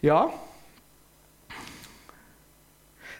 Ja, 0.00 0.32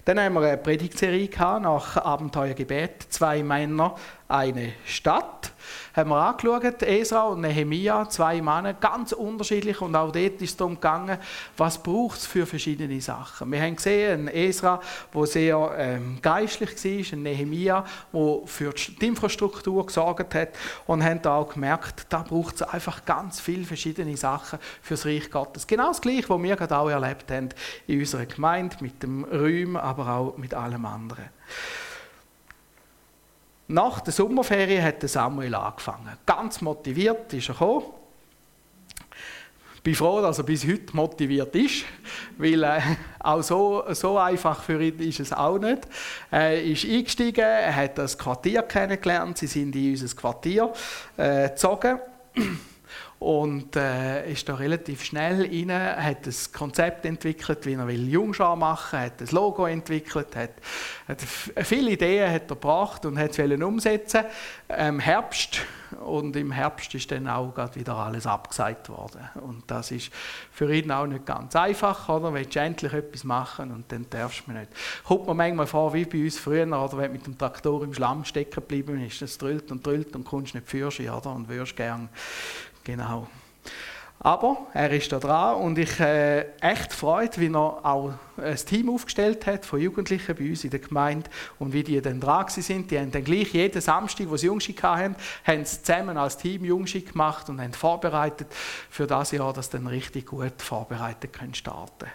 dann 0.05 0.21
haben 0.21 0.35
wir 0.35 0.41
eine 0.41 0.57
Predigtserie 0.57 1.29
nach 1.61 1.99
Abenteuergebet. 1.99 3.09
Zwei 3.11 3.43
Männer 3.43 3.95
eine 4.27 4.73
Stadt 4.87 5.53
haben 5.95 6.11
wir 6.11 6.17
angeschaut, 6.17 6.83
Esra 6.83 7.23
und 7.25 7.41
Nehemia, 7.41 8.09
zwei 8.09 8.41
Männer, 8.41 8.75
ganz 8.75 9.13
unterschiedlich 9.13 9.81
und 9.81 9.95
auch 9.95 10.13
dort 10.13 10.41
ist 10.41 10.51
es 10.51 10.57
darum 10.57 10.75
gegangen, 10.75 11.19
was 11.57 11.83
braucht 11.83 12.19
es 12.19 12.27
für 12.27 12.47
verschiedene 12.47 13.01
Sachen. 13.01 13.51
Wir 13.51 13.63
haben 13.63 13.77
gesehen, 13.77 14.29
ein 14.29 14.35
Esra, 14.35 14.81
der 15.15 15.27
sehr 15.27 15.75
ähm, 15.77 16.19
geistlich 16.23 16.71
war, 16.85 17.19
ein 17.19 17.23
Nehemia, 17.23 17.85
der 18.13 18.41
für 18.47 18.73
die 18.73 19.07
Infrastruktur 19.07 19.87
gesorgt 19.87 20.35
hat 20.35 20.51
und 20.87 21.05
haben 21.05 21.23
da 21.23 21.37
auch 21.37 21.53
gemerkt, 21.53 22.07
da 22.09 22.23
braucht 22.23 22.57
es 22.57 22.63
einfach 22.63 23.05
ganz 23.05 23.41
viele 23.41 23.65
verschiedene 23.65 24.17
Sachen 24.17 24.59
für 24.83 24.95
das 24.95 25.07
Reich 25.07 25.31
Gottes. 25.31 25.67
Genau 25.67 25.89
das 25.89 26.01
Gleiche, 26.01 26.29
was 26.29 26.43
wir 26.43 26.57
gerade 26.57 26.77
auch 26.77 26.89
erlebt 26.89 27.31
haben 27.31 27.49
in 27.87 28.01
unserer 28.01 28.27
Gemeinde, 28.27 28.77
mit 28.81 29.03
dem 29.03 29.25
Räumen, 29.25 29.77
aber 29.77 30.09
auch 30.09 30.37
mit 30.37 30.55
allem 30.55 30.85
anderen. 30.85 31.25
Nach 33.71 34.01
der 34.01 34.15
Sommerferien 34.15 34.83
hat 34.83 35.07
Samuel 35.07 35.55
angefangen. 35.55 36.17
Ganz 36.25 36.63
motiviert 36.63 37.31
ist 37.35 37.51
er 37.51 37.53
gekommen. 37.53 37.85
Ich 39.75 39.83
bin 39.83 39.95
froh, 39.95 40.23
dass 40.23 40.39
er 40.39 40.45
bis 40.45 40.67
heute 40.67 40.97
motiviert 40.97 41.55
ist, 41.55 41.85
weil 42.39 42.63
äh, 42.63 42.81
auch 43.21 43.43
so, 43.43 43.85
so 43.93 44.17
einfach 44.17 44.63
für 44.63 44.83
ihn 44.83 44.99
ist 45.01 45.21
es 45.21 45.35
auch 45.35 45.59
nicht. 45.59 45.87
Er 46.31 46.63
ist 46.63 46.85
eingestiegen, 46.85 47.45
er 47.45 47.77
hat 47.77 47.99
das 47.99 48.17
Quartier 48.17 48.63
kennengelernt, 48.63 49.37
sie 49.37 49.47
sind 49.47 49.77
in 49.77 49.91
unser 49.91 50.17
Quartier 50.17 50.73
äh, 51.19 51.51
gezogen 51.51 52.01
und 53.19 53.75
äh, 53.75 54.31
ist 54.31 54.49
da 54.49 54.55
relativ 54.55 55.05
schnell 55.05 55.43
rein, 55.43 55.73
hat 56.05 56.27
das 56.27 56.53
Konzept 56.53 57.05
entwickelt, 57.05 57.67
wie 57.67 57.73
er 57.73 57.87
will 57.87 58.09
Jungschar 58.09 58.55
machen, 58.55 59.01
hat 59.01 59.21
das 59.21 59.33
Logo 59.33 59.67
entwickelt, 59.67 60.37
hat, 60.37 60.51
hat 61.09 61.21
viele 61.67 61.93
Ideen 61.93 62.33
hat 62.33 62.43
er 62.43 62.49
gebracht 62.49 63.05
und 63.07 63.19
hat 63.19 63.37
es 63.37 63.63
umsetzen 63.63 64.25
im 64.69 65.01
Herbst 65.01 65.61
und 66.05 66.37
im 66.37 66.53
Herbst 66.53 66.95
ist 66.95 67.11
dann 67.11 67.29
auch 67.29 67.55
wieder 67.75 67.97
alles 67.97 68.27
abgesagt 68.27 68.89
worden 68.89 69.29
und 69.43 69.65
das 69.67 69.91
ist 69.91 70.13
für 70.53 70.73
ihn 70.73 70.91
auch 70.93 71.07
nicht 71.07 71.27
ganz 71.27 71.57
einfach, 71.57 72.09
oder? 72.09 72.33
Willst 72.35 72.55
du 72.55 72.61
endlich 72.61 72.93
etwas 72.93 73.25
machen 73.25 73.73
und 73.73 73.91
dann 73.91 74.07
darfst 74.11 74.45
du 74.47 74.53
nicht. 74.53 74.69
Kommt 75.05 75.27
mir 75.27 75.35
manchmal 75.35 75.67
vor, 75.67 75.93
wie 75.95 76.05
bei 76.05 76.23
uns 76.23 76.39
früher, 76.39 76.67
oder 76.67 76.99
wenn 76.99 77.13
mit 77.13 77.27
dem 77.27 77.37
Traktor 77.37 77.83
im 77.83 77.95
Schlamm 77.95 78.25
stecken 78.25 78.55
geblieben 78.55 79.05
ist, 79.05 79.23
das 79.23 79.39
drüllt 79.39 79.71
und 79.73 79.85
drüllt 79.85 80.15
und 80.15 80.25
kommst 80.25 80.55
nicht 80.55 80.69
für 80.69 80.89
oder? 80.89 81.35
Und 81.35 81.49
würdest 81.49 81.77
gern 81.77 82.09
Genau. 82.89 83.29
Aber 84.19 84.67
er 84.73 84.91
ist 84.93 85.13
da 85.13 85.19
dran 85.19 85.57
und 85.57 85.77
ich 85.77 86.01
äh, 86.01 86.47
echt 86.59 86.95
freut, 86.95 87.39
wie 87.39 87.53
er 87.53 87.85
auch 87.85 88.15
ein 88.39 88.57
Team 88.57 88.89
aufgestellt 88.89 89.47
hat 89.47 89.67
von 89.67 89.79
Jugendlichen 89.79 90.35
bei 90.35 90.49
uns 90.49 90.65
in 90.65 90.71
der 90.71 90.81
Gemeinde 90.81 91.29
und 91.59 91.75
wie 91.75 91.83
die 91.83 92.01
dann 92.01 92.19
dran 92.19 92.49
sind. 92.49 92.91
Die 92.91 92.99
haben 92.99 93.13
dann 93.13 93.25
gleich 93.25 93.53
jeden 93.53 93.83
Samstag, 93.83 94.31
wo 94.31 94.39
sie 94.39 94.47
Jungschi 94.47 94.73
hatten, 94.73 95.17
haben 95.45 95.65
sie 95.67 95.83
zusammen 95.83 96.17
als 96.17 96.39
Team 96.39 96.65
Jungschi 96.65 97.03
gemacht 97.03 97.51
und 97.51 97.61
haben 97.61 97.75
vorbereitet 97.75 98.49
für 98.89 99.07
das 99.07 99.33
Jahr, 99.33 99.53
dass 99.53 99.69
dann 99.69 99.87
richtig 99.87 100.25
gut 100.25 100.63
vorbereitet 100.63 101.31
können 101.35 101.55
starten. 101.55 102.07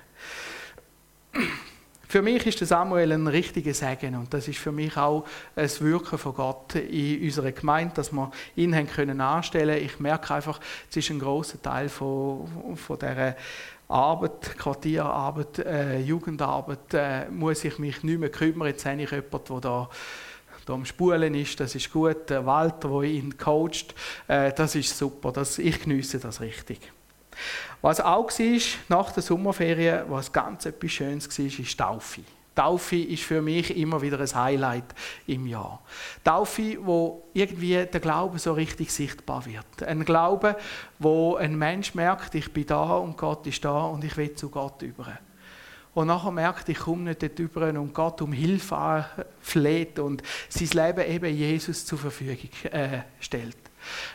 Für 2.13 2.21
mich 2.21 2.45
ist 2.45 2.59
Samuel 2.59 3.11
ein 3.11 3.25
richtiger 3.25 3.73
Segen 3.73 4.13
und 4.13 4.31
das 4.35 4.47
ist 4.47 4.59
für 4.59 4.71
mich 4.71 4.95
auch 4.97 5.25
ein 5.55 5.67
Wirken 5.79 6.19
von 6.19 6.35
Gott 6.35 6.75
in 6.75 7.23
unserer 7.23 7.51
Gemeinde, 7.51 7.95
dass 7.95 8.11
wir 8.11 8.29
ihn 8.55 8.75
haben 8.75 8.85
können 8.85 9.19
anstellen. 9.19 9.83
Ich 9.83 9.99
merke 9.99 10.35
einfach, 10.35 10.59
es 10.91 10.97
ist 10.97 11.09
ein 11.09 11.17
großer 11.17 11.59
Teil 11.59 11.89
von, 11.89 12.75
von 12.75 12.99
dieser 12.99 13.35
Arbeit, 13.87 14.59
Quartierarbeit, 14.59 15.57
äh, 15.65 16.01
Jugendarbeit, 16.01 16.93
äh, 16.93 17.29
muss 17.31 17.65
ich 17.65 17.79
mich 17.79 18.03
nicht 18.03 18.19
mehr 18.19 18.29
kümmern. 18.29 18.67
Jetzt 18.67 18.85
habe 18.85 19.01
ich 19.01 19.09
jemanden, 19.09 19.47
der 19.47 19.59
da 19.59 19.89
da 20.67 20.73
am 20.73 20.85
Spulen 20.85 21.33
ist, 21.33 21.59
das 21.59 21.73
ist 21.73 21.91
gut. 21.91 22.29
Walter, 22.29 22.89
der 22.89 23.09
ihn 23.09 23.39
coacht, 23.39 23.95
äh, 24.27 24.53
das 24.53 24.75
ist 24.75 24.95
super. 24.95 25.31
Das, 25.31 25.57
ich 25.57 25.81
genieße 25.81 26.19
das 26.19 26.41
richtig. 26.41 26.79
Was 27.81 27.99
auch 27.99 28.29
war, 28.29 28.59
nach 28.89 29.11
der 29.11 29.23
Sommerferien, 29.23 30.03
was 30.07 30.31
ganz 30.31 30.65
etwas 30.65 30.91
Schönes 30.91 31.39
war, 31.39 31.45
ist 31.45 31.77
Taufe. 31.77 32.21
Taufe 32.55 32.97
ist 32.97 33.23
für 33.23 33.41
mich 33.41 33.75
immer 33.75 34.01
wieder 34.01 34.19
ein 34.19 34.35
Highlight 34.35 34.85
im 35.25 35.47
Jahr. 35.47 35.81
Taufe, 36.23 36.77
wo 36.81 37.23
irgendwie 37.33 37.85
der 37.85 37.99
Glaube 37.99 38.37
so 38.37 38.53
richtig 38.53 38.91
sichtbar 38.91 39.45
wird. 39.45 39.83
Ein 39.83 40.05
Glaube, 40.05 40.55
wo 40.99 41.35
ein 41.35 41.57
Mensch 41.57 41.95
merkt, 41.95 42.35
ich 42.35 42.53
bin 42.53 42.67
da 42.67 42.97
und 42.97 43.17
Gott 43.17 43.47
ist 43.47 43.65
da 43.65 43.85
und 43.85 44.03
ich 44.03 44.15
will 44.17 44.35
zu 44.35 44.49
Gott 44.49 44.81
über. 44.83 45.17
Und 45.95 46.07
nachher 46.07 46.31
merkt, 46.31 46.69
ich 46.69 46.79
komme 46.79 47.03
nicht 47.03 47.21
dort 47.21 47.37
über 47.39 47.67
und 47.69 47.93
Gott 47.93 48.21
um 48.21 48.33
Hilfe 48.33 49.05
fleht 49.41 49.99
und 49.99 50.23
sein 50.49 50.85
Leben 50.85 51.07
eben 51.07 51.35
Jesus 51.35 51.85
zur 51.85 51.99
Verfügung 51.99 52.49
äh, 52.71 53.01
stellt. 53.19 53.57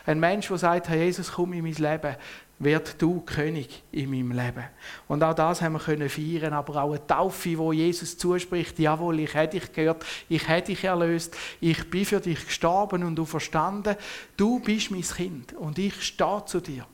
Ein 0.05 0.19
Mensch, 0.19 0.47
der 0.47 0.57
sagt, 0.57 0.89
Herr 0.89 0.97
Jesus, 0.97 1.31
komm 1.31 1.53
in 1.53 1.63
mein 1.63 1.73
Leben, 1.73 2.15
wird 2.59 3.01
du 3.01 3.21
König 3.21 3.83
in 3.91 4.11
meinem 4.11 4.33
Leben. 4.33 4.65
Und 5.07 5.23
auch 5.23 5.33
das 5.33 5.61
haben 5.61 5.73
wir 5.73 5.79
können 5.79 6.09
feiern, 6.09 6.53
aber 6.53 6.83
auch 6.83 6.91
eine 6.91 7.07
Taufe, 7.07 7.57
wo 7.57 7.71
Jesus 7.71 8.17
zuspricht, 8.17 8.77
jawohl, 8.77 9.21
ich 9.21 9.33
hätte 9.33 9.59
dich 9.59 9.71
gehört, 9.71 10.05
ich 10.27 10.47
hätte 10.47 10.67
dich 10.67 10.83
erlöst, 10.83 11.35
ich 11.61 11.89
bin 11.89 12.05
für 12.05 12.19
dich 12.19 12.45
gestorben 12.45 13.03
und 13.03 13.15
du 13.15 13.25
verstanden, 13.25 13.95
du 14.35 14.59
bist 14.59 14.91
mein 14.91 15.01
Kind 15.01 15.53
und 15.53 15.79
ich 15.79 16.01
stehe 16.03 16.43
zu 16.45 16.59
dir. 16.59 16.85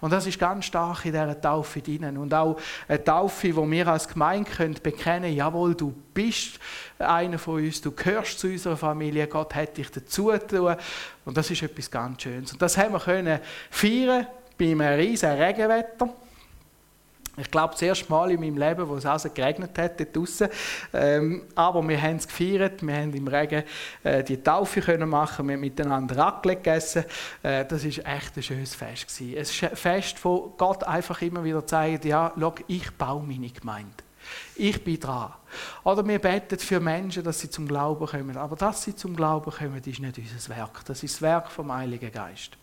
Und 0.00 0.10
das 0.10 0.26
ist 0.26 0.38
ganz 0.38 0.64
stark 0.64 1.04
in 1.04 1.12
dieser 1.12 1.40
Taufe 1.40 1.80
drin. 1.80 2.16
Und 2.16 2.32
auch 2.32 2.58
eine 2.88 3.02
Taufe, 3.02 3.54
wo 3.54 3.70
wir 3.70 3.86
als 3.88 4.08
Gemeinde 4.08 4.50
können 4.50 4.78
bekennen 4.82 5.34
jawohl, 5.34 5.74
du 5.74 5.94
bist 6.14 6.58
einer 6.98 7.38
von 7.38 7.62
uns, 7.62 7.80
du 7.80 7.92
gehörst 7.92 8.38
zu 8.38 8.48
unserer 8.48 8.76
Familie, 8.76 9.26
Gott 9.26 9.54
hat 9.54 9.76
dich 9.76 9.90
dazu 9.90 10.26
getan. 10.26 10.76
Und 11.24 11.36
das 11.36 11.50
ist 11.50 11.62
etwas 11.62 11.90
ganz 11.90 12.22
Schönes. 12.22 12.52
Und 12.52 12.62
das 12.62 12.76
haben 12.78 12.92
wir 12.92 13.00
können 13.00 13.38
feiern 13.70 14.26
bei 14.56 14.66
einem 14.66 14.80
riesen 14.80 15.30
Regenwetter. 15.30 16.08
Ich 17.38 17.50
glaube, 17.50 17.72
das 17.72 17.82
erste 17.82 18.10
Mal 18.10 18.30
in 18.30 18.40
meinem 18.40 18.56
Leben, 18.56 18.88
wo 18.88 18.96
es 18.96 19.04
also 19.04 19.28
geregnet 19.28 19.76
hat 19.78 20.00
dort. 20.00 20.50
Ähm, 20.94 21.42
aber 21.54 21.86
wir 21.86 22.00
haben 22.00 22.16
es 22.16 22.26
gefeiert, 22.26 22.84
wir 22.84 22.96
haben 22.96 23.12
im 23.12 23.28
Regen 23.28 23.62
äh, 24.02 24.24
die 24.24 24.42
Taufe 24.42 24.80
können 24.80 25.08
machen, 25.08 25.46
wir 25.46 25.54
haben 25.54 25.60
miteinander 25.60 26.16
Raclette 26.16 26.62
gegessen. 26.62 27.04
Äh, 27.42 27.66
das 27.66 27.84
war 27.84 28.16
echt 28.16 28.36
ein 28.36 28.42
schönes 28.42 28.74
Fest. 28.74 29.06
Gewesen. 29.08 29.66
Ein 29.68 29.76
Fest, 29.76 30.24
wo 30.24 30.54
Gott 30.56 30.82
einfach 30.84 31.20
immer 31.20 31.44
wieder 31.44 31.66
zeigt, 31.66 32.06
ja, 32.06 32.32
schau, 32.38 32.54
ich 32.68 32.90
baue 32.92 33.22
meine 33.22 33.50
Gemeinde. 33.50 33.92
Ich 34.54 34.82
bin 34.82 34.98
dran. 34.98 35.32
Oder 35.84 36.06
wir 36.06 36.18
beten 36.18 36.58
für 36.58 36.80
Menschen, 36.80 37.22
dass 37.22 37.40
sie 37.40 37.50
zum 37.50 37.68
Glauben 37.68 38.06
kommen. 38.06 38.36
Aber 38.36 38.56
dass 38.56 38.82
sie 38.82 38.96
zum 38.96 39.14
Glauben 39.14 39.50
kommen, 39.50 39.76
ist 39.76 40.00
nicht 40.00 40.18
unser 40.18 40.56
Werk. 40.56 40.84
Das 40.86 41.02
ist 41.02 41.16
das 41.16 41.22
Werk 41.22 41.50
vom 41.50 41.72
Heiligen 41.72 42.10
Geist. 42.10 42.56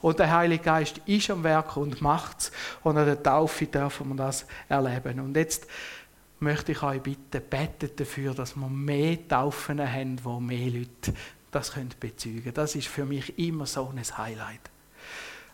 Und 0.00 0.18
der 0.18 0.30
Heilige 0.30 0.64
Geist 0.64 1.00
ist 1.06 1.30
am 1.30 1.44
Werk 1.44 1.76
und 1.76 2.00
macht 2.00 2.40
es. 2.40 2.52
Und 2.82 2.96
an 2.96 3.06
der 3.06 3.22
Taufe 3.22 3.66
dürfen 3.66 4.08
wir 4.08 4.16
das 4.16 4.46
erleben. 4.68 5.20
Und 5.20 5.36
jetzt 5.36 5.66
möchte 6.40 6.72
ich 6.72 6.82
euch 6.82 7.02
bitten, 7.02 7.42
betet 7.48 8.00
dafür, 8.00 8.34
dass 8.34 8.56
wir 8.56 8.68
mehr 8.68 9.28
Taufen 9.28 9.80
haben, 9.80 10.18
wo 10.22 10.40
mehr 10.40 10.70
Leute 10.70 11.14
das 11.50 11.72
können 11.72 11.90
bezeugen. 11.98 12.52
Das 12.54 12.74
ist 12.74 12.88
für 12.88 13.04
mich 13.04 13.38
immer 13.38 13.66
so 13.66 13.92
ein 13.94 14.02
Highlight. 14.18 14.60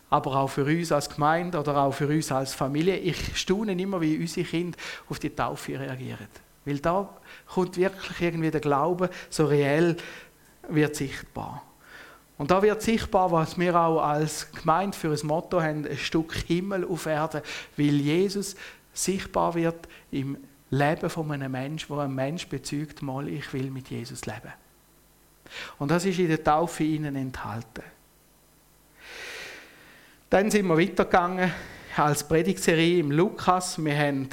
Aber 0.09 0.37
auch 0.37 0.47
für 0.47 0.63
uns 0.63 0.91
als 0.91 1.09
Gemeinde 1.09 1.59
oder 1.59 1.75
auch 1.77 1.91
für 1.91 2.07
uns 2.07 2.31
als 2.31 2.53
Familie. 2.53 2.95
Ich 2.95 3.37
staune 3.37 3.73
immer, 3.73 3.99
wie 3.99 4.17
unsere 4.17 4.47
Kinder 4.47 4.77
auf 5.09 5.19
die 5.19 5.35
Taufe 5.35 5.77
reagieren. 5.77 6.27
Weil 6.63 6.79
da 6.79 7.09
kommt 7.47 7.75
wirklich 7.75 8.21
irgendwie 8.21 8.51
der 8.51 8.61
Glaube 8.61 9.09
so 9.29 9.45
reell 9.45 9.97
wird 10.69 10.95
sichtbar. 10.95 11.66
Und 12.37 12.51
da 12.51 12.61
wird 12.61 12.81
sichtbar, 12.81 13.31
was 13.31 13.57
wir 13.57 13.75
auch 13.75 14.01
als 14.01 14.51
Gemeinde 14.51 14.95
für 14.95 15.11
ein 15.11 15.27
Motto 15.27 15.61
haben, 15.61 15.87
ein 15.87 15.97
Stück 15.97 16.33
Himmel 16.47 16.85
auf 16.85 17.07
Erde, 17.07 17.41
weil 17.75 17.95
Jesus 17.95 18.55
sichtbar 18.93 19.55
wird 19.55 19.87
im 20.11 20.37
Leben 20.69 21.09
von 21.09 21.31
einem 21.31 21.51
Menschen, 21.51 21.89
wo 21.89 21.99
ein 21.99 22.13
Mensch 22.13 22.47
bezeugt, 22.47 23.01
mal, 23.01 23.27
ich 23.27 23.51
will 23.53 23.71
mit 23.71 23.89
Jesus 23.89 24.25
leben. 24.25 24.53
Und 25.79 25.91
das 25.91 26.05
ist 26.05 26.19
in 26.19 26.27
der 26.27 26.43
Taufe 26.43 26.83
ihnen 26.83 27.15
enthalten. 27.15 27.83
Dann 30.29 30.51
sind 30.51 30.67
wir 30.67 30.77
weitergegangen 30.77 31.51
als 31.95 32.27
Predigtserie 32.27 32.99
im 32.99 33.11
Lukas. 33.11 33.83
Wir 33.83 33.97
haben 33.97 34.29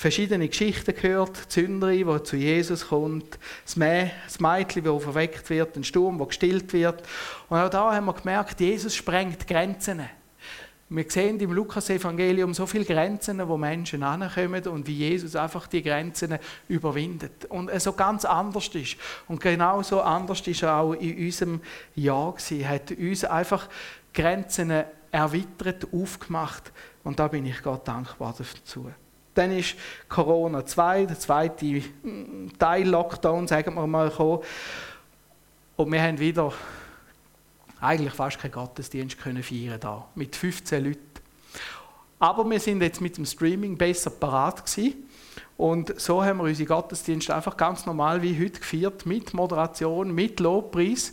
verschiedene 0.00 0.48
Geschichten 0.48 0.94
gehört. 0.94 1.54
Die 1.54 1.60
Sünderin, 1.60 2.08
die 2.08 2.22
zu 2.22 2.36
Jesus 2.36 2.88
kommt, 2.88 3.38
das, 3.66 3.76
Mädchen, 3.76 4.84
das 4.84 5.02
verweckt 5.02 5.50
wird, 5.50 5.76
ein 5.76 5.84
Sturm, 5.84 6.16
der 6.16 6.26
gestillt 6.26 6.72
wird. 6.72 7.02
Und 7.50 7.58
auch 7.58 7.68
da 7.68 7.94
haben 7.94 8.06
wir 8.06 8.14
gemerkt, 8.14 8.58
Jesus 8.60 8.96
sprengt 8.96 9.46
Grenzen. 9.46 10.00
Wir 10.88 11.04
sehen 11.06 11.38
im 11.38 11.52
Lukas-Evangelium 11.52 12.54
so 12.54 12.64
viele 12.64 12.86
Grenzen, 12.86 13.46
wo 13.46 13.58
Menschen 13.58 14.02
ankommen 14.02 14.66
und 14.68 14.86
wie 14.86 14.96
Jesus 14.96 15.36
einfach 15.36 15.66
die 15.66 15.82
Grenzen 15.82 16.38
überwindet. 16.66 17.44
Und 17.50 17.68
es 17.68 17.84
so 17.84 17.92
ganz 17.92 18.24
anders 18.24 18.68
ist. 18.68 18.96
Und 19.28 19.38
genau 19.38 19.82
so 19.82 20.00
anders 20.00 20.40
ist 20.46 20.62
er 20.62 20.76
auch 20.76 20.94
in 20.94 21.26
unserem 21.26 21.60
Jahr 21.94 22.32
gewesen. 22.32 22.60
Er 22.62 22.68
hat 22.70 22.90
uns 22.90 23.24
einfach 23.24 23.68
Grenzen 24.14 24.72
erweitert, 25.12 25.88
aufgemacht. 25.92 26.72
Und 27.04 27.18
da 27.18 27.28
bin 27.28 27.44
ich 27.44 27.62
Gott 27.62 27.86
dankbar 27.86 28.34
dazu. 28.38 28.90
Dann 29.34 29.52
ist 29.52 29.76
Corona 30.08 30.64
2, 30.64 31.06
der 31.06 31.18
zweite 31.18 31.64
mm, 31.64 32.58
Teil 32.58 32.88
Lockdown, 32.88 33.46
sagen 33.46 33.74
wir 33.74 33.86
mal, 33.86 34.10
gekommen. 34.10 34.40
Und 35.76 35.92
wir 35.92 36.02
haben 36.02 36.18
wieder 36.18 36.52
eigentlich 37.80 38.12
fast 38.12 38.38
keinen 38.38 38.52
Gottesdienst 38.52 39.18
können 39.18 39.42
feiern 39.42 39.80
da 39.80 40.06
mit 40.14 40.36
15 40.36 40.84
Leuten. 40.84 41.00
Aber 42.18 42.48
wir 42.48 42.60
sind 42.60 42.82
jetzt 42.82 43.00
mit 43.00 43.16
dem 43.16 43.24
Streaming 43.24 43.78
besser 43.78 44.10
parat 44.10 44.64
gewesen. 44.66 45.08
Und 45.60 46.00
so 46.00 46.24
haben 46.24 46.38
wir 46.38 46.44
unsere 46.44 46.66
Gottesdienste 46.66 47.34
einfach 47.34 47.54
ganz 47.54 47.84
normal 47.84 48.22
wie 48.22 48.42
heute 48.42 48.60
gefeiert, 48.60 49.04
mit 49.04 49.34
Moderation, 49.34 50.10
mit 50.10 50.40
Lobpreis. 50.40 51.12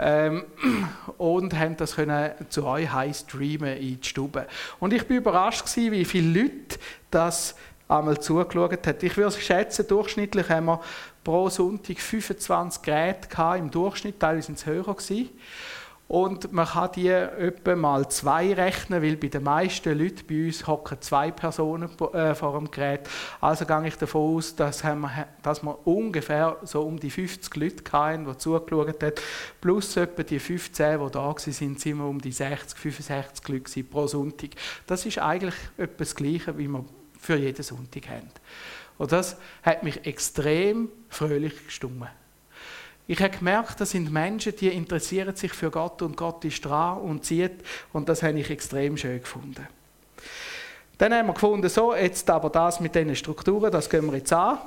Ähm, 0.00 0.46
und 1.16 1.56
haben 1.56 1.76
das 1.76 1.94
können 1.94 2.32
zu 2.48 2.66
euch 2.66 2.92
heim 2.92 3.14
streamen 3.14 3.76
in 3.76 4.00
die 4.00 4.08
Stube. 4.08 4.48
Und 4.80 4.92
ich 4.92 5.06
bin 5.06 5.18
überrascht 5.18 5.64
gewesen, 5.64 5.92
wie 5.92 6.04
viele 6.04 6.42
Leute 6.42 6.76
das 7.12 7.54
einmal 7.86 8.18
zugeschaut 8.18 8.84
haben. 8.84 8.98
Ich 9.00 9.16
würde 9.16 9.40
schätzen, 9.40 9.86
durchschnittlich 9.86 10.48
haben 10.48 10.66
wir 10.66 10.80
pro 11.22 11.48
Sonntag 11.48 12.00
25 12.00 12.82
Geräte 12.82 13.28
im 13.56 13.70
Durchschnitt, 13.70 14.18
teilweise 14.18 14.46
sind 14.46 14.58
es 14.58 14.66
höher 14.66 14.82
gewesen. 14.82 15.30
Und 16.06 16.52
man 16.52 16.66
kann 16.66 16.92
die 16.94 17.08
etwa 17.08 17.74
mal 17.74 18.08
zwei 18.10 18.52
rechnen, 18.52 19.02
weil 19.02 19.16
bei 19.16 19.28
den 19.28 19.42
meisten 19.42 19.98
Leuten 19.98 20.26
bei 20.28 20.46
uns 20.46 20.66
hocken 20.66 21.00
zwei 21.00 21.30
Personen 21.30 21.90
äh, 22.12 22.34
vor 22.34 22.58
dem 22.58 22.70
Gerät. 22.70 23.08
Also 23.40 23.64
gehe 23.64 23.88
ich 23.88 23.96
davon 23.96 24.36
aus, 24.36 24.54
dass, 24.54 24.84
wir, 24.84 25.26
dass 25.42 25.62
wir 25.62 25.86
ungefähr 25.86 26.58
so 26.62 26.82
um 26.82 27.00
die 27.00 27.10
50 27.10 27.56
Leute 27.56 27.92
hatten, 27.92 28.26
die 28.26 28.36
zugeschaut 28.36 29.02
haben. 29.02 29.12
Plus 29.62 29.96
etwa 29.96 30.22
die 30.22 30.38
15, 30.38 31.00
die 31.00 31.10
da 31.10 31.20
waren, 31.20 31.38
sind, 31.38 31.84
wir 31.84 32.04
um 32.04 32.20
die 32.20 32.32
60, 32.32 32.78
65 32.78 33.48
Leute 33.48 33.84
pro 33.84 34.06
Sonntag. 34.06 34.50
Das 34.86 35.06
ist 35.06 35.18
eigentlich 35.18 35.56
etwa 35.78 35.96
das 35.98 36.14
Gleiche, 36.14 36.58
wie 36.58 36.68
wir 36.68 36.84
für 37.18 37.36
jeden 37.36 37.62
Sonntag 37.62 38.10
haben. 38.10 38.28
Und 38.98 39.10
das 39.10 39.38
hat 39.62 39.82
mich 39.82 40.04
extrem 40.06 40.90
fröhlich 41.08 41.64
gestimmt. 41.64 42.08
Ich 43.06 43.20
habe 43.20 43.36
gemerkt, 43.36 43.80
das 43.80 43.90
sind 43.90 44.10
Menschen, 44.10 44.56
die 44.56 44.68
interessieren 44.68 45.36
sich 45.36 45.52
für 45.52 45.70
Gott 45.70 46.00
und 46.00 46.16
Gott 46.16 46.42
ist 46.44 46.64
dran 46.64 46.98
und 46.98 47.24
zieht. 47.24 47.52
Und 47.92 48.08
das 48.08 48.22
habe 48.22 48.38
ich 48.38 48.48
extrem 48.48 48.96
schön 48.96 49.20
gefunden. 49.20 49.66
Dann 50.96 51.12
haben 51.12 51.26
wir 51.26 51.34
gefunden, 51.34 51.68
so, 51.68 51.94
jetzt 51.94 52.30
aber 52.30 52.48
das 52.48 52.80
mit 52.80 52.94
diesen 52.94 53.14
Strukturen, 53.14 53.70
das 53.70 53.90
gehen 53.90 54.06
wir 54.06 54.16
jetzt 54.16 54.32
an. 54.32 54.58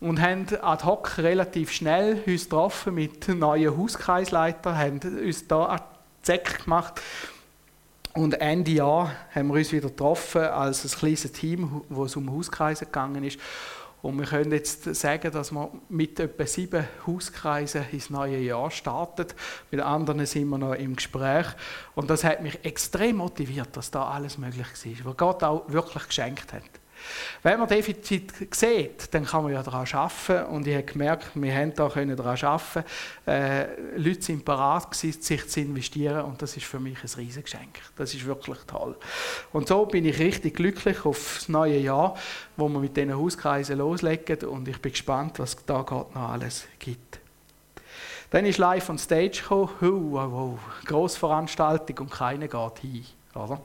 Und 0.00 0.20
haben 0.20 0.46
ad 0.62 0.84
hoc 0.84 1.18
relativ 1.18 1.70
schnell 1.70 2.22
uns 2.26 2.44
getroffen 2.44 2.94
mit 2.94 3.28
neuen 3.28 3.76
Hauskreisleitern, 3.76 4.76
haben 4.76 5.00
uns 5.24 5.46
da 5.46 5.66
einen 5.66 5.82
Zeck 6.22 6.64
gemacht. 6.64 7.00
Und 8.14 8.34
Ende 8.40 8.72
Jahr 8.72 9.12
haben 9.34 9.48
wir 9.48 9.54
uns 9.54 9.72
wieder 9.72 9.88
getroffen 9.88 10.42
als 10.42 10.84
ein 10.84 10.98
kleines 10.98 11.30
Team, 11.32 11.82
wo 11.88 12.04
es 12.04 12.16
um 12.16 12.32
Hauskreise 12.32 12.86
gegangen 12.86 13.22
ist 13.22 13.38
und 14.06 14.20
wir 14.20 14.26
können 14.26 14.52
jetzt 14.52 14.94
sagen, 14.94 15.32
dass 15.32 15.50
wir 15.50 15.68
mit 15.88 16.20
etwa 16.20 16.46
sieben 16.46 16.86
Hauskreisen 17.08 17.86
ins 17.90 18.08
neue 18.08 18.38
Jahr 18.38 18.70
starten. 18.70 19.26
Mit 19.72 19.80
anderen 19.80 20.24
sind 20.26 20.48
wir 20.48 20.58
noch 20.58 20.74
im 20.74 20.94
Gespräch. 20.94 21.46
Und 21.96 22.08
das 22.08 22.22
hat 22.22 22.40
mich 22.40 22.64
extrem 22.64 23.16
motiviert, 23.16 23.76
dass 23.76 23.90
da 23.90 24.08
alles 24.08 24.38
möglich 24.38 24.68
war, 24.68 25.10
was 25.10 25.16
Gott 25.16 25.42
auch 25.42 25.68
wirklich 25.72 26.06
geschenkt 26.06 26.52
hat. 26.52 26.62
Wenn 27.42 27.58
man 27.58 27.68
Defizit 27.68 28.32
sieht, 28.54 29.12
dann 29.14 29.24
kann 29.24 29.44
man 29.44 29.52
ja 29.52 29.62
daran 29.62 29.86
arbeiten. 29.92 30.46
Und 30.46 30.66
ich 30.66 30.74
habe 30.74 30.84
gemerkt, 30.84 31.30
wir 31.34 31.54
haben 31.54 31.74
da 31.74 31.88
daran 31.88 32.38
arbeiten. 32.42 32.84
Äh, 33.26 33.66
Leute 33.96 34.22
sind 34.22 34.44
bereit 34.44 34.90
gewesen, 34.90 35.22
sich 35.22 35.48
zu 35.48 35.60
investieren 35.60 36.24
und 36.24 36.40
das 36.42 36.56
ist 36.56 36.66
für 36.66 36.80
mich 36.80 36.98
ein 37.02 37.10
riesiges 37.16 37.44
Geschenk. 37.44 37.80
Das 37.96 38.14
ist 38.14 38.24
wirklich 38.26 38.58
toll. 38.66 38.96
Und 39.52 39.68
so 39.68 39.86
bin 39.86 40.04
ich 40.04 40.18
richtig 40.18 40.56
glücklich 40.56 41.04
auf 41.04 41.36
das 41.38 41.48
neue 41.48 41.78
Jahr, 41.78 42.16
wo 42.56 42.68
wir 42.68 42.80
mit 42.80 42.96
diesen 42.96 43.16
Hauskreisen 43.16 43.78
loslegen 43.78 44.48
und 44.48 44.68
ich 44.68 44.80
bin 44.80 44.92
gespannt, 44.92 45.38
was 45.38 45.56
da 45.66 45.82
Gott 45.82 46.14
noch 46.14 46.30
alles 46.30 46.66
gibt. 46.78 47.20
Dann 48.30 48.44
ist 48.44 48.58
live 48.58 48.88
on 48.90 48.98
stage 48.98 49.40
gekommen, 49.40 49.70
wow, 49.80 50.30
wow, 50.30 50.58
Grossveranstaltung 50.84 51.98
und 51.98 52.10
keiner 52.10 52.48
geht 52.48 52.78
hin, 52.80 53.06
oder? 53.34 53.60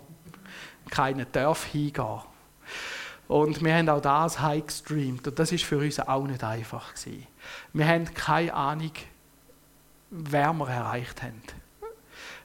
Keiner 0.89 1.25
darf 1.25 1.65
hingehen. 1.65 2.21
Und 3.31 3.63
wir 3.63 3.73
haben 3.73 3.87
auch 3.87 4.01
das 4.01 4.41
high 4.41 4.65
gestreamt. 4.65 5.25
Und 5.25 5.39
das 5.39 5.53
ist 5.53 5.63
für 5.63 5.77
uns 5.77 6.01
auch 6.01 6.27
nicht 6.27 6.43
einfach. 6.43 6.93
Gewesen. 6.93 7.25
Wir 7.71 7.87
haben 7.87 8.13
keine 8.13 8.53
Ahnung, 8.53 8.91
wer 10.09 10.51
wir 10.51 10.67
erreicht 10.67 11.23
haben. 11.23 11.41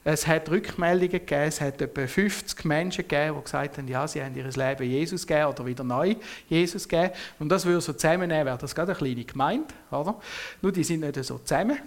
Es 0.05 0.29
hat 0.29 0.49
Rückmeldungen 0.49 1.11
gegeben, 1.11 1.43
es 1.43 1.61
hat 1.61 1.83
etwa 1.83 2.07
50 2.07 2.65
Menschen 2.65 3.03
gegeben, 3.09 3.35
die 3.37 3.43
gesagt 3.43 3.79
haben, 3.79 3.89
ja, 3.89 4.07
sie 4.07 4.23
haben 4.23 4.37
ihr 4.37 4.45
Leben 4.45 4.89
Jesus 4.89 5.27
gegeben 5.27 5.47
oder 5.47 5.67
wieder 5.67 5.83
neu 5.83 6.15
Jesus 6.49 6.87
gegeben. 6.87 7.13
Und 7.41 7.49
das 7.49 7.67
würde 7.67 7.81
so 7.81 7.93
zusammennehmen, 7.93 8.47
wäre 8.47 8.57
das 8.57 8.73
gerade 8.73 8.93
eine 8.93 8.99
kleine 8.99 9.25
Gemeinde, 9.25 9.75
oder? 9.91 10.15
Nur 10.63 10.71
die 10.71 10.85
sind 10.85 11.01
nicht 11.01 11.17
so 11.25 11.39
zusammen. 11.39 11.79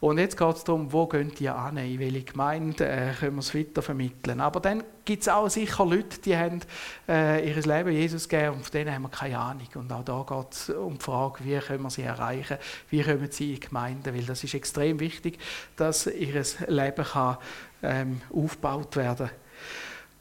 Und 0.00 0.18
jetzt 0.18 0.36
geht 0.36 0.56
es 0.56 0.62
darum, 0.62 0.92
wo 0.92 1.06
gehen 1.06 1.32
die 1.36 1.48
an, 1.48 1.76
in 1.76 1.98
welche 1.98 2.22
Gemeinde 2.22 2.86
äh, 2.86 3.12
können 3.18 3.34
wir 3.34 3.40
es 3.40 3.52
weiter 3.52 3.82
vermitteln. 3.82 4.40
Aber 4.40 4.60
dann 4.60 4.84
gibt 5.04 5.22
es 5.22 5.28
auch 5.28 5.48
sicher 5.48 5.84
Leute, 5.84 6.20
die 6.20 6.36
haben 6.36 6.60
äh, 7.08 7.48
ihr 7.48 7.60
Leben 7.60 7.90
Jesus 7.90 8.28
gegeben 8.28 8.56
und 8.56 8.62
von 8.62 8.72
denen 8.72 8.94
haben 8.94 9.02
wir 9.02 9.08
keine 9.08 9.38
Ahnung. 9.38 9.66
Und 9.74 9.92
auch 9.92 10.04
da 10.04 10.24
geht 10.28 10.52
es 10.52 10.70
um 10.70 10.98
die 10.98 11.04
Frage, 11.04 11.44
wie 11.44 11.58
können 11.58 11.82
wir 11.82 11.90
sie 11.90 12.02
erreichen, 12.02 12.58
wie 12.90 13.02
kommen 13.02 13.28
sie 13.28 13.54
in 13.54 13.60
die 13.60 13.66
Gemeinde, 13.66 14.14
weil 14.14 14.22
das 14.22 14.44
ist 14.44 14.54
extrem 14.54 15.00
wichtig, 15.00 15.38
dass 15.74 16.06
ihr 16.06 16.44
Leben 16.68 17.04
kann, 17.04 17.38
ähm, 17.82 18.20
aufgebaut 18.32 18.94
werden. 18.94 19.30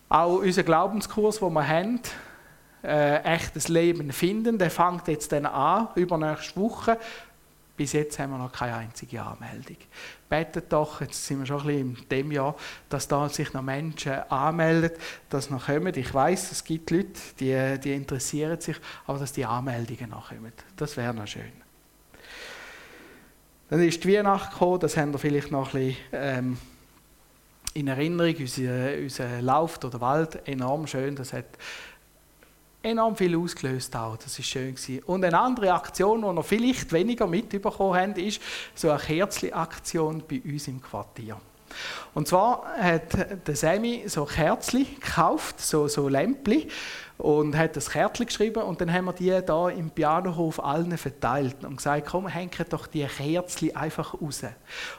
Auch 0.10 0.38
unser 0.38 0.63
Glaubenskurs, 0.63 1.38
den 1.38 1.54
wir 1.54 1.68
haben, 1.68 2.00
äh, 2.84 3.22
echtes 3.24 3.68
Leben 3.68 4.12
finden, 4.12 4.58
der 4.58 4.72
fängt 4.72 5.08
jetzt 5.08 5.32
dann 5.32 5.46
an, 5.46 5.90
übernächste 5.96 6.60
Woche. 6.60 6.98
Bis 7.78 7.94
jetzt 7.94 8.18
haben 8.18 8.32
wir 8.32 8.40
noch 8.40 8.52
keine 8.52 8.76
einzige 8.76 9.22
Anmeldung. 9.22 9.78
Betet 10.28 10.74
doch, 10.74 11.00
jetzt 11.00 11.28
sind 11.28 11.40
wir 11.40 11.46
schon 11.46 11.62
ein 11.62 11.68
bisschen 11.68 11.96
in 11.96 12.10
dem 12.10 12.32
Jahr, 12.32 12.56
dass 12.90 13.08
da 13.08 13.30
sich 13.30 13.54
noch 13.54 13.62
Menschen 13.62 14.13
anmelden, 14.30 14.92
dass 15.30 15.52
noch 15.52 15.68
kommen. 15.68 15.94
Ich 15.96 16.12
weiß, 16.12 16.52
es 16.52 16.63
gibt 16.63 16.90
Leute, 16.90 17.20
die, 17.40 17.80
die 17.80 17.94
interessieren 17.94 18.60
sich, 18.60 18.78
aber 19.06 19.20
dass 19.20 19.32
die 19.32 19.46
Anmeldungen 19.46 20.10
noch 20.10 20.30
kommen. 20.30 20.52
Das 20.76 20.98
wäre 20.98 21.13
noch 21.13 21.28
schön. 21.28 21.52
Dann 23.70 23.82
ist 23.82 24.04
die 24.04 24.13
Weihnacht 24.13 24.54
gekommen, 24.54 24.80
das 24.80 24.98
haben 24.98 25.12
wir 25.12 25.20
vielleicht 25.20 25.52
noch 25.52 25.74
ein 25.74 25.88
bisschen 25.88 25.98
ähm, 26.13 26.58
in 27.76 27.88
Erinnerung. 27.88 28.36
Unser, 28.40 28.98
unser 28.98 29.42
Lauf 29.44 29.78
durch 29.78 29.92
den 29.92 30.02
Wald, 30.02 30.48
enorm 30.48 30.88
schön. 30.88 31.16
Das 31.16 31.32
hat 31.32 31.46
enorm 32.88 33.15
viel 33.15 33.36
ausgelöst 33.38 33.95
auch. 33.95 34.17
Das 34.17 34.38
ist 34.39 34.47
schön 34.47 34.76
gewesen. 34.76 35.04
Und 35.06 35.23
eine 35.23 35.39
andere 35.39 35.73
Aktion, 35.73 36.21
die 36.21 36.34
noch 36.34 36.45
vielleicht 36.45 36.91
weniger 36.91 37.28
mitbekommen 37.28 38.00
haben, 38.00 38.15
ist 38.15 38.41
so 38.76 38.89
eine 38.89 39.00
Kerzli-Aktion 39.00 40.23
bei 40.28 40.41
uns 40.43 40.67
im 40.67 40.82
Quartier. 40.82 41.38
Und 42.13 42.28
zwar 42.28 42.63
hat 42.80 43.47
der 43.47 43.56
Sammy 43.56 44.04
so 44.08 44.26
Kerzli 44.26 44.86
gekauft, 44.86 45.60
so, 45.60 45.88
so 45.88 46.08
Lämpli, 46.08 46.67
und 47.17 47.58
hat 47.58 47.75
das 47.75 47.89
Kärtchen 47.89 48.27
geschrieben 48.27 48.62
und 48.63 48.80
dann 48.80 48.93
haben 48.93 49.06
wir 49.06 49.13
die 49.13 49.41
da 49.45 49.69
im 49.69 49.89
Pianohof 49.89 50.63
allen 50.63 50.95
verteilt 50.97 51.63
und 51.63 51.77
gesagt, 51.77 52.08
komm, 52.10 52.27
hängen 52.27 52.51
doch 52.69 52.86
die 52.86 53.06
Kerzchen 53.06 53.75
einfach 53.75 54.21
raus. 54.21 54.43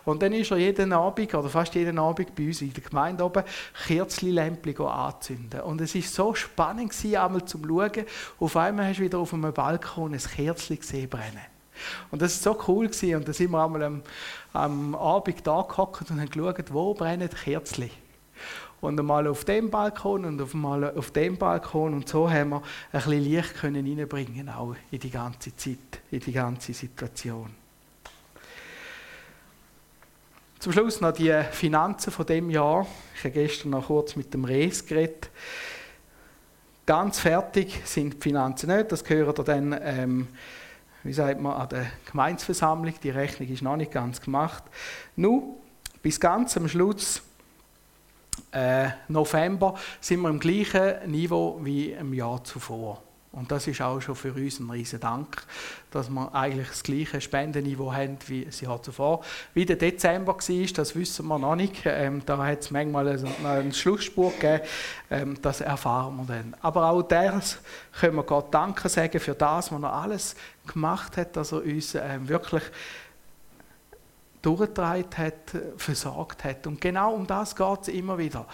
Und 0.04 0.22
dann 0.22 0.32
ist 0.32 0.50
er 0.50 0.56
jeden 0.56 0.92
Abend 0.92 1.32
oder 1.34 1.48
fast 1.48 1.74
jeden 1.74 1.98
Abend 1.98 2.34
bei 2.34 2.46
uns 2.46 2.60
in 2.60 2.72
der 2.72 2.82
Gemeinde 2.82 3.24
oben 3.24 3.44
Kerzli-Lämpchen 3.86 4.86
anzünden. 4.86 5.60
Und 5.60 5.80
es 5.80 5.94
ist 5.94 6.12
so 6.12 6.34
spannend 6.34 6.90
gewesen, 6.90 7.16
einmal 7.16 7.44
zum 7.44 7.64
Schauen. 7.64 8.04
Auf 8.40 8.56
einmal 8.56 8.88
hast 8.88 8.98
du 8.98 9.02
wieder 9.02 9.18
auf 9.18 9.32
einem 9.32 9.52
Balkon 9.52 10.12
ein 10.12 10.18
Kerzchen 10.18 10.78
gesehen 10.78 11.08
brennen. 11.08 11.46
Und 12.10 12.20
das 12.20 12.44
war 12.44 12.54
so 12.54 12.64
cool 12.66 12.88
gewesen. 12.88 13.14
und 13.14 13.28
da 13.28 13.32
sind 13.32 13.52
wir 13.52 13.62
einmal 13.62 13.82
am, 13.84 14.02
am 14.52 14.94
Abend 14.96 15.46
da 15.46 15.62
gehockt 15.62 16.10
und 16.10 16.20
haben 16.20 16.28
geschaut, 16.28 16.72
wo 16.72 16.94
brennen 16.94 17.28
die 17.28 17.36
Kerzchen 17.36 17.90
und 18.80 18.98
einmal 18.98 19.26
auf 19.26 19.44
dem 19.44 19.70
Balkon 19.70 20.24
und 20.24 20.40
auf 20.40 20.54
einmal 20.54 20.96
auf 20.96 21.10
dem 21.10 21.36
Balkon 21.36 21.94
und 21.94 22.08
so 22.08 22.30
haben 22.30 22.50
wir 22.50 22.62
ein 22.92 23.02
bisschen 23.02 23.22
Licht 23.22 23.54
können 23.56 23.86
reinbringen 23.86 24.48
auch 24.48 24.74
in 24.90 25.00
die 25.00 25.10
ganze 25.10 25.54
Zeit, 25.56 26.00
in 26.10 26.20
die 26.20 26.32
ganze 26.32 26.72
Situation. 26.72 27.50
Zum 30.58 30.72
Schluss 30.72 31.00
noch 31.00 31.12
die 31.12 31.32
Finanzen 31.52 32.10
von 32.10 32.26
dem 32.26 32.50
Jahr. 32.50 32.84
Ich 33.14 33.20
habe 33.20 33.30
gestern 33.30 33.70
noch 33.70 33.86
kurz 33.86 34.16
mit 34.16 34.34
dem 34.34 34.44
Res 34.44 34.84
geredet. 34.84 35.30
Ganz 36.84 37.20
fertig 37.20 37.80
sind 37.84 38.14
die 38.14 38.20
Finanzen 38.20 38.74
nicht. 38.74 38.90
Das 38.90 39.04
gehört 39.04 39.46
dann, 39.46 39.78
ähm, 39.80 40.26
wie 41.04 41.12
sagt 41.12 41.40
man, 41.40 41.52
an 41.52 41.68
der 41.68 41.86
Gemeinsversammlung. 42.10 42.94
Die 43.00 43.10
Rechnung 43.10 43.48
ist 43.48 43.62
noch 43.62 43.76
nicht 43.76 43.92
ganz 43.92 44.20
gemacht. 44.20 44.64
Nun, 45.14 45.54
bis 46.02 46.18
ganz 46.18 46.56
am 46.56 46.68
Schluss 46.68 47.22
äh, 48.52 48.88
November 49.08 49.74
sind 50.00 50.20
wir 50.20 50.30
im 50.30 50.40
gleichen 50.40 51.10
Niveau 51.10 51.58
wie 51.62 51.92
im 51.92 52.12
Jahr 52.14 52.42
zuvor. 52.44 53.02
Und 53.30 53.52
das 53.52 53.66
ist 53.66 53.80
auch 53.82 54.00
schon 54.00 54.14
für 54.14 54.32
uns 54.32 54.58
ein 54.58 54.70
riesen 54.70 55.00
Dank, 55.00 55.42
dass 55.90 56.08
wir 56.08 56.34
eigentlich 56.34 56.68
das 56.68 56.82
gleiche 56.82 57.20
Spendenniveau 57.20 57.92
haben 57.92 58.16
wie 58.26 58.46
das 58.46 58.60
Jahr 58.60 58.82
zuvor. 58.82 59.22
Wie 59.52 59.66
der 59.66 59.76
Dezember 59.76 60.34
war, 60.34 60.66
das 60.74 60.96
wissen 60.96 61.26
wir 61.26 61.38
noch 61.38 61.54
nicht. 61.54 61.82
Ähm, 61.84 62.22
da 62.24 62.38
hat 62.44 62.60
es 62.60 62.70
manchmal 62.70 63.06
einen 63.44 63.72
Schlussspur 63.72 64.32
gegeben. 64.32 64.62
Ähm, 65.10 65.42
das 65.42 65.60
erfahren 65.60 66.16
wir 66.16 66.24
dann. 66.24 66.56
Aber 66.62 66.90
auch 66.90 67.02
das 67.02 67.58
können 68.00 68.16
wir 68.16 68.22
Gott 68.22 68.52
Danke 68.52 68.88
sagen 68.88 69.20
für 69.20 69.34
das, 69.34 69.70
was 69.70 69.82
er 69.82 69.92
alles 69.92 70.36
gemacht 70.66 71.16
hat, 71.18 71.36
dass 71.36 71.52
er 71.52 71.62
uns 71.62 71.94
ähm, 71.94 72.28
wirklich 72.28 72.62
durchgetragen 74.42 75.16
hat, 75.16 75.56
versorgt 75.76 76.44
hat. 76.44 76.66
Und 76.66 76.80
genau 76.80 77.14
um 77.14 77.26
das 77.26 77.54
geht 77.56 77.82
es 77.82 77.88
immer 77.88 78.18
wieder. 78.18 78.46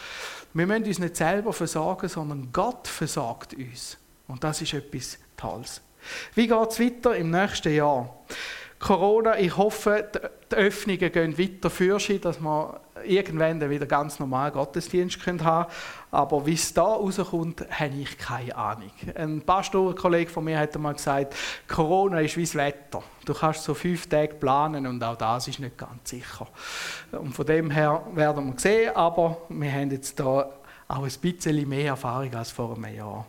Wir 0.53 0.67
müssen 0.67 0.85
uns 0.85 0.99
nicht 0.99 1.17
selber 1.17 1.53
versorgen, 1.53 2.09
sondern 2.09 2.51
Gott 2.53 2.89
versorgt 2.89 3.55
uns. 3.55 3.99
Und 4.27 4.43
das 4.45 4.63
ist 4.63 4.75
etwas 4.75 5.19
Tolles. 5.37 5.81
Wie 6.35 6.47
geht 6.47 6.71
es 6.71 6.81
weiter 6.81 7.17
im 7.17 7.31
nächsten 7.31 7.75
Jahr? 7.75 8.25
Corona, 8.79 9.39
ich 9.39 9.57
hoffe, 9.57 10.11
die 10.51 10.55
Öffnungen 10.55 11.11
gehen 11.11 11.39
weiter 11.39 11.71
für 11.71 11.99
dass 12.19 12.41
wir 12.41 12.81
irgendwann 13.05 13.69
wieder 13.71 13.87
ganz 13.87 14.19
normal 14.19 14.51
Gottesdienst 14.51 15.25
haben 15.27 15.39
können. 15.39 15.67
Aber 16.11 16.47
wie 16.47 16.55
es 16.55 16.73
da 16.73 16.83
rauskommt, 16.83 17.67
habe 17.71 17.95
ich 17.95 18.19
keine 18.19 18.55
Ahnung. 18.57 18.91
Ein 19.15 19.43
Pastorenkollege 19.43 20.31
von 20.31 20.45
mir 20.45 20.59
hat 20.59 20.75
einmal 20.75 20.95
gesagt, 20.95 21.35
Corona 21.69 22.21
ist 22.21 22.37
wie 22.37 22.45
das 22.45 22.55
Wetter. 22.55 23.03
Du 23.25 23.35
kannst 23.35 23.65
so 23.65 23.75
fünf 23.75 24.07
Tage 24.07 24.35
planen 24.35 24.87
und 24.87 25.03
auch 25.03 25.17
das 25.17 25.49
ist 25.49 25.61
nicht 25.61 25.79
ganz 25.79 26.11
sicher. 26.11 26.47
Und 27.13 27.35
von 27.35 27.47
dem 27.47 27.71
her 27.71 28.03
werden 28.15 28.47
wir 28.47 28.59
sehen, 28.59 28.95
aber 28.95 29.39
wir 29.49 29.73
haben 29.73 29.91
jetzt 29.91 30.19
da 30.21 30.51
auch 30.89 31.03
ein 31.03 31.13
bisschen 31.21 31.69
mehr 31.69 31.87
Erfahrung 31.87 32.35
als 32.35 32.51
vor 32.51 32.77
einem 32.77 32.95
Jahr. 32.95 33.27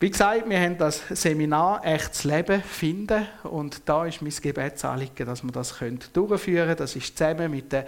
Wie 0.00 0.10
gesagt, 0.10 0.46
wir 0.50 0.60
haben 0.60 0.76
das 0.76 1.02
Seminar 1.08 1.82
Echtes 1.82 2.24
Leben 2.24 2.62
finden 2.62 3.26
und 3.44 3.88
da 3.88 4.04
ist 4.04 4.20
mein 4.20 4.34
Gebetsanliegen, 4.38 5.24
dass 5.24 5.42
wir 5.42 5.52
das 5.52 5.74
durchführen 6.12 6.66
können. 6.66 6.76
Das 6.76 6.96
ist 6.96 7.16
zusammen 7.16 7.50
mit 7.50 7.72
der 7.72 7.86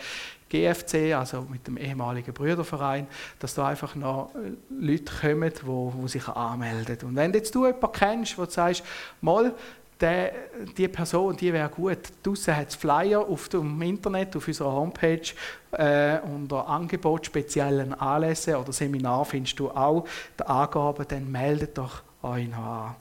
GFC, 0.49 1.15
also 1.15 1.47
mit 1.51 1.67
dem 1.67 1.77
ehemaligen 1.77 2.33
Brüderverein, 2.33 3.07
dass 3.39 3.55
da 3.55 3.69
einfach 3.69 3.95
noch 3.95 4.31
äh, 4.35 4.53
Leute 4.71 5.13
kommen, 5.21 5.53
die, 5.53 6.03
die 6.03 6.09
sich 6.09 6.29
anmelden. 6.29 6.99
Und 7.09 7.17
wenn 7.17 7.33
jetzt 7.33 7.55
du 7.55 7.67
jemanden 7.67 7.93
kennst, 7.93 8.39
wo 8.39 8.45
du 8.45 8.51
sagst, 8.51 8.85
mal, 9.21 9.55
der, 10.01 10.33
die 10.77 10.89
Person, 10.89 11.37
die 11.37 11.53
wäre 11.53 11.69
gut. 11.69 11.99
Draussen 12.23 12.57
hat 12.57 12.69
es 12.69 12.75
Flyer 12.75 13.21
auf 13.21 13.49
dem 13.49 13.81
Internet, 13.81 14.37
auf 14.37 14.47
unserer 14.47 14.73
Homepage 14.73 15.33
äh, 15.73 16.19
unter 16.21 16.69
Angebot 16.69 17.27
speziellen 17.27 17.95
Anlässe 17.95 18.59
oder 18.59 18.73
Seminar 18.73 19.25
findest 19.25 19.59
du 19.59 19.71
auch 19.71 20.07
die 20.39 20.45
Angaben, 20.45 21.07
dann 21.09 21.31
meldet 21.31 21.79
doch 21.79 22.03
euch 22.23 22.49
noch 22.49 22.59
an. 22.59 22.95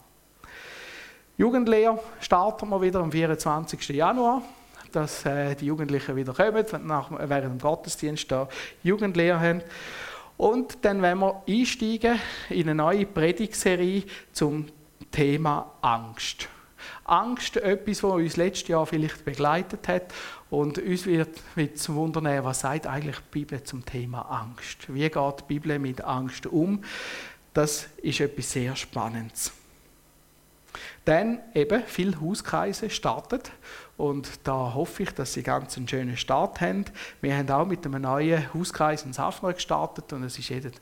Jugendlehr 1.37 1.99
starten 2.21 2.69
wir 2.69 2.81
wieder 2.81 3.01
am 3.01 3.11
24. 3.11 3.89
Januar, 3.89 4.41
dass 4.95 5.25
äh, 5.25 5.55
die 5.55 5.65
Jugendlichen 5.65 6.15
wieder 6.15 6.33
kommen, 6.33 6.87
nach, 6.87 7.11
während 7.11 7.53
dem 7.53 7.59
Gottesdienst 7.59 8.31
da 8.31 8.47
Jugendlehr 8.83 9.39
haben. 9.39 9.61
Und 10.37 10.83
dann 10.83 11.01
werden 11.01 11.19
wir 11.19 11.43
einsteigen 11.47 12.19
in 12.49 12.63
eine 12.63 12.75
neue 12.75 13.05
Predigserie 13.05 14.03
zum 14.33 14.67
Thema 15.11 15.71
Angst. 15.81 16.49
Angst, 17.05 17.57
etwas, 17.57 18.03
was 18.03 18.13
uns 18.13 18.37
letztes 18.37 18.67
Jahr 18.67 18.85
vielleicht 18.85 19.23
begleitet 19.23 19.87
hat. 19.87 20.13
Und 20.49 20.77
uns 20.77 21.05
wird 21.05 21.39
mit 21.55 21.87
wundern, 21.89 22.43
was 22.43 22.61
sagt 22.61 22.87
eigentlich 22.87 23.17
die 23.17 23.39
Bibel 23.39 23.63
zum 23.63 23.85
Thema 23.85 24.21
Angst? 24.21 24.93
Wie 24.93 25.09
geht 25.09 25.39
die 25.39 25.43
Bibel 25.47 25.79
mit 25.79 26.01
Angst 26.01 26.47
um? 26.47 26.83
Das 27.53 27.87
ist 28.01 28.19
etwas 28.19 28.51
sehr 28.51 28.75
Spannendes. 28.75 29.51
Dann 31.05 31.39
eben 31.53 31.83
viele 31.85 32.19
Hauskreise 32.19 32.89
startet 32.89 33.51
und 33.97 34.29
da 34.43 34.73
hoffe 34.73 35.03
ich, 35.03 35.11
dass 35.11 35.33
sie 35.33 35.43
ganz 35.43 35.77
einen 35.77 35.87
schönen 35.87 36.17
Start 36.17 36.59
haben. 36.59 36.85
Wir 37.21 37.37
haben 37.37 37.49
auch 37.49 37.65
mit 37.65 37.85
einem 37.85 38.01
neuen 38.01 38.53
Hauskreis 38.53 39.03
in 39.03 39.13
Safner 39.13 39.53
gestartet 39.53 40.11
und 40.11 40.23
es 40.23 40.37
ist 40.37 40.49
jeden, 40.49 40.73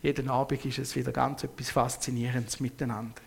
jeden 0.00 0.30
Abend 0.30 0.64
ist 0.64 0.78
es 0.78 0.96
wieder 0.96 1.12
ganz 1.12 1.44
etwas 1.44 1.70
Faszinierendes 1.70 2.60
miteinander. 2.60 3.20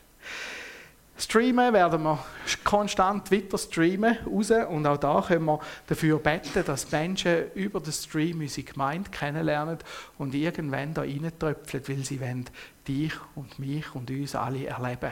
Streamen 1.18 1.74
werden 1.74 2.04
wir 2.04 2.20
konstant 2.66 3.32
weiter 3.32 3.58
streamen 3.58 4.18
raus 4.26 4.52
und 4.52 4.86
auch 4.86 4.98
da 4.98 5.24
können 5.26 5.46
wir 5.46 5.60
dafür 5.88 6.20
beten, 6.20 6.64
dass 6.66 6.92
Menschen 6.92 7.52
über 7.54 7.80
den 7.80 7.94
Stream 7.94 8.42
unsere 8.42 8.68
Gemeinde 8.68 9.10
kennenlernen 9.12 9.78
und 10.18 10.36
irgendwann 10.36 10.94
da 10.94 11.04
reintröpfeln, 11.04 11.88
weil 11.88 12.04
sie 12.04 12.20
wollen 12.20 12.50
dich 12.88 13.14
und 13.36 13.60
mich 13.60 13.94
und 13.94 14.10
uns 14.10 14.36
alle 14.36 14.66
erleben. 14.68 15.12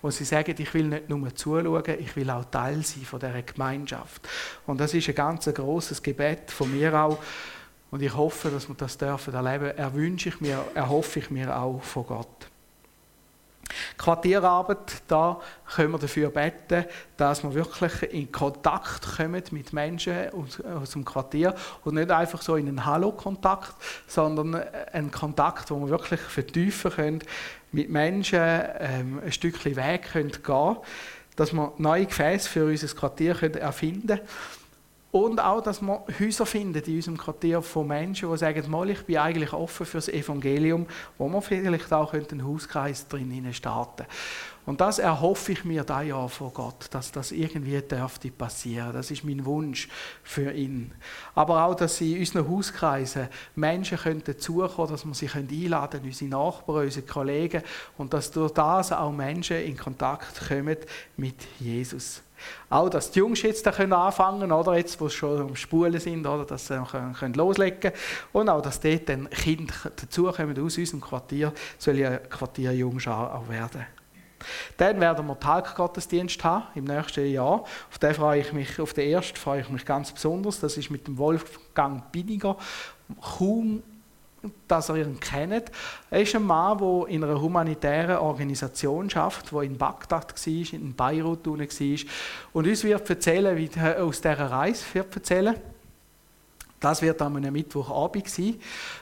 Wo 0.00 0.10
sie 0.10 0.24
sagen, 0.24 0.54
ich 0.56 0.74
will 0.74 0.84
nicht 0.84 1.08
nur 1.08 1.34
zuschauen, 1.34 1.82
ich 1.98 2.14
will 2.16 2.30
auch 2.30 2.44
Teil 2.46 2.82
sein 2.82 3.04
von 3.04 3.20
dieser 3.20 3.42
Gemeinschaft. 3.42 4.28
Und 4.66 4.80
das 4.80 4.94
ist 4.94 5.08
ein 5.08 5.14
ganz 5.14 5.46
großes 5.46 6.02
Gebet 6.02 6.50
von 6.50 6.72
mir 6.72 6.94
auch. 6.94 7.18
Und 7.90 8.02
ich 8.02 8.14
hoffe, 8.14 8.50
dass 8.50 8.68
wir 8.68 8.74
das 8.74 8.98
dürfen 8.98 9.34
erleben. 9.34 9.76
Erwünsche 9.76 10.28
ich 10.28 10.40
mir, 10.40 10.62
erhoffe 10.74 11.20
ich 11.20 11.30
mir 11.30 11.56
auch 11.56 11.82
von 11.82 12.06
Gott. 12.06 12.47
Quartierarbeit, 13.96 15.02
da 15.08 15.40
können 15.74 15.92
wir 15.92 15.98
dafür 15.98 16.30
beten, 16.30 16.84
dass 17.16 17.42
wir 17.42 17.54
wirklich 17.54 18.12
in 18.12 18.32
Kontakt 18.32 19.16
kommen 19.16 19.42
mit 19.50 19.72
Menschen 19.72 20.30
aus, 20.30 20.60
aus 20.60 20.90
dem 20.90 21.04
Quartier 21.04 21.54
und 21.84 21.94
nicht 21.94 22.10
einfach 22.10 22.42
so 22.42 22.56
in 22.56 22.68
einen 22.68 22.84
Hallo-Kontakt, 22.84 23.74
sondern 24.06 24.54
einen 24.92 25.10
Kontakt, 25.10 25.70
wo 25.70 25.80
wir 25.80 25.90
wirklich 25.90 26.20
vertiefen 26.20 26.90
können, 26.90 27.22
mit 27.72 27.90
Menschen 27.90 28.40
ähm, 28.40 29.20
ein 29.24 29.32
Stückchen 29.32 29.76
Weg 29.76 30.12
können 30.12 30.32
gehen 30.32 30.76
dass 31.36 31.52
wir 31.52 31.72
neue 31.78 32.06
Gefäße 32.06 32.48
für 32.48 32.64
unser 32.64 32.88
Quartier 32.88 33.32
können 33.34 33.54
erfinden 33.54 34.16
können 34.16 34.28
und 35.10 35.40
auch, 35.40 35.62
dass 35.62 35.80
wir 35.80 36.04
Häuser 36.20 36.44
finden 36.44 36.82
in 36.84 36.96
unserem 36.96 37.16
Quartier 37.16 37.62
von 37.62 37.86
Menschen, 37.86 38.30
die 38.30 38.36
sagen, 38.36 38.70
mal, 38.70 38.90
ich 38.90 39.02
bin 39.06 39.16
eigentlich 39.16 39.54
offen 39.54 39.86
für 39.86 39.96
das 39.96 40.08
Evangelium, 40.08 40.86
wo 41.16 41.28
wir 41.28 41.40
vielleicht 41.40 41.90
auch 41.94 42.12
einen 42.12 42.44
Hauskreis 42.46 43.08
drin 43.08 43.54
starten 43.54 44.04
Und 44.66 44.82
das 44.82 44.98
erhoffe 44.98 45.52
ich 45.52 45.64
mir 45.64 45.82
da 45.82 46.02
ja 46.02 46.28
von 46.28 46.52
Gott, 46.52 46.88
dass 46.90 47.10
das 47.10 47.32
irgendwie 47.32 47.80
dürfte 47.80 48.30
passieren. 48.30 48.92
Das 48.92 49.10
ist 49.10 49.24
mein 49.24 49.46
Wunsch 49.46 49.88
für 50.22 50.52
ihn. 50.52 50.92
Aber 51.34 51.64
auch, 51.64 51.74
dass 51.74 52.02
in 52.02 52.18
unseren 52.18 52.46
Hauskreisen 52.46 53.28
Menschen 53.56 53.96
können 53.96 54.22
dazukommen, 54.22 54.90
dass 54.90 55.06
wir 55.06 55.14
sie 55.14 55.30
einladen 55.30 56.02
können, 56.02 56.04
unsere 56.04 56.30
Nachbarn, 56.30 56.84
unsere 56.84 57.06
Kollegen, 57.06 57.62
und 57.96 58.12
dass 58.12 58.30
durch 58.30 58.52
das 58.52 58.92
auch 58.92 59.10
Menschen 59.10 59.56
in 59.56 59.78
Kontakt 59.78 60.46
kommen 60.46 60.76
mit 61.16 61.46
Jesus. 61.58 62.20
Auch, 62.70 62.88
dass 62.88 63.10
die 63.10 63.18
Jungs 63.20 63.42
jetzt 63.42 63.66
da 63.66 63.72
können 63.72 63.92
anfangen 63.92 64.52
oder 64.52 64.76
jetzt, 64.76 65.00
wo 65.00 65.08
sie 65.08 65.16
schon 65.16 65.40
am 65.40 65.56
Spulen 65.56 65.98
sind, 65.98 66.26
oder, 66.26 66.44
dass 66.44 66.66
sie 66.66 66.82
können, 66.90 67.12
können 67.14 67.34
loslegen 67.34 67.92
Und 68.32 68.48
auch, 68.48 68.62
dass 68.62 68.80
dort 68.80 69.08
dann 69.08 69.28
Kinder 69.30 69.74
dazukommen 69.96 70.58
aus 70.64 70.78
unserem 70.78 71.00
Quartier, 71.00 71.52
soll 71.78 71.96
ja 71.96 72.18
Quartierjungschar 72.18 73.34
auch 73.34 73.48
werden. 73.48 73.86
Dann 74.76 75.00
werden 75.00 75.26
wir 75.26 75.38
Taggottesdienst 75.38 76.42
haben 76.44 76.66
im 76.74 76.84
nächsten 76.84 77.26
Jahr. 77.26 77.64
Auf 77.90 77.98
den 78.00 78.14
freue 78.14 78.40
ich 78.40 78.52
mich, 78.52 78.80
auf 78.80 78.92
den 78.92 79.10
ersten 79.10 79.36
freue 79.36 79.62
ich 79.62 79.68
mich 79.68 79.84
ganz 79.84 80.12
besonders. 80.12 80.60
Das 80.60 80.76
ist 80.76 80.90
mit 80.90 81.06
dem 81.06 81.18
Wolfgang 81.18 82.10
Binniger. 82.12 82.56
Kaum 83.20 83.82
dass 84.66 84.88
ihr 84.88 84.96
ihn 84.96 85.18
kennt. 85.18 85.70
Er 86.10 86.22
ist 86.22 86.34
ein 86.34 86.42
Mann, 86.42 86.78
der 86.78 87.08
in 87.08 87.24
einer 87.24 87.40
humanitären 87.40 88.18
Organisation 88.18 89.10
schafft, 89.10 89.52
der 89.52 89.62
in 89.62 89.76
Bagdad 89.76 90.34
war, 90.34 90.72
in 90.72 90.94
Beirut 90.94 91.46
war. 91.46 92.12
Und 92.52 92.66
uns 92.66 92.84
wird 92.84 93.10
erzählen, 93.10 93.56
wie 93.56 93.70
er 93.76 94.04
aus 94.04 94.20
dieser 94.20 94.50
Reise 94.50 94.84
wird 94.92 95.14
erzählen. 95.14 95.56
Das 96.80 97.02
wird 97.02 97.20
am 97.22 97.32
Mittwochabend 97.32 98.28
sein, 98.28 98.54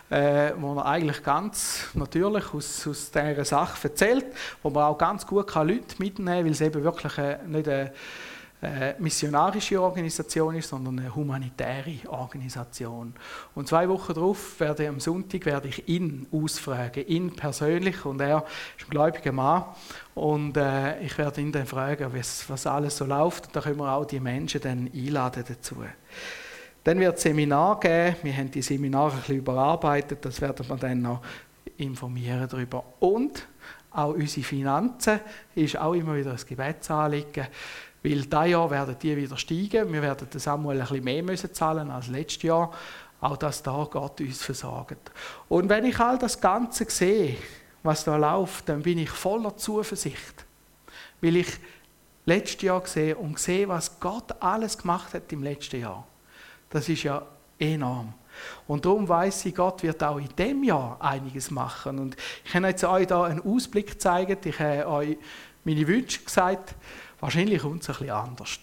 äh, 0.08 0.52
wo 0.56 0.76
er 0.76 0.86
eigentlich 0.86 1.22
ganz 1.22 1.88
natürlich 1.92 2.54
aus, 2.54 2.86
aus 2.86 3.10
dieser 3.10 3.44
Sache 3.44 3.88
erzählt, 3.88 4.24
wo 4.62 4.70
man 4.70 4.84
auch 4.84 4.96
ganz 4.96 5.26
gut 5.26 5.54
Leute 5.54 5.82
mitnehmen 5.98 6.36
kann, 6.36 6.44
weil 6.46 6.52
es 6.52 6.60
eben 6.62 6.82
wirklich 6.82 7.18
äh, 7.18 7.38
nicht 7.46 7.66
äh, 7.66 7.90
missionarische 8.98 9.80
Organisation 9.80 10.54
ist, 10.54 10.68
sondern 10.68 10.98
eine 10.98 11.14
humanitäre 11.14 12.08
Organisation. 12.08 13.12
Und 13.54 13.68
zwei 13.68 13.88
Wochen 13.88 14.14
darauf 14.14 14.58
werde 14.58 14.84
ich 14.84 14.88
am 14.88 14.98
Sonntag 14.98 15.44
werde 15.44 15.68
ich 15.68 15.86
ihn 15.88 16.26
ausfragen, 16.32 17.06
ihn 17.06 17.36
persönlich. 17.36 18.04
Und 18.04 18.20
er 18.20 18.44
ist 18.78 18.86
ein 18.86 18.90
gläubiger 18.90 19.32
Mann. 19.32 19.64
Und 20.14 20.56
äh, 20.56 21.00
ich 21.00 21.16
werde 21.18 21.40
ihn 21.40 21.52
dann 21.52 21.66
fragen, 21.66 22.10
was, 22.14 22.48
was 22.48 22.66
alles 22.66 22.96
so 22.96 23.04
läuft. 23.04 23.48
Und 23.48 23.56
da 23.56 23.60
können 23.60 23.78
wir 23.78 23.92
auch 23.92 24.06
die 24.06 24.20
Menschen 24.20 24.60
dann 24.60 24.90
einladen 24.92 25.44
dazu. 25.46 25.76
Dann 26.82 26.98
wird 26.98 27.16
es 27.16 27.22
Seminar 27.22 27.78
geben. 27.80 28.16
Wir 28.22 28.36
haben 28.36 28.50
die 28.50 28.62
Seminare 28.62 29.12
ein 29.12 29.18
bisschen 29.18 29.38
überarbeitet. 29.38 30.24
Das 30.24 30.40
werden 30.40 30.66
wir 30.68 30.76
dann 30.76 31.02
noch 31.02 31.20
informieren 31.76 32.48
darüber. 32.48 32.84
Und 33.00 33.46
auch 33.90 34.14
unsere 34.14 34.46
Finanzen 34.46 35.20
ist 35.54 35.76
auch 35.78 35.94
immer 35.94 36.16
wieder 36.16 36.30
ein 36.32 36.40
Gebetsanliegen. 36.48 37.46
Weil 38.02 38.12
dieses 38.12 38.30
Jahr 38.30 38.70
werden 38.70 38.96
die 39.00 39.16
wieder 39.16 39.36
steigen. 39.36 39.92
Wir 39.92 40.02
werden 40.02 40.28
Samuel 40.30 40.80
ein 40.80 40.86
bisschen 40.86 41.04
mehr 41.04 41.22
müssen 41.22 41.52
zahlen 41.52 41.90
als 41.90 42.08
letztes 42.08 42.42
Jahr. 42.42 42.70
Auch 43.20 43.36
dass 43.36 43.62
da 43.62 43.86
Gott 43.90 44.20
uns 44.20 44.42
versorgt. 44.42 45.10
Und 45.48 45.68
wenn 45.68 45.84
ich 45.86 45.98
all 45.98 46.18
das 46.18 46.40
Ganze 46.40 46.84
sehe, 46.88 47.36
was 47.82 48.04
da 48.04 48.16
läuft, 48.16 48.68
dann 48.68 48.82
bin 48.82 48.98
ich 48.98 49.10
voller 49.10 49.56
Zuversicht. 49.56 50.44
Weil 51.20 51.36
ich 51.36 51.48
letztes 52.26 52.62
Jahr 52.62 52.86
sehe 52.86 53.16
und 53.16 53.38
sehe, 53.38 53.68
was 53.68 53.98
Gott 53.98 54.34
alles 54.40 54.76
gemacht 54.76 55.14
hat 55.14 55.32
im 55.32 55.42
letzten 55.42 55.80
Jahr. 55.80 56.06
Das 56.68 56.88
ist 56.88 57.04
ja 57.04 57.22
enorm. 57.58 58.12
Und 58.66 58.84
darum 58.84 59.08
weiß 59.08 59.46
ich, 59.46 59.54
Gott 59.54 59.82
wird 59.82 60.02
auch 60.02 60.18
in 60.18 60.28
dem 60.36 60.62
Jahr 60.62 60.98
einiges 61.00 61.50
machen. 61.50 61.98
Und 61.98 62.16
ich 62.44 62.52
kann 62.52 62.64
jetzt 62.64 62.84
euch 62.84 63.06
da 63.06 63.24
einen 63.24 63.40
Ausblick 63.40 64.00
zeigen. 64.00 64.36
Ich 64.44 64.58
habe 64.58 64.86
euch 64.88 65.16
meine 65.64 65.86
Wünsche 65.86 66.22
gesagt. 66.22 66.74
Wahrscheinlich 67.20 67.62
kommt 67.62 67.82
es 67.82 67.88
ein 67.88 67.94
bisschen 67.94 68.10
anders. 68.10 68.58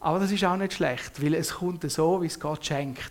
Aber 0.00 0.18
das 0.20 0.30
ist 0.30 0.44
auch 0.44 0.56
nicht 0.56 0.74
schlecht, 0.74 1.22
weil 1.22 1.34
es 1.34 1.54
kommt 1.54 1.90
so, 1.90 2.22
wie 2.22 2.26
es 2.26 2.38
Gott 2.38 2.64
schenkt. 2.64 3.10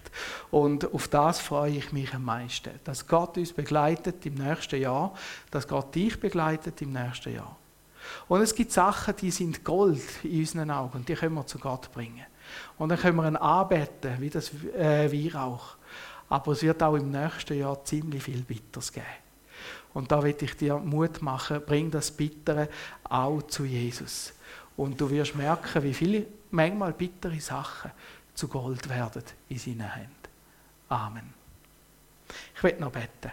Und 0.52 0.94
auf 0.94 1.08
das 1.08 1.40
freue 1.40 1.72
ich 1.72 1.92
mich 1.92 2.14
am 2.14 2.24
meisten. 2.24 2.72
Dass 2.84 3.08
Gott 3.08 3.38
uns 3.38 3.54
begleitet 3.54 4.26
im 4.26 4.36
nächsten 4.36 4.80
Jahr, 4.80 5.14
dass 5.52 5.68
Gott 5.68 5.94
dich 5.94 6.20
begleitet 6.20 6.82
im 6.82 6.94
nächsten 6.94 7.34
Jahr. 7.34 7.58
Und 8.28 8.42
es 8.42 8.54
gibt 8.54 8.72
Sachen, 8.72 9.16
die 9.18 9.32
sind 9.32 9.64
Gold 9.64 10.24
in 10.24 10.40
unseren 10.40 10.72
Augen 10.72 11.00
und 11.00 11.10
die 11.10 11.16
können 11.16 11.36
wir 11.36 11.46
zu 11.46 11.58
Gott 11.58 11.92
bringen. 11.92 12.26
Und 12.78 12.90
dann 12.90 13.00
können 13.00 13.18
wir 13.18 13.28
ihn 13.28 13.36
anbeten, 13.36 14.16
wie 14.20 14.30
das 14.30 14.52
äh, 14.78 15.12
Weihrauch. 15.12 15.76
Aber 16.30 16.52
es 16.52 16.62
wird 16.62 16.82
auch 16.82 16.96
im 16.96 17.12
nächsten 17.12 17.58
Jahr 17.58 17.84
ziemlich 17.84 18.24
viel 18.24 18.42
Bitters 18.44 18.92
geben. 18.92 19.06
Und 19.96 20.12
da 20.12 20.22
will 20.22 20.36
ich 20.38 20.58
dir 20.58 20.78
Mut 20.78 21.22
machen, 21.22 21.62
bring 21.66 21.90
das 21.90 22.12
Bittere 22.12 22.68
auch 23.06 23.42
zu 23.44 23.64
Jesus. 23.64 24.34
Und 24.76 25.00
du 25.00 25.10
wirst 25.10 25.36
merken, 25.36 25.84
wie 25.84 25.94
viele 25.94 26.28
manchmal 26.52 26.92
bittere 26.92 27.40
Sachen 27.40 27.92
zu 28.34 28.50
Gold 28.50 28.90
werden 28.90 29.24
in 29.48 29.58
seinen 29.58 29.90
Händen. 29.90 30.12
Amen. 30.90 31.34
Ich 32.54 32.62
will 32.62 32.76
noch 32.78 32.92
beten. 32.92 33.32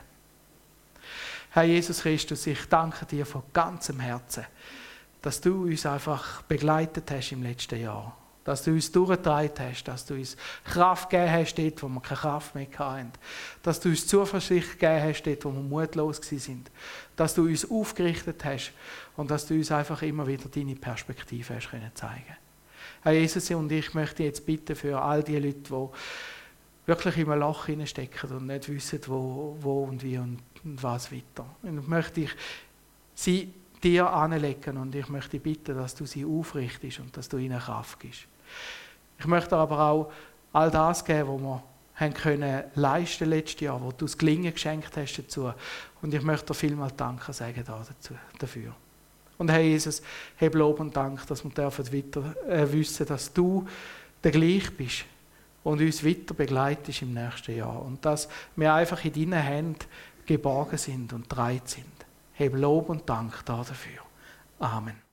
Herr 1.51 1.65
Jesus 1.65 2.01
Christus, 2.01 2.47
ich 2.47 2.65
danke 2.69 3.07
dir 3.07 3.27
von 3.27 3.43
ganzem 3.53 3.99
Herzen, 3.99 4.47
dass 5.21 5.41
du 5.41 5.65
uns 5.65 5.85
einfach 5.85 6.43
begleitet 6.43 7.11
hast 7.11 7.33
im 7.33 7.43
letzten 7.43 7.81
Jahr 7.81 8.17
dass 8.45 8.65
du 8.65 8.73
uns 8.73 8.91
durchgetragen 8.91 9.53
hast, 9.59 9.85
dass 9.85 10.05
du 10.05 10.15
uns 10.15 10.37
Kraft 10.65 11.11
gegeben 11.11 11.33
hast, 11.33 11.55
dort, 11.55 11.83
wo 11.83 11.89
wir 11.89 12.01
keine 12.01 12.21
Kraft 12.21 12.55
mehr 12.55 12.67
hatten. 12.79 13.13
Dass 13.63 13.81
du 13.81 13.91
uns 13.91 14.07
Zuversicht 14.07 14.79
gegeben 14.79 15.03
hast, 15.03 15.23
dort, 15.23 15.45
wo 15.45 15.53
wir 15.53 15.61
mutlos 15.61 16.21
sind. 16.23 16.71
Dass 17.17 17.35
du 17.35 17.43
uns 17.47 17.71
aufgerichtet 17.71 18.45
hast 18.45 18.73
und 19.17 19.31
dass 19.31 19.47
du 19.47 19.55
uns 19.55 19.71
einfach 19.71 20.03
immer 20.03 20.27
wieder 20.27 20.49
deine 20.49 20.75
Perspektive 20.75 21.55
hast 21.55 21.71
können 21.71 21.91
zeigen 21.95 22.37
Herr 23.03 23.13
Jesus 23.13 23.51
und 23.51 23.71
ich 23.73 23.95
möchte 23.95 24.23
jetzt 24.23 24.47
bitten 24.47 24.77
für 24.77 25.01
all 25.01 25.25
die 25.25 25.37
Leute, 25.37 25.59
die 25.59 25.89
wirklich 26.87 27.17
in 27.19 27.31
einem 27.31 27.41
Loch 27.41 27.69
stecken 27.85 28.31
und 28.31 28.47
nicht 28.47 28.69
wissen, 28.69 29.01
wo, 29.07 29.57
wo 29.61 29.85
und 29.85 30.03
wie 30.03 30.19
und 30.19 30.39
was 30.63 31.11
weiter. 31.11 31.47
Und 31.63 31.89
möchte 31.89 32.23
ich 32.23 32.31
sie 33.15 33.53
dir 33.83 34.09
anlegen 34.09 34.77
und 34.77 34.95
ich 34.95 35.09
möchte 35.09 35.41
bitten, 35.41 35.77
dass 35.77 35.95
du 35.95 36.07
sie 36.07 36.25
aufrichtest 36.25 37.01
und 37.01 37.17
dass 37.17 37.29
du 37.29 37.39
ihnen 37.39 37.59
Kraft 37.59 37.99
gibst. 37.99 38.27
Ich 39.19 39.27
möchte 39.27 39.57
aber 39.57 39.81
auch 39.81 40.13
all 40.53 40.71
das 40.71 41.05
geben, 41.05 41.29
was 41.29 41.41
wir 41.41 41.63
haben 41.95 42.15
können 42.15 42.65
leisten 42.75 43.29
letztes 43.29 43.61
Jahr, 43.61 43.81
wo 43.81 43.91
du 43.93 44.07
das 44.07 44.17
Gelingen 44.17 44.53
geschenkt 44.53 44.97
hast 44.97 45.19
dazu. 45.19 45.53
Und 46.01 46.15
ich 46.15 46.23
möchte 46.23 46.47
dir 46.47 46.55
vielmal 46.55 46.91
Danke 46.97 47.33
sagen 47.33 47.63
dazu, 47.65 48.15
dafür. 48.39 48.75
Und 49.39 49.51
Herr 49.51 49.61
Jesus, 49.61 50.03
heb 50.37 50.55
Lob 50.55 50.81
und 50.81 50.97
Dank, 50.97 51.27
dass 51.27 51.45
wir 51.45 51.57
weiter 51.57 52.37
äh, 52.49 52.71
wissen, 52.73 53.07
dass 53.07 53.33
du 53.33 53.67
der 54.23 54.31
gleich 54.31 54.71
bist 54.77 55.05
und 55.65 55.81
uns 55.81 56.05
weiter 56.05 56.35
begleitest 56.35 57.03
im 57.03 57.15
nächsten 57.15 57.57
Jahr. 57.57 57.83
Und 57.83 58.05
dass 58.05 58.29
wir 58.57 58.73
einfach 58.73 59.05
in 59.05 59.13
deinen 59.13 59.43
Händen 59.43 59.87
geborgen 60.27 60.79
sind 60.79 61.13
und 61.13 61.27
dreit 61.29 61.69
sind. 61.69 61.87
Heb 62.35 62.55
Lob 62.55 62.89
und 62.89 63.09
Dank 63.09 63.45
dafür. 63.45 64.03
Amen. 64.59 65.12